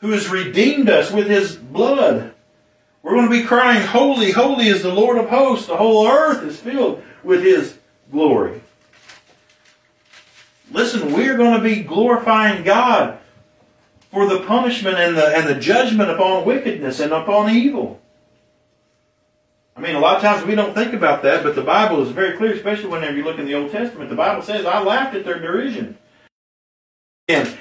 who 0.00 0.10
has 0.12 0.28
redeemed 0.28 0.88
us 0.88 1.10
with 1.10 1.28
his 1.28 1.56
blood. 1.56 2.32
We're 3.02 3.14
going 3.14 3.30
to 3.30 3.30
be 3.30 3.44
crying, 3.44 3.86
Holy, 3.86 4.32
holy 4.32 4.66
is 4.66 4.82
the 4.82 4.92
Lord 4.92 5.18
of 5.18 5.28
hosts. 5.28 5.66
The 5.66 5.76
whole 5.76 6.06
earth 6.06 6.42
is 6.42 6.58
filled 6.58 7.02
with 7.22 7.42
his 7.42 7.78
glory. 8.10 8.60
Listen, 10.70 11.12
we're 11.12 11.36
going 11.36 11.56
to 11.56 11.62
be 11.62 11.82
glorifying 11.82 12.62
God 12.62 13.18
for 14.10 14.26
the 14.26 14.40
punishment 14.40 14.98
and 14.98 15.16
the, 15.16 15.36
and 15.36 15.48
the 15.48 15.54
judgment 15.54 16.10
upon 16.10 16.44
wickedness 16.44 17.00
and 17.00 17.12
upon 17.12 17.50
evil. 17.50 18.00
I 19.76 19.80
mean, 19.80 19.96
a 19.96 20.00
lot 20.00 20.16
of 20.16 20.22
times 20.22 20.46
we 20.46 20.54
don't 20.54 20.74
think 20.74 20.92
about 20.92 21.22
that, 21.22 21.42
but 21.42 21.54
the 21.54 21.62
Bible 21.62 22.02
is 22.02 22.10
very 22.10 22.36
clear, 22.36 22.52
especially 22.52 22.88
whenever 22.88 23.16
you 23.16 23.24
look 23.24 23.38
in 23.38 23.46
the 23.46 23.54
Old 23.54 23.72
Testament. 23.72 24.10
The 24.10 24.16
Bible 24.16 24.42
says, 24.42 24.66
I 24.66 24.82
laughed 24.82 25.16
at 25.16 25.24
their 25.24 25.38
derision. 25.38 25.96
And 27.28 27.56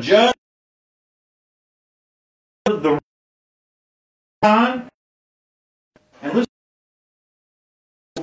judge 0.00 0.34
the 2.66 3.00
time 4.42 4.88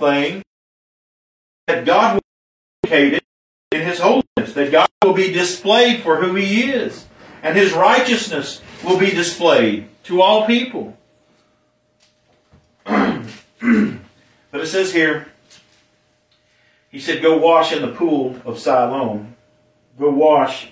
thing 0.01 0.41
that 1.67 1.85
God 1.85 2.15
will 2.15 2.21
be 2.83 2.89
indicated 2.89 3.23
in 3.71 3.81
His 3.83 3.99
holiness, 3.99 4.53
that 4.53 4.71
God 4.71 4.89
will 5.03 5.13
be 5.13 5.31
displayed 5.31 6.01
for 6.01 6.17
who 6.17 6.35
He 6.35 6.63
is, 6.71 7.05
and 7.41 7.55
His 7.55 7.71
righteousness 7.71 8.61
will 8.83 8.99
be 8.99 9.11
displayed 9.11 9.87
to 10.03 10.21
all 10.21 10.45
people. 10.45 10.97
but 12.85 13.21
it 13.61 14.67
says 14.67 14.91
here, 14.91 15.27
He 16.89 16.99
said, 16.99 17.21
Go 17.21 17.37
wash 17.37 17.71
in 17.71 17.81
the 17.81 17.93
pool 17.93 18.35
of 18.43 18.59
Siloam. 18.59 19.35
Go 19.99 20.09
wash 20.09 20.69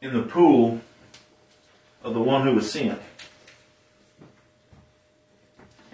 in 0.00 0.14
the 0.14 0.22
pool 0.22 0.80
of 2.02 2.14
the 2.14 2.20
one 2.20 2.46
who 2.46 2.54
was 2.54 2.70
sent. 2.70 3.00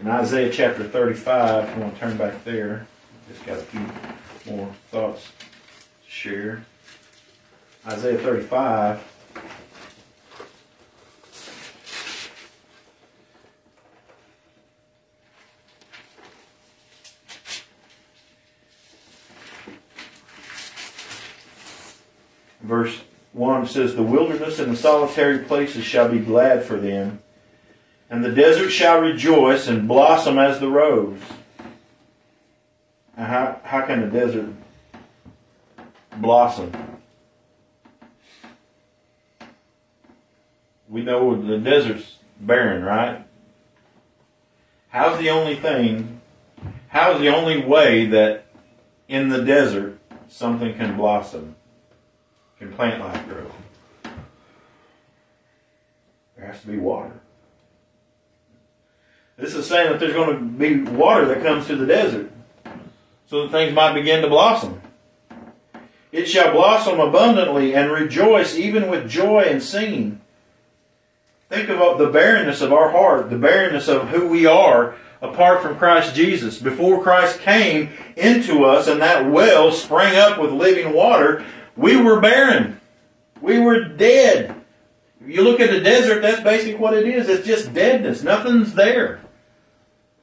In 0.01 0.09
Isaiah 0.09 0.51
chapter 0.51 0.83
35, 0.85 1.69
if 1.69 1.77
you 1.77 1.83
want 1.83 1.95
to 1.95 2.01
turn 2.01 2.17
back 2.17 2.43
there, 2.43 2.87
just 3.29 3.45
got 3.45 3.59
a 3.59 3.61
few 3.61 3.87
more 4.51 4.73
thoughts 4.91 5.27
to 5.27 6.11
share. 6.11 6.65
Isaiah 7.87 8.17
35. 8.17 9.05
Verse 22.63 23.01
1 23.35 23.67
says, 23.67 23.95
The 23.95 24.03
wilderness 24.03 24.59
and 24.61 24.73
the 24.73 24.77
solitary 24.77 25.41
places 25.41 25.85
shall 25.85 26.09
be 26.09 26.21
glad 26.21 26.65
for 26.65 26.79
them, 26.79 27.21
and 28.11 28.25
the 28.25 28.33
desert 28.33 28.71
shall 28.71 29.01
rejoice 29.01 29.69
and 29.69 29.87
blossom 29.87 30.37
as 30.37 30.59
the 30.59 30.69
rose. 30.69 31.21
Now, 33.17 33.25
how, 33.25 33.61
how 33.63 33.87
can 33.87 34.01
the 34.01 34.09
desert 34.09 34.49
blossom? 36.17 36.73
We 40.89 41.03
know 41.03 41.41
the 41.41 41.59
desert's 41.59 42.17
barren, 42.41 42.83
right? 42.83 43.25
How's 44.89 45.21
the 45.21 45.31
only 45.31 45.55
thing, 45.55 46.21
how's 46.89 47.21
the 47.21 47.29
only 47.29 47.65
way 47.65 48.07
that 48.07 48.47
in 49.07 49.29
the 49.29 49.45
desert 49.45 50.01
something 50.29 50.75
can 50.75 50.97
blossom? 50.97 51.55
Can 52.59 52.73
plant 52.73 53.01
life 53.01 53.25
grow? 53.29 53.47
There 56.37 56.47
has 56.47 56.61
to 56.63 56.67
be 56.67 56.77
water. 56.77 57.20
This 59.41 59.55
is 59.55 59.66
saying 59.66 59.91
that 59.91 59.99
there's 59.99 60.12
going 60.12 60.36
to 60.36 60.45
be 60.45 60.82
water 60.82 61.24
that 61.26 61.43
comes 61.43 61.66
to 61.68 61.76
the 61.76 61.86
desert 61.86 62.30
so 63.26 63.43
that 63.43 63.53
things 63.53 63.74
might 63.74 63.95
begin 63.95 64.20
to 64.20 64.28
blossom. 64.28 64.80
It 66.12 66.26
shall 66.26 66.53
blossom 66.53 67.01
abundantly 67.01 67.74
and 67.74 67.91
rejoice 67.91 68.55
even 68.57 68.91
with 68.91 69.09
joy 69.09 69.45
and 69.47 69.62
singing. 69.62 70.20
Think 71.49 71.70
of 71.70 71.99
the 71.99 72.09
barrenness 72.09 72.61
of 72.61 72.72
our 72.72 72.91
heart, 72.91 73.30
the 73.30 73.38
barrenness 73.38 73.88
of 73.88 74.09
who 74.09 74.28
we 74.28 74.45
are 74.45 74.97
apart 75.22 75.62
from 75.62 75.78
Christ 75.78 76.14
Jesus. 76.14 76.59
Before 76.59 77.03
Christ 77.03 77.41
came 77.41 77.91
into 78.16 78.64
us 78.64 78.88
and 78.88 79.01
that 79.01 79.30
well 79.30 79.72
sprang 79.72 80.16
up 80.16 80.38
with 80.38 80.53
living 80.53 80.93
water, 80.93 81.45
we 81.76 81.97
were 81.97 82.20
barren. 82.20 82.78
We 83.41 83.59
were 83.59 83.84
dead. 83.84 84.55
If 85.22 85.28
you 85.28 85.43
look 85.43 85.61
at 85.61 85.70
the 85.70 85.80
desert, 85.80 86.20
that's 86.20 86.43
basically 86.43 86.74
what 86.74 86.95
it 86.95 87.07
is. 87.07 87.28
It's 87.28 87.47
just 87.47 87.72
deadness. 87.72 88.22
Nothing's 88.22 88.74
there. 88.74 89.20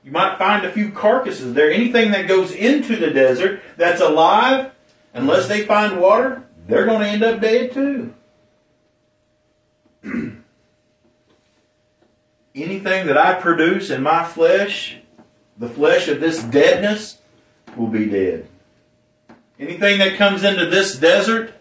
You 0.07 0.13
might 0.13 0.37
find 0.37 0.65
a 0.65 0.71
few 0.71 0.89
carcasses 0.91 1.53
there. 1.53 1.69
Anything 1.69 2.11
that 2.11 2.29
goes 2.29 2.53
into 2.53 2.95
the 2.95 3.11
desert 3.11 3.59
that's 3.75 3.99
alive, 3.99 4.71
unless 5.13 5.49
they 5.49 5.65
find 5.65 5.99
water, 5.99 6.43
they're 6.65 6.85
going 6.85 7.01
to 7.01 7.07
end 7.07 7.23
up 7.23 7.41
dead 7.41 7.73
too. 7.73 8.13
Anything 12.55 13.07
that 13.07 13.17
I 13.17 13.33
produce 13.33 13.89
in 13.89 14.01
my 14.01 14.23
flesh, 14.23 14.95
the 15.57 15.67
flesh 15.67 16.07
of 16.07 16.21
this 16.21 16.41
deadness, 16.41 17.17
will 17.75 17.87
be 17.87 18.05
dead. 18.05 18.47
Anything 19.59 19.99
that 19.99 20.15
comes 20.15 20.45
into 20.45 20.67
this 20.67 20.95
desert 20.95 21.53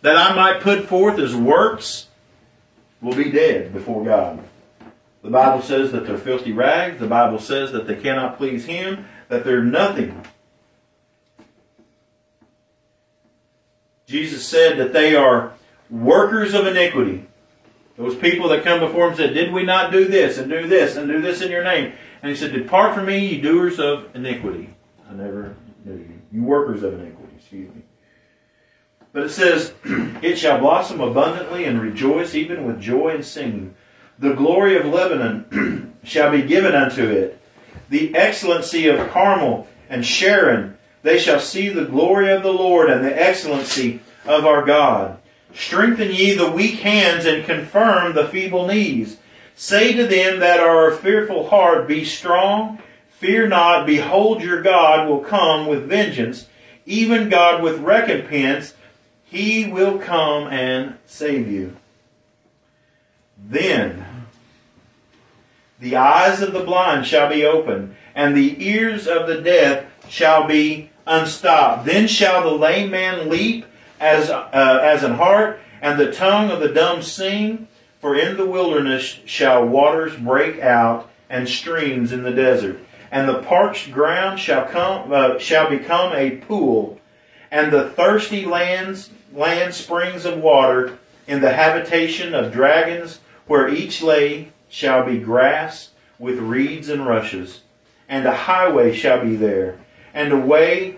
that 0.00 0.16
I 0.16 0.34
might 0.34 0.62
put 0.62 0.86
forth 0.86 1.18
as 1.18 1.36
works 1.36 2.06
will 3.02 3.14
be 3.14 3.30
dead 3.30 3.74
before 3.74 4.02
God. 4.02 4.42
The 5.22 5.30
Bible 5.30 5.62
says 5.62 5.92
that 5.92 6.06
they're 6.06 6.18
filthy 6.18 6.52
rags. 6.52 6.98
The 6.98 7.06
Bible 7.06 7.38
says 7.38 7.72
that 7.72 7.86
they 7.86 7.96
cannot 7.96 8.38
please 8.38 8.64
Him, 8.64 9.06
that 9.28 9.44
they're 9.44 9.62
nothing. 9.62 10.24
Jesus 14.06 14.46
said 14.46 14.78
that 14.78 14.92
they 14.92 15.14
are 15.14 15.52
workers 15.88 16.54
of 16.54 16.66
iniquity. 16.66 17.26
Those 17.96 18.16
people 18.16 18.48
that 18.48 18.64
come 18.64 18.80
before 18.80 19.08
Him 19.08 19.16
said, 19.16 19.34
Did 19.34 19.52
we 19.52 19.62
not 19.62 19.92
do 19.92 20.06
this 20.06 20.38
and 20.38 20.50
do 20.50 20.66
this 20.66 20.96
and 20.96 21.06
do 21.06 21.20
this 21.20 21.42
in 21.42 21.50
your 21.50 21.64
name? 21.64 21.92
And 22.22 22.30
He 22.30 22.36
said, 22.36 22.52
Depart 22.52 22.94
from 22.94 23.06
me, 23.06 23.26
ye 23.26 23.40
doers 23.40 23.78
of 23.78 24.14
iniquity. 24.16 24.74
I 25.08 25.12
never 25.12 25.54
knew 25.84 25.94
you. 25.94 26.20
You 26.32 26.42
workers 26.44 26.82
of 26.82 26.94
iniquity 26.94 27.20
excuse 27.50 27.74
me. 27.74 27.82
But 29.12 29.24
it 29.24 29.30
says, 29.30 29.74
It 30.22 30.36
shall 30.36 30.60
blossom 30.60 31.00
abundantly 31.00 31.64
and 31.64 31.82
rejoice 31.82 32.36
even 32.36 32.64
with 32.64 32.80
joy 32.80 33.08
and 33.08 33.24
singing. 33.24 33.74
The 34.20 34.34
glory 34.34 34.76
of 34.76 34.86
Lebanon 34.86 35.96
shall 36.04 36.30
be 36.30 36.42
given 36.42 36.74
unto 36.74 37.04
it. 37.04 37.40
The 37.88 38.14
excellency 38.14 38.86
of 38.86 39.10
Carmel 39.10 39.66
and 39.88 40.06
Sharon, 40.06 40.78
they 41.02 41.18
shall 41.18 41.40
see 41.40 41.68
the 41.68 41.86
glory 41.86 42.30
of 42.30 42.44
the 42.44 42.52
Lord 42.52 42.88
and 42.88 43.04
the 43.04 43.20
excellency 43.22 44.00
of 44.24 44.46
our 44.46 44.64
God. 44.64 45.18
Strengthen 45.52 46.12
ye 46.12 46.34
the 46.34 46.50
weak 46.50 46.80
hands 46.80 47.24
and 47.24 47.44
confirm 47.44 48.14
the 48.14 48.28
feeble 48.28 48.68
knees. 48.68 49.16
Say 49.56 49.94
to 49.94 50.06
them 50.06 50.38
that 50.38 50.60
are 50.60 50.92
of 50.92 51.00
fearful 51.00 51.48
heart, 51.48 51.88
Be 51.88 52.04
strong, 52.04 52.78
fear 53.08 53.48
not, 53.48 53.86
behold 53.86 54.42
your 54.42 54.62
God 54.62 55.08
will 55.08 55.20
come 55.20 55.66
with 55.66 55.88
vengeance 55.88 56.46
even 56.90 57.28
God 57.28 57.62
with 57.62 57.78
recompense, 57.78 58.74
he 59.24 59.66
will 59.66 59.98
come 59.98 60.48
and 60.48 60.96
save 61.06 61.48
you. 61.48 61.76
Then 63.38 64.04
the 65.80 65.96
eyes 65.96 66.42
of 66.42 66.52
the 66.52 66.64
blind 66.64 67.06
shall 67.06 67.28
be 67.28 67.44
opened, 67.44 67.96
and 68.14 68.36
the 68.36 68.56
ears 68.64 69.06
of 69.06 69.26
the 69.26 69.40
deaf 69.40 69.84
shall 70.08 70.46
be 70.46 70.90
unstopped. 71.06 71.86
Then 71.86 72.06
shall 72.06 72.42
the 72.42 72.56
lame 72.56 72.90
man 72.90 73.28
leap 73.28 73.66
as, 73.98 74.30
uh, 74.30 74.80
as 74.82 75.02
an 75.02 75.14
hart, 75.14 75.60
and 75.80 75.98
the 75.98 76.12
tongue 76.12 76.50
of 76.50 76.60
the 76.60 76.68
dumb 76.68 77.02
sing. 77.02 77.66
For 78.00 78.16
in 78.16 78.38
the 78.38 78.46
wilderness 78.46 79.20
shall 79.26 79.66
waters 79.66 80.16
break 80.16 80.60
out, 80.60 81.10
and 81.28 81.48
streams 81.48 82.12
in 82.12 82.22
the 82.22 82.32
desert 82.32 82.80
and 83.10 83.28
the 83.28 83.42
parched 83.42 83.92
ground 83.92 84.38
shall 84.38 84.66
come 84.66 85.12
uh, 85.12 85.38
shall 85.38 85.68
become 85.68 86.12
a 86.12 86.36
pool, 86.36 87.00
and 87.50 87.72
the 87.72 87.90
thirsty 87.90 88.44
lands 88.44 89.10
land 89.32 89.74
springs 89.74 90.24
of 90.24 90.38
water 90.38 90.98
in 91.26 91.40
the 91.40 91.52
habitation 91.52 92.34
of 92.34 92.52
dragons, 92.52 93.20
where 93.46 93.68
each 93.68 94.02
lay 94.02 94.48
shall 94.70 95.04
be 95.04 95.18
grass 95.18 95.90
with 96.18 96.38
reeds 96.38 96.88
and 96.88 97.06
rushes, 97.06 97.60
and 98.08 98.24
a 98.26 98.34
highway 98.34 98.94
shall 98.94 99.22
be 99.22 99.36
there, 99.36 99.78
and 100.14 100.32
a 100.32 100.38
way, 100.38 100.96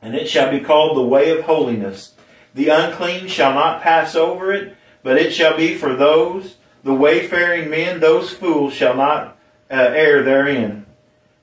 and 0.00 0.14
it 0.14 0.28
shall 0.28 0.50
be 0.50 0.60
called 0.60 0.96
the 0.96 1.02
way 1.02 1.30
of 1.30 1.44
holiness. 1.44 2.14
The 2.54 2.68
unclean 2.68 3.26
shall 3.26 3.54
not 3.54 3.82
pass 3.82 4.14
over 4.14 4.52
it, 4.52 4.76
but 5.02 5.16
it 5.16 5.32
shall 5.32 5.56
be 5.56 5.74
for 5.74 5.96
those 5.96 6.56
the 6.84 6.94
wayfaring 6.94 7.70
men; 7.70 8.00
those 8.00 8.30
fools 8.30 8.74
shall 8.74 8.94
not 8.94 9.38
uh, 9.70 9.74
err 9.74 10.22
therein. 10.22 10.84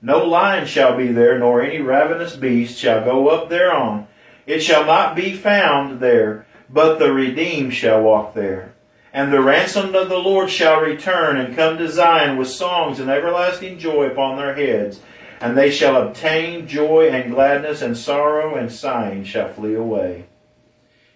No 0.02 0.24
lion 0.24 0.68
shall 0.68 0.96
be 0.96 1.08
there, 1.08 1.38
nor 1.39 1.62
any 1.62 1.80
ravenous 1.80 2.36
beast 2.36 2.78
shall 2.78 3.04
go 3.04 3.28
up 3.30 3.50
thereon. 3.50 4.08
It 4.46 4.62
shall 4.62 4.86
not 4.86 5.16
be 5.16 5.34
found 5.34 6.00
there, 6.00 6.46
but 6.70 7.00
the 7.00 7.12
redeemed 7.12 7.74
shall 7.74 8.02
walk 8.02 8.36
there. 8.36 8.74
And 9.14 9.32
the 9.32 9.41
ransomed 9.41 9.95
of 9.95 10.09
the 10.09 10.18
Lord 10.18 10.49
shall 10.49 10.80
return 10.80 11.38
and 11.38 11.55
come 11.55 11.78
to 11.78 11.89
Zion 11.89 12.38
with 12.38 12.47
songs 12.47 12.99
and 12.99 13.09
everlasting 13.09 13.78
joy 13.78 14.05
upon 14.05 14.38
their 14.38 14.55
heads. 14.55 15.01
And 15.41 15.57
they 15.57 15.72
shall 15.72 16.01
obtain 16.01 16.68
joy 16.68 17.09
and 17.09 17.34
gladness, 17.34 17.82
and 17.82 17.97
sorrow 17.97 18.55
and 18.55 18.72
sighing 18.72 19.24
shall 19.24 19.51
flee 19.51 19.74
away. 19.74 20.20
It 20.20 20.26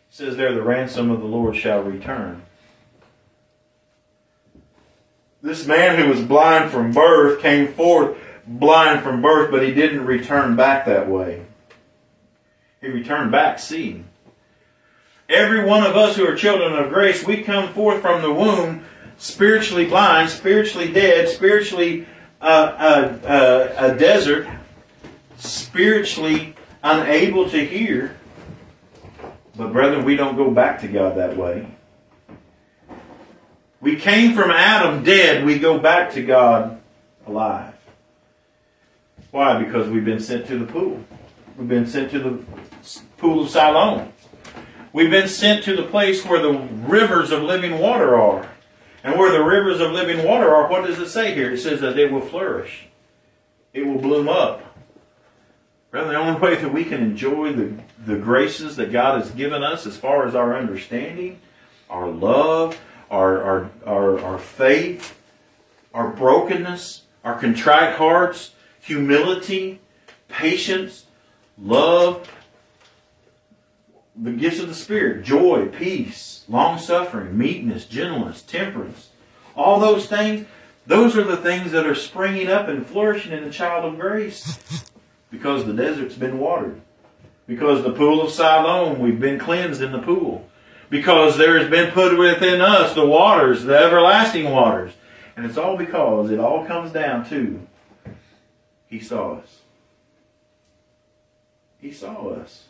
says 0.09 0.35
there, 0.35 0.53
the 0.53 0.63
ransom 0.63 1.11
of 1.11 1.19
the 1.19 1.27
Lord 1.27 1.55
shall 1.55 1.81
return. 1.81 2.41
This 5.41 5.67
man 5.67 5.99
who 5.99 6.09
was 6.09 6.21
blind 6.21 6.71
from 6.71 6.91
birth 6.91 7.39
came 7.39 7.71
forth 7.71 8.17
blind 8.47 9.03
from 9.03 9.21
birth, 9.21 9.51
but 9.51 9.63
he 9.63 9.73
didn't 9.73 10.05
return 10.05 10.55
back 10.55 10.85
that 10.85 11.09
way. 11.09 11.45
He 12.81 12.87
returned 12.87 13.31
back 13.31 13.59
seeing. 13.59 14.05
Every 15.27 15.63
one 15.63 15.83
of 15.83 15.95
us 15.95 16.15
who 16.15 16.27
are 16.27 16.35
children 16.35 16.73
of 16.73 16.89
grace, 16.89 17.25
we 17.25 17.41
come 17.41 17.73
forth 17.73 18.01
from 18.01 18.21
the 18.21 18.31
womb 18.31 18.85
spiritually 19.17 19.85
blind, 19.85 20.29
spiritually 20.29 20.91
dead, 20.91 21.29
spiritually 21.29 22.05
uh, 22.41 22.45
uh, 22.45 23.27
uh, 23.27 23.73
a 23.77 23.97
desert, 23.97 24.47
spiritually 25.37 26.55
unable 26.83 27.49
to 27.49 27.65
hear. 27.65 28.17
But, 29.55 29.71
brethren, 29.71 30.05
we 30.05 30.15
don't 30.15 30.35
go 30.35 30.51
back 30.51 30.81
to 30.81 30.87
God 30.87 31.17
that 31.17 31.35
way. 31.35 31.67
We 33.81 33.95
came 33.95 34.35
from 34.35 34.51
Adam 34.51 35.03
dead, 35.03 35.45
we 35.45 35.59
go 35.59 35.79
back 35.79 36.13
to 36.13 36.23
God 36.23 36.81
alive. 37.25 37.73
Why? 39.31 39.61
Because 39.63 39.89
we've 39.89 40.05
been 40.05 40.19
sent 40.19 40.47
to 40.47 40.59
the 40.59 40.65
pool. 40.65 41.03
We've 41.57 41.67
been 41.67 41.87
sent 41.87 42.11
to 42.11 42.19
the 42.19 42.43
pool 43.17 43.43
of 43.43 43.49
Siloam. 43.49 44.11
We've 44.95 45.11
been 45.11 45.27
sent 45.27 45.65
to 45.65 45.75
the 45.75 45.83
place 45.83 46.23
where 46.23 46.41
the 46.41 46.53
rivers 46.53 47.31
of 47.31 47.43
living 47.43 47.79
water 47.79 48.15
are. 48.15 48.49
And 49.03 49.19
where 49.19 49.29
the 49.29 49.43
rivers 49.43 49.81
of 49.81 49.91
living 49.91 50.25
water 50.25 50.55
are, 50.55 50.69
what 50.69 50.85
does 50.85 50.97
it 50.99 51.09
say 51.09 51.35
here? 51.35 51.51
It 51.51 51.57
says 51.57 51.81
that 51.81 51.97
they 51.97 52.05
will 52.05 52.21
flourish. 52.21 52.87
it 53.73 53.85
will 53.85 53.99
bloom 53.99 54.29
up. 54.29 54.61
Brother, 55.91 56.11
the 56.11 56.15
only 56.15 56.39
way 56.39 56.55
that 56.55 56.71
we 56.71 56.85
can 56.85 57.03
enjoy 57.03 57.51
the, 57.51 57.73
the 58.05 58.15
graces 58.15 58.77
that 58.77 58.93
God 58.93 59.19
has 59.19 59.31
given 59.31 59.63
us 59.63 59.85
as 59.85 59.97
far 59.97 60.25
as 60.25 60.33
our 60.33 60.57
understanding, 60.57 61.41
our 61.89 62.07
love, 62.07 62.79
our, 63.11 63.43
our, 63.43 63.69
our, 63.85 64.19
our 64.21 64.39
faith, 64.39 65.19
our 65.93 66.07
brokenness, 66.07 67.01
our 67.25 67.37
contrite 67.37 67.95
hearts, 67.95 68.51
humility, 68.79 69.81
patience, 70.29 71.07
love, 71.57 72.29
the 74.21 74.31
gifts 74.31 74.59
of 74.59 74.67
the 74.67 74.73
Spirit, 74.73 75.23
joy, 75.23 75.67
peace, 75.67 76.45
long 76.47 76.79
suffering, 76.79 77.37
meekness, 77.37 77.85
gentleness, 77.85 78.41
temperance, 78.41 79.09
all 79.55 79.79
those 79.79 80.07
things, 80.07 80.45
those 80.87 81.17
are 81.17 81.23
the 81.23 81.37
things 81.37 81.71
that 81.71 81.85
are 81.85 81.95
springing 81.95 82.47
up 82.47 82.67
and 82.67 82.85
flourishing 82.85 83.31
in 83.31 83.43
the 83.43 83.49
child 83.49 83.85
of 83.85 83.99
grace 83.99 84.59
because 85.31 85.65
the 85.65 85.73
desert's 85.73 86.15
been 86.15 86.39
watered. 86.39 86.79
Because 87.47 87.83
the 87.83 87.91
pool 87.91 88.21
of 88.21 88.31
Siloam, 88.31 88.99
we've 88.99 89.19
been 89.19 89.39
cleansed 89.39 89.81
in 89.81 89.91
the 89.91 90.01
pool. 90.01 90.47
Because 90.89 91.37
there 91.37 91.59
has 91.59 91.69
been 91.69 91.91
put 91.91 92.17
within 92.17 92.61
us 92.61 92.93
the 92.93 93.05
waters, 93.05 93.63
the 93.63 93.77
everlasting 93.77 94.49
waters. 94.49 94.93
And 95.35 95.45
it's 95.45 95.57
all 95.57 95.77
because 95.77 96.31
it 96.31 96.39
all 96.39 96.65
comes 96.65 96.91
down 96.91 97.27
to 97.29 97.59
He 98.87 98.99
saw 98.99 99.39
us. 99.39 99.61
He 101.79 101.91
saw 101.91 102.29
us. 102.29 102.65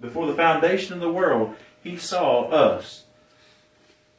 Before 0.00 0.26
the 0.26 0.34
foundation 0.34 0.94
of 0.94 1.00
the 1.00 1.12
world, 1.12 1.56
He 1.82 1.96
saw 1.96 2.44
us. 2.48 3.04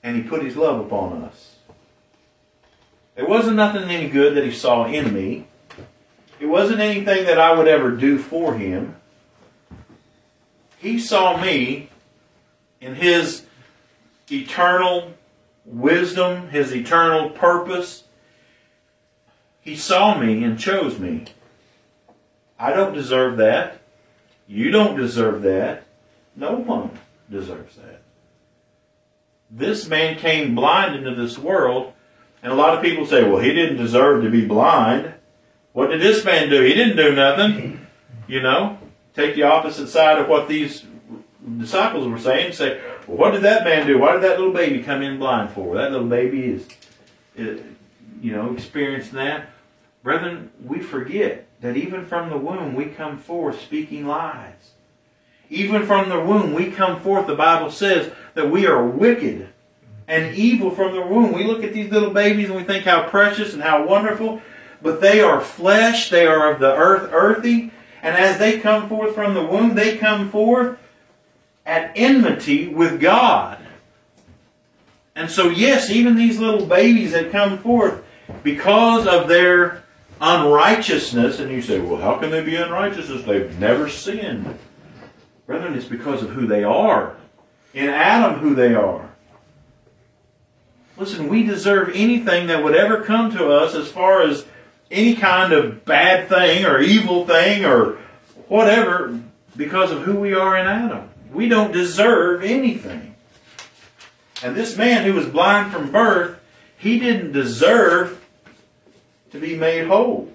And 0.03 0.15
He 0.15 0.23
put 0.23 0.43
His 0.43 0.55
love 0.55 0.79
upon 0.85 1.23
us. 1.23 1.55
There 3.15 3.27
wasn't 3.27 3.57
nothing 3.57 3.89
any 3.89 4.09
good 4.09 4.35
that 4.35 4.45
He 4.45 4.51
saw 4.51 4.85
in 4.85 5.13
me. 5.13 5.47
It 6.39 6.45
wasn't 6.45 6.79
anything 6.79 7.25
that 7.25 7.39
I 7.39 7.57
would 7.57 7.67
ever 7.67 7.91
do 7.91 8.17
for 8.17 8.53
Him. 8.53 8.95
He 10.77 10.99
saw 10.99 11.41
me 11.41 11.89
in 12.79 12.95
His 12.95 13.45
eternal 14.31 15.13
wisdom, 15.65 16.49
His 16.49 16.73
eternal 16.73 17.31
purpose. 17.31 18.03
He 19.61 19.75
saw 19.75 20.17
me 20.17 20.43
and 20.43 20.59
chose 20.59 20.97
me. 20.99 21.25
I 22.59 22.71
don't 22.71 22.93
deserve 22.93 23.37
that. 23.37 23.76
You 24.47 24.71
don't 24.71 24.97
deserve 24.97 25.41
that. 25.43 25.83
No 26.35 26.53
one 26.53 26.91
deserves 27.29 27.75
that. 27.75 28.01
This 29.49 29.87
man 29.87 30.17
came 30.17 30.55
blind 30.55 30.95
into 30.95 31.15
this 31.15 31.37
world, 31.37 31.93
and 32.41 32.51
a 32.51 32.55
lot 32.55 32.75
of 32.75 32.83
people 32.83 33.05
say, 33.05 33.23
well, 33.23 33.41
he 33.41 33.53
didn't 33.53 33.77
deserve 33.77 34.23
to 34.23 34.29
be 34.29 34.45
blind. 34.45 35.13
What 35.73 35.87
did 35.87 36.01
this 36.01 36.23
man 36.23 36.49
do? 36.49 36.61
He 36.61 36.73
didn't 36.73 36.97
do 36.97 37.13
nothing. 37.13 37.85
You 38.27 38.41
know, 38.41 38.77
take 39.13 39.35
the 39.35 39.43
opposite 39.43 39.87
side 39.87 40.19
of 40.19 40.27
what 40.27 40.47
these 40.47 40.83
disciples 41.57 42.07
were 42.07 42.19
saying 42.19 42.53
say, 42.53 42.81
well, 43.07 43.17
what 43.17 43.31
did 43.31 43.43
that 43.43 43.63
man 43.63 43.87
do? 43.87 43.97
Why 43.97 44.13
did 44.13 44.23
that 44.23 44.37
little 44.37 44.53
baby 44.53 44.83
come 44.83 45.01
in 45.01 45.17
blind 45.17 45.51
for? 45.51 45.75
That 45.75 45.91
little 45.91 46.07
baby 46.07 46.45
is, 46.45 46.67
eh, 47.37 47.57
you 48.21 48.33
know, 48.33 48.53
experiencing 48.53 49.15
that. 49.15 49.49
Brethren, 50.03 50.51
we 50.63 50.81
forget 50.81 51.46
that 51.61 51.77
even 51.77 52.05
from 52.05 52.29
the 52.29 52.37
womb 52.37 52.75
we 52.75 52.85
come 52.85 53.17
forth 53.17 53.61
speaking 53.61 54.05
lies. 54.05 54.71
Even 55.49 55.85
from 55.85 56.09
the 56.09 56.19
womb 56.19 56.53
we 56.53 56.71
come 56.71 56.99
forth, 56.99 57.27
the 57.27 57.35
Bible 57.35 57.71
says 57.71 58.11
that 58.33 58.51
we 58.51 58.67
are 58.67 58.85
wicked 58.85 59.49
and 60.07 60.35
evil 60.35 60.71
from 60.71 60.93
the 60.93 61.01
womb. 61.01 61.33
We 61.33 61.45
look 61.45 61.63
at 61.63 61.73
these 61.73 61.91
little 61.91 62.11
babies 62.11 62.47
and 62.47 62.55
we 62.55 62.63
think 62.63 62.85
how 62.85 63.09
precious 63.09 63.53
and 63.53 63.63
how 63.63 63.85
wonderful, 63.85 64.41
but 64.81 65.01
they 65.01 65.21
are 65.21 65.41
flesh, 65.41 66.09
they 66.09 66.25
are 66.25 66.51
of 66.51 66.59
the 66.59 66.73
earth, 66.73 67.09
earthy, 67.11 67.71
and 68.01 68.15
as 68.15 68.37
they 68.37 68.59
come 68.59 68.87
forth 68.87 69.15
from 69.15 69.33
the 69.33 69.43
womb, 69.43 69.75
they 69.75 69.97
come 69.97 70.29
forth 70.29 70.77
at 71.65 71.91
enmity 71.95 72.67
with 72.67 73.01
God. 73.01 73.57
And 75.15 75.31
so, 75.31 75.49
yes, 75.49 75.89
even 75.89 76.15
these 76.15 76.37
little 76.37 76.65
babies 76.65 77.11
that 77.13 77.31
come 77.31 77.57
forth, 77.57 78.03
because 78.43 79.07
of 79.07 79.27
their 79.27 79.83
unrighteousness, 80.19 81.39
and 81.39 81.51
you 81.51 81.61
say, 81.61 81.79
well, 81.79 82.01
how 82.01 82.17
can 82.17 82.31
they 82.31 82.43
be 82.43 82.55
unrighteous? 82.55 83.23
They've 83.23 83.59
never 83.59 83.89
sinned. 83.89 84.57
Brethren, 85.45 85.75
it's 85.75 85.85
because 85.85 86.23
of 86.23 86.29
who 86.31 86.47
they 86.47 86.63
are. 86.63 87.15
In 87.73 87.89
Adam, 87.89 88.39
who 88.39 88.55
they 88.55 88.73
are. 88.73 89.09
Listen, 90.97 91.27
we 91.27 91.43
deserve 91.43 91.91
anything 91.93 92.47
that 92.47 92.63
would 92.63 92.75
ever 92.75 93.03
come 93.03 93.31
to 93.31 93.49
us 93.49 93.75
as 93.75 93.91
far 93.91 94.23
as 94.23 94.45
any 94.89 95.15
kind 95.15 95.53
of 95.53 95.85
bad 95.85 96.27
thing 96.27 96.65
or 96.65 96.79
evil 96.79 97.25
thing 97.25 97.65
or 97.65 97.97
whatever 98.47 99.19
because 99.55 99.91
of 99.91 100.03
who 100.03 100.15
we 100.15 100.33
are 100.33 100.57
in 100.57 100.65
Adam. 100.65 101.09
We 101.31 101.47
don't 101.49 101.71
deserve 101.71 102.43
anything. 102.43 103.15
And 104.43 104.55
this 104.55 104.77
man 104.77 105.03
who 105.03 105.13
was 105.13 105.27
blind 105.27 105.71
from 105.71 105.91
birth, 105.91 106.39
he 106.77 106.99
didn't 106.99 107.31
deserve 107.31 108.23
to 109.31 109.39
be 109.39 109.55
made 109.55 109.87
whole. 109.87 110.31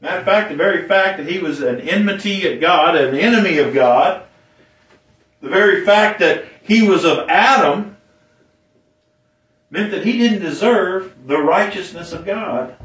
Matter 0.00 0.18
of 0.18 0.24
fact, 0.24 0.50
the 0.50 0.56
very 0.56 0.86
fact 0.86 1.18
that 1.18 1.28
he 1.28 1.38
was 1.38 1.60
an 1.60 1.80
enmity 1.80 2.46
at 2.46 2.60
God, 2.60 2.94
an 2.94 3.16
enemy 3.16 3.58
of 3.58 3.74
God, 3.74 4.22
the 5.40 5.48
very 5.48 5.84
fact 5.84 6.20
that 6.20 6.44
he 6.62 6.88
was 6.88 7.04
of 7.04 7.28
Adam, 7.28 7.96
meant 9.70 9.90
that 9.90 10.04
he 10.04 10.18
didn't 10.18 10.40
deserve 10.40 11.26
the 11.26 11.38
righteousness 11.38 12.12
of 12.12 12.24
God, 12.24 12.76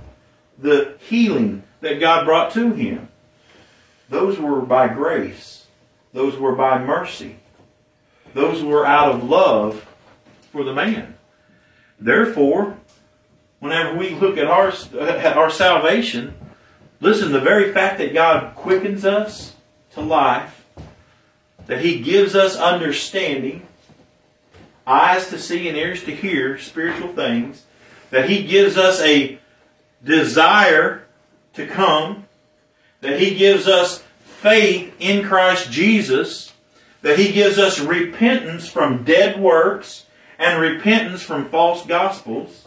the 0.58 0.98
healing 1.00 1.64
that 1.82 2.00
God 2.00 2.26
brought 2.26 2.52
to 2.54 2.74
him. 2.74 3.10
Those 4.10 4.38
were 4.38 4.62
by 4.62 4.88
grace. 4.88 5.66
Those 6.14 6.38
were 6.38 6.56
by 6.56 6.78
mercy. 6.84 7.38
Those 8.34 8.64
were 8.64 8.86
out 8.86 9.16
of 9.16 9.24
love 9.24 9.88
for 10.52 10.64
the 10.64 10.74
man. 10.74 11.16
Therefore, 12.00 12.78
whenever 13.64 13.96
we 13.96 14.10
look 14.10 14.38
at 14.38 14.46
our, 14.46 14.74
at 15.00 15.38
our 15.38 15.50
salvation, 15.50 16.34
listen, 17.00 17.32
the 17.32 17.40
very 17.40 17.72
fact 17.72 17.98
that 17.98 18.14
God 18.14 18.54
quickens 18.56 19.06
us 19.06 19.56
to 19.94 20.02
life, 20.02 20.66
that 21.68 21.80
He 21.80 22.02
gives 22.02 22.36
us 22.36 22.58
understanding, 22.58 23.66
eyes 24.86 25.30
to 25.30 25.40
see 25.40 25.70
and 25.70 25.78
ears 25.78 26.04
to 26.04 26.14
hear 26.14 26.58
spiritual 26.58 27.14
things, 27.14 27.64
that 28.10 28.30
He 28.30 28.44
gives 28.44 28.78
us 28.78 29.00
a 29.00 29.40
desire 30.04 31.06
to 31.54 31.66
come, 31.66 32.26
that 33.00 33.18
He 33.18 33.34
gives 33.34 33.66
us 33.66 34.04
faith 34.26 34.94
in 35.00 35.26
Christ 35.26 35.72
Jesus, 35.72 36.52
that 37.02 37.18
He 37.18 37.32
gives 37.32 37.58
us 37.58 37.80
repentance 37.80 38.68
from 38.68 39.06
dead 39.06 39.40
works 39.40 40.06
and 40.38 40.60
repentance 40.60 41.22
from 41.22 41.48
false 41.48 41.86
gospels, 41.86 42.66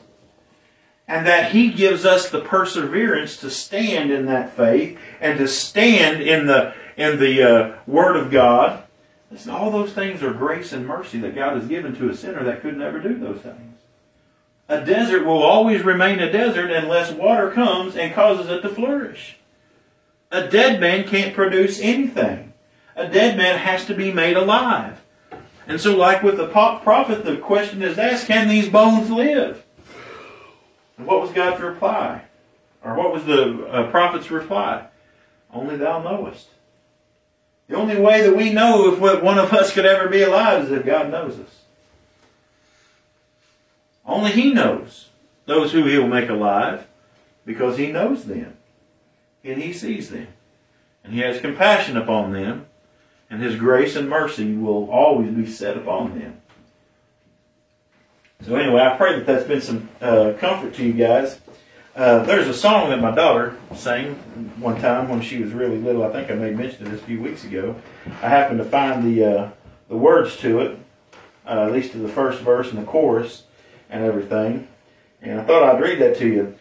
and 1.08 1.26
that 1.26 1.52
He 1.52 1.70
gives 1.70 2.04
us 2.04 2.28
the 2.28 2.40
perseverance 2.40 3.36
to 3.38 3.50
stand 3.50 4.10
in 4.10 4.26
that 4.26 4.56
faith 4.56 4.98
and 5.20 5.38
to 5.38 5.48
stand 5.48 6.22
in 6.22 6.46
the 6.46 6.74
in 6.96 7.18
the 7.18 7.42
uh, 7.42 7.76
Word 7.86 8.16
of 8.16 8.30
God. 8.30 8.82
Listen, 9.30 9.50
all 9.50 9.70
those 9.70 9.92
things 9.92 10.22
are 10.22 10.32
grace 10.32 10.72
and 10.72 10.86
mercy 10.86 11.18
that 11.20 11.34
God 11.34 11.56
has 11.56 11.68
given 11.68 11.94
to 11.96 12.08
a 12.08 12.16
sinner 12.16 12.42
that 12.44 12.62
could 12.62 12.76
never 12.76 13.00
do 13.00 13.18
those 13.18 13.40
things. 13.40 13.76
A 14.68 14.84
desert 14.84 15.24
will 15.24 15.42
always 15.42 15.82
remain 15.82 16.18
a 16.18 16.30
desert 16.30 16.70
unless 16.70 17.12
water 17.12 17.50
comes 17.50 17.96
and 17.96 18.14
causes 18.14 18.50
it 18.50 18.62
to 18.62 18.68
flourish. 18.68 19.36
A 20.32 20.48
dead 20.48 20.80
man 20.80 21.06
can't 21.06 21.34
produce 21.34 21.80
anything. 21.80 22.52
A 22.96 23.08
dead 23.08 23.36
man 23.36 23.58
has 23.58 23.84
to 23.86 23.94
be 23.94 24.12
made 24.12 24.36
alive. 24.36 25.00
And 25.68 25.80
so, 25.80 25.96
like 25.96 26.22
with 26.22 26.36
the 26.36 26.48
prophet, 26.48 27.24
the 27.24 27.36
question 27.36 27.82
is 27.82 27.98
asked 27.98 28.26
can 28.26 28.48
these 28.48 28.68
bones 28.68 29.10
live? 29.10 29.65
And 30.96 31.06
what 31.06 31.20
was 31.20 31.32
God's 31.32 31.62
reply? 31.62 32.22
Or 32.82 32.94
what 32.94 33.12
was 33.12 33.24
the 33.24 33.66
uh, 33.66 33.90
prophet's 33.90 34.30
reply? 34.30 34.86
Only 35.52 35.76
thou 35.76 36.02
knowest. 36.02 36.48
The 37.68 37.76
only 37.76 37.98
way 37.98 38.22
that 38.22 38.36
we 38.36 38.52
know 38.52 38.92
if 38.92 39.22
one 39.22 39.38
of 39.38 39.52
us 39.52 39.72
could 39.72 39.86
ever 39.86 40.08
be 40.08 40.22
alive 40.22 40.64
is 40.64 40.70
if 40.70 40.86
God 40.86 41.10
knows 41.10 41.38
us. 41.38 41.62
Only 44.04 44.30
He 44.30 44.52
knows 44.52 45.08
those 45.46 45.72
who 45.72 45.84
He 45.84 45.98
will 45.98 46.06
make 46.06 46.28
alive 46.28 46.86
because 47.44 47.76
He 47.76 47.90
knows 47.90 48.24
them 48.24 48.56
and 49.42 49.62
He 49.62 49.72
sees 49.72 50.10
them. 50.10 50.28
And 51.04 51.12
He 51.12 51.20
has 51.20 51.40
compassion 51.40 51.96
upon 51.96 52.32
them, 52.32 52.66
and 53.30 53.40
His 53.40 53.56
grace 53.56 53.96
and 53.96 54.08
mercy 54.08 54.54
will 54.54 54.90
always 54.90 55.32
be 55.32 55.46
set 55.46 55.76
upon 55.76 56.18
them. 56.18 56.40
So, 58.44 58.54
anyway, 58.54 58.82
I 58.82 58.96
pray 58.96 59.16
that 59.16 59.26
that's 59.26 59.46
been 59.46 59.60
some 59.60 59.88
uh, 60.00 60.34
comfort 60.38 60.74
to 60.74 60.84
you 60.84 60.92
guys. 60.92 61.40
Uh, 61.96 62.22
there's 62.24 62.46
a 62.46 62.54
song 62.54 62.90
that 62.90 63.00
my 63.00 63.10
daughter 63.10 63.56
sang 63.74 64.14
one 64.60 64.78
time 64.80 65.08
when 65.08 65.22
she 65.22 65.42
was 65.42 65.52
really 65.52 65.78
little. 65.78 66.04
I 66.04 66.12
think 66.12 66.30
I 66.30 66.34
made 66.34 66.56
mention 66.56 66.84
of 66.86 66.92
this 66.92 67.00
a 67.00 67.04
few 67.04 67.20
weeks 67.22 67.44
ago. 67.44 67.74
I 68.22 68.28
happened 68.28 68.58
to 68.58 68.64
find 68.64 69.02
the 69.02 69.24
uh, 69.24 69.50
the 69.88 69.96
words 69.96 70.36
to 70.38 70.60
it, 70.60 70.78
uh, 71.46 71.64
at 71.66 71.72
least 71.72 71.92
to 71.92 71.98
the 71.98 72.08
first 72.08 72.42
verse 72.42 72.70
and 72.70 72.78
the 72.78 72.84
chorus 72.84 73.44
and 73.88 74.04
everything. 74.04 74.68
And 75.22 75.40
I 75.40 75.44
thought 75.44 75.62
I'd 75.62 75.80
read 75.80 75.98
that 76.00 76.18
to 76.18 76.28
you. 76.28 76.54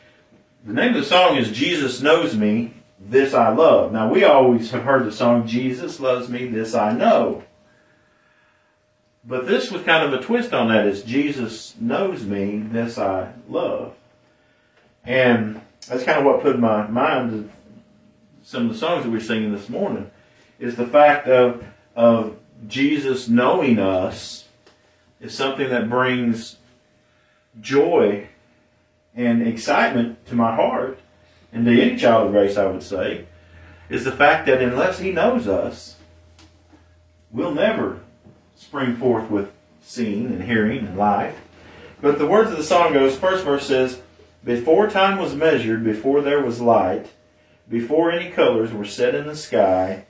the 0.65 0.73
name 0.73 0.95
of 0.95 1.01
the 1.01 1.05
song 1.05 1.35
is 1.35 1.51
Jesus 1.51 2.01
Knows 2.01 2.35
Me, 2.35 2.73
This 2.99 3.33
I 3.33 3.49
Love. 3.49 3.91
Now, 3.91 4.09
we 4.09 4.23
always 4.23 4.71
have 4.71 4.83
heard 4.83 5.05
the 5.05 5.11
song 5.11 5.45
Jesus 5.45 5.99
Loves 5.99 6.29
Me, 6.29 6.47
This 6.47 6.73
I 6.73 6.93
Know. 6.93 7.43
But 9.27 9.47
this 9.47 9.71
was 9.71 9.81
kind 9.81 10.03
of 10.03 10.19
a 10.19 10.23
twist 10.23 10.53
on 10.53 10.67
that 10.69 10.85
is 10.85 11.01
Jesus 11.03 11.75
knows 11.79 12.23
me, 12.23 12.59
this 12.59 12.97
I 12.97 13.33
love. 13.49 13.95
And 15.03 15.61
that's 15.87 16.03
kind 16.03 16.19
of 16.19 16.25
what 16.25 16.41
put 16.41 16.59
my 16.59 16.87
mind 16.87 17.31
to 17.31 17.49
some 18.43 18.67
of 18.67 18.73
the 18.73 18.77
songs 18.77 19.03
that 19.03 19.09
we're 19.09 19.19
singing 19.19 19.51
this 19.51 19.69
morning 19.69 20.11
is 20.59 20.75
the 20.75 20.85
fact 20.85 21.27
of 21.27 21.65
of 21.95 22.37
Jesus 22.67 23.27
knowing 23.27 23.79
us 23.79 24.47
is 25.19 25.33
something 25.33 25.69
that 25.69 25.89
brings 25.89 26.57
joy 27.59 28.27
and 29.15 29.47
excitement 29.47 30.23
to 30.27 30.35
my 30.35 30.55
heart 30.55 30.99
and 31.51 31.65
to 31.65 31.81
any 31.81 31.97
child 31.97 32.27
of 32.27 32.33
grace 32.33 32.55
I 32.55 32.67
would 32.67 32.83
say 32.83 33.25
is 33.89 34.03
the 34.03 34.11
fact 34.11 34.45
that 34.45 34.61
unless 34.61 34.99
he 34.99 35.11
knows 35.11 35.47
us 35.47 35.95
we'll 37.31 37.53
never 37.53 38.01
spring 38.65 38.95
forth 38.95 39.29
with 39.29 39.51
seeing 39.83 40.25
and 40.25 40.43
hearing 40.43 40.79
and 40.79 40.97
life. 40.97 41.39
But 42.01 42.17
the 42.17 42.25
words 42.25 42.49
of 42.49 42.57
the 42.57 42.63
song 42.63 42.93
goes, 42.93 43.15
first 43.15 43.45
verse 43.45 43.67
says, 43.67 44.01
Before 44.43 44.89
time 44.89 45.19
was 45.19 45.35
measured, 45.35 45.83
before 45.83 46.21
there 46.21 46.41
was 46.41 46.59
light, 46.59 47.11
before 47.69 48.11
any 48.11 48.31
colors 48.31 48.73
were 48.73 48.85
set 48.85 49.13
in 49.13 49.27
the 49.27 49.35
sky, 49.35 50.05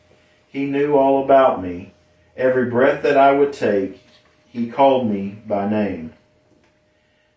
he 0.47 0.65
knew 0.65 0.95
all 0.95 1.21
about 1.21 1.61
me. 1.61 1.93
Every 2.37 2.69
breath 2.69 3.03
that 3.03 3.17
I 3.17 3.33
would 3.33 3.51
take, 3.51 4.01
he 4.47 4.71
called 4.71 5.11
me 5.11 5.37
by 5.45 5.69
name. 5.69 6.13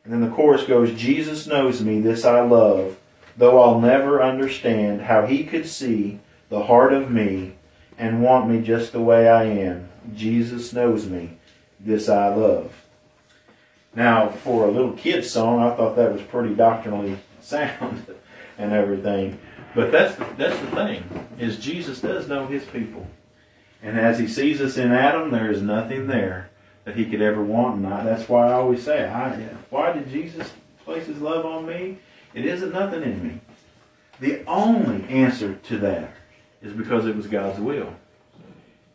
And 0.05 0.13
then 0.13 0.21
the 0.21 0.35
chorus 0.35 0.65
goes, 0.65 0.95
Jesus 0.95 1.49
knows 1.49 1.83
me, 1.83 2.01
this 2.01 2.25
I 2.25 2.41
love, 2.43 2.97
though 3.37 3.61
I'll 3.61 3.81
never 3.81 4.23
understand 4.23 5.03
how 5.03 5.27
he 5.27 5.43
could 5.43 5.67
see 5.67 6.21
the 6.49 6.65
heart 6.65 6.93
of 6.93 7.11
me 7.11 7.55
and 7.99 8.23
want 8.23 8.49
me 8.49 8.63
just 8.63 8.93
the 8.93 9.03
way 9.03 9.29
I 9.29 9.45
am. 9.45 9.88
Jesus 10.15 10.73
knows 10.73 11.07
me, 11.07 11.39
this 11.81 12.09
I 12.09 12.35
love. 12.35 12.73
Now, 13.95 14.29
for 14.29 14.67
a 14.67 14.71
little 14.71 14.93
kid's 14.93 15.31
song, 15.31 15.61
I 15.61 15.75
thought 15.75 15.97
that 15.97 16.13
was 16.13 16.23
pretty 16.23 16.55
doctrinally 16.55 17.19
sound 17.41 18.07
and 18.59 18.73
everything. 18.73 19.39
But 19.75 19.93
that's 19.93 20.15
the, 20.17 20.27
that's 20.37 20.59
the 20.61 20.71
thing 20.73 21.29
is 21.39 21.59
Jesus 21.59 22.01
does 22.01 22.29
know 22.29 22.47
His 22.47 22.65
people, 22.65 23.07
and 23.83 23.99
as 23.99 24.19
He 24.19 24.27
sees 24.27 24.61
us 24.61 24.77
in 24.77 24.93
Adam, 24.93 25.31
there 25.31 25.51
is 25.51 25.63
nothing 25.63 26.07
there 26.07 26.51
that 26.85 26.97
He 26.97 27.05
could 27.05 27.23
ever 27.23 27.43
want. 27.43 27.77
And 27.77 27.87
I, 27.87 28.05
that's 28.05 28.29
why 28.29 28.49
I 28.49 28.53
always 28.53 28.83
say, 28.83 29.09
I, 29.09 29.35
why 29.71 29.93
did 29.93 30.11
Jesus 30.11 30.51
place 30.85 31.07
His 31.07 31.21
love 31.21 31.45
on 31.45 31.67
me? 31.67 31.99
It 32.35 32.45
isn't 32.45 32.73
nothing 32.73 33.03
in 33.03 33.27
me. 33.27 33.41
The 34.21 34.45
only 34.47 35.09
answer 35.09 35.55
to 35.55 35.79
that 35.79 36.11
is 36.63 36.73
because 36.73 37.07
it 37.07 37.17
was 37.17 37.27
God's 37.27 37.61
will. 37.61 37.95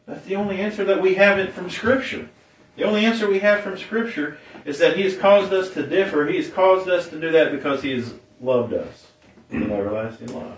That's 0.06 0.26
the 0.26 0.36
only 0.36 0.60
answer 0.60 0.84
that 0.86 1.02
we 1.02 1.16
have 1.16 1.40
it 1.40 1.54
from 1.54 1.70
Scripture. 1.70 2.30
The 2.76 2.84
only 2.84 3.06
answer 3.06 3.30
we 3.30 3.40
have 3.40 3.62
from 3.62 3.78
Scripture 3.78 4.38
is 4.66 4.80
that 4.80 4.98
He 4.98 5.04
has 5.04 5.16
caused 5.16 5.54
us 5.54 5.74
to 5.76 5.86
differ. 5.86 6.26
He 6.28 6.38
has 6.38 6.50
caused 6.50 6.90
us 6.90 7.08
to 7.10 7.20
do 7.20 7.32
that 7.32 7.52
because 7.52 7.82
He 7.82 7.92
has 7.92 8.14
loved 8.42 8.74
us 8.74 9.08
with 9.50 9.72
everlasting 9.72 10.34
love. 10.34 10.58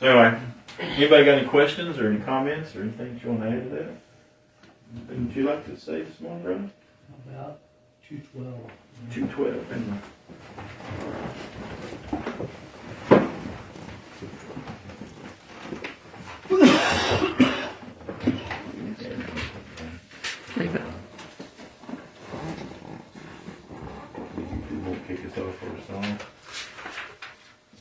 So 0.00 0.06
anyway, 0.06 0.40
anybody 0.80 1.24
got 1.24 1.38
any 1.38 1.48
questions 1.48 1.98
or 1.98 2.10
any 2.10 2.20
comments 2.20 2.74
or 2.76 2.82
anything 2.82 3.20
you 3.22 3.30
want 3.30 3.42
to 3.42 3.48
add 3.48 3.64
to 3.64 3.68
that? 3.70 3.90
Anything 4.96 5.26
would 5.26 5.36
you 5.36 5.44
like 5.44 5.64
to 5.66 5.78
say 5.78 6.02
this 6.02 6.20
morning, 6.20 6.42
brother? 6.42 6.70
About 7.28 7.58
two 8.08 8.20
twelve. 8.32 8.70
Two 9.12 9.26
twelve. 9.28 9.64
Leave 20.56 20.74
it. 20.74 20.82
You 24.70 24.78
won't 24.80 25.06
a 25.66 25.86
song. 25.86 26.18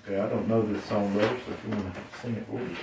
Okay, 0.03 0.19
I 0.19 0.28
don't 0.30 0.47
know 0.47 0.61
this 0.61 0.84
song, 0.86 1.11
brother, 1.13 1.38
so 1.45 1.51
if 1.51 1.63
you 1.63 1.69
want 1.69 1.93
to 1.93 2.01
sing 2.21 2.36
it 2.36 2.45
for 2.47 2.59
us. 2.59 2.78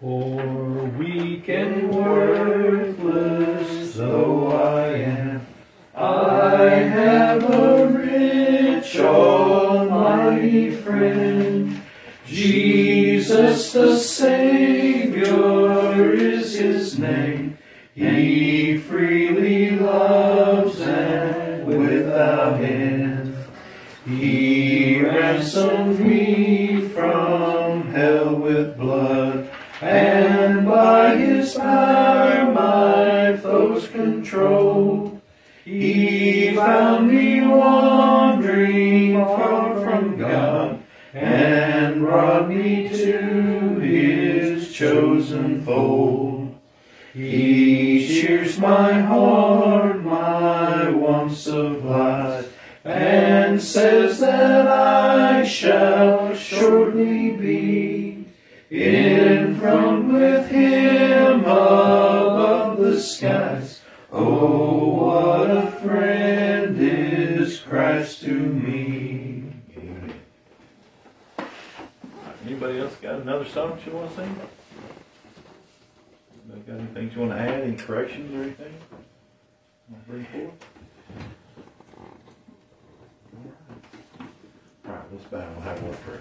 For 0.00 0.84
weak 0.98 1.48
and 1.48 1.94
worthless 1.94 3.94
though 3.94 4.52
I 4.52 4.88
am, 4.88 5.46
I 5.94 6.70
have 6.70 7.44
a 7.44 7.86
rich, 7.86 8.98
almighty 8.98 10.74
friend. 10.74 11.80
Jesus 12.26 13.72
the 13.72 13.96
Savior 13.98 15.30
is 16.12 16.54
his 16.54 16.98
name. 16.98 17.56
He 17.94 18.51
ransomed 25.32 25.98
me 25.98 26.88
from 26.88 27.88
hell 27.88 28.34
with 28.36 28.76
blood, 28.76 29.48
and 29.80 30.66
by 30.66 31.16
his 31.16 31.54
power 31.54 32.52
my 32.52 33.36
foes 33.38 33.88
controlled. 33.88 35.20
He 35.64 36.54
found 36.54 37.08
me 37.08 37.46
wandering 37.46 39.14
far 39.14 39.80
from 39.80 40.18
God, 40.18 40.82
and 41.14 42.00
brought 42.00 42.48
me 42.50 42.88
to 42.88 43.78
his 43.80 44.70
chosen 44.70 45.64
fold. 45.64 46.58
He 47.14 48.06
cheers 48.06 48.58
my 48.58 49.00
heart, 49.00 50.02
my 50.02 50.90
wants 50.90 51.46
of 51.46 51.84
life, 51.84 52.54
and 52.84 53.62
says 53.62 54.20
that 54.20 54.66
I 54.66 54.91
shall 55.44 56.34
shortly 56.34 57.30
be 57.32 58.26
in 58.70 59.58
front 59.58 60.12
with 60.12 60.48
him 60.48 61.40
above 61.40 62.78
the 62.78 63.00
skies. 63.00 63.80
Oh, 64.10 64.94
what 64.94 65.50
a 65.50 65.70
friend 65.70 66.76
is 66.78 67.60
Christ 67.60 68.22
to 68.22 68.32
me. 68.32 69.52
Anybody 72.46 72.80
else 72.80 72.96
got 72.96 73.20
another 73.20 73.44
song 73.46 73.78
you 73.86 73.92
want 73.92 74.10
to 74.10 74.16
sing? 74.16 74.36
Anybody 76.44 76.70
got 76.70 76.80
anything 76.80 77.10
you 77.14 77.20
want 77.26 77.32
to 77.32 77.38
add? 77.38 77.62
Any 77.62 77.76
corrections 77.76 78.34
or 78.34 78.42
anything? 78.42 78.74
Bring 80.06 80.24
forward? 80.26 80.52
All 84.84 84.94
right, 84.94 85.02
let's 85.12 85.24
bow 85.26 85.38
and 85.38 85.62
have 85.62 85.80
word 85.84 85.96
prayer. 86.02 86.20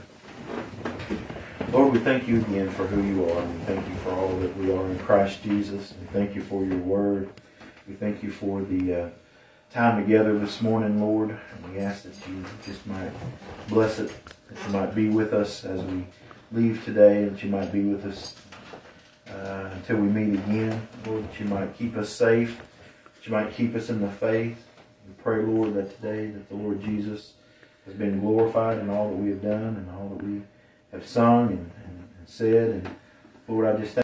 Lord, 1.71 1.93
we 1.93 1.99
thank 1.99 2.27
you 2.27 2.41
again 2.41 2.69
for 2.69 2.85
who 2.85 3.01
you 3.01 3.25
are, 3.27 3.41
and 3.41 3.59
we 3.59 3.65
thank 3.65 3.87
you 3.89 3.95
for 3.95 4.11
all 4.11 4.37
that 4.37 4.55
we 4.55 4.71
are 4.71 4.85
in 4.85 4.99
Christ 4.99 5.41
Jesus. 5.41 5.93
And 5.93 6.09
thank 6.11 6.35
you 6.35 6.43
for 6.43 6.63
your 6.63 6.77
word. 6.77 7.31
We 7.87 7.95
thank 7.95 8.21
you 8.21 8.29
for 8.29 8.61
the 8.61 8.93
uh, 8.93 9.09
time 9.71 10.03
together 10.03 10.37
this 10.37 10.61
morning, 10.61 11.01
Lord. 11.01 11.31
And 11.31 11.73
we 11.73 11.79
ask 11.79 12.03
that 12.03 12.13
you 12.29 12.45
just 12.63 12.85
might 12.85 13.11
bless 13.67 13.97
it, 13.97 14.11
that 14.49 14.67
you 14.67 14.73
might 14.73 14.93
be 14.93 15.09
with 15.09 15.33
us 15.33 15.65
as 15.65 15.81
we 15.81 16.05
leave 16.51 16.85
today, 16.85 17.25
that 17.25 17.41
you 17.41 17.49
might 17.49 17.71
be 17.71 17.81
with 17.81 18.05
us 18.05 18.35
uh, 19.27 19.71
until 19.73 19.97
we 19.97 20.07
meet 20.07 20.37
again. 20.37 20.87
Lord, 21.07 21.27
that 21.27 21.39
you 21.39 21.47
might 21.47 21.75
keep 21.75 21.97
us 21.97 22.09
safe, 22.09 22.61
that 23.15 23.25
you 23.25 23.31
might 23.31 23.55
keep 23.55 23.75
us 23.75 23.89
in 23.89 24.01
the 24.01 24.11
faith. 24.11 24.63
We 25.07 25.13
pray, 25.23 25.41
Lord, 25.41 25.73
that 25.73 25.95
today 25.95 26.27
that 26.27 26.47
the 26.47 26.55
Lord 26.55 26.79
Jesus 26.83 27.33
has 27.85 27.93
been 27.95 28.19
glorified 28.19 28.79
in 28.79 28.89
all 28.89 29.09
that 29.09 29.15
we 29.15 29.29
have 29.29 29.41
done 29.41 29.75
and 29.75 29.89
all 29.91 30.09
that 30.09 30.23
we 30.23 30.41
have 30.91 31.07
sung 31.07 31.47
and, 31.49 31.71
and, 31.85 32.09
and 32.17 32.27
said. 32.27 32.69
And 32.69 32.95
Lord, 33.47 33.65
I 33.65 33.79
just 33.79 33.93
thank 33.93 33.99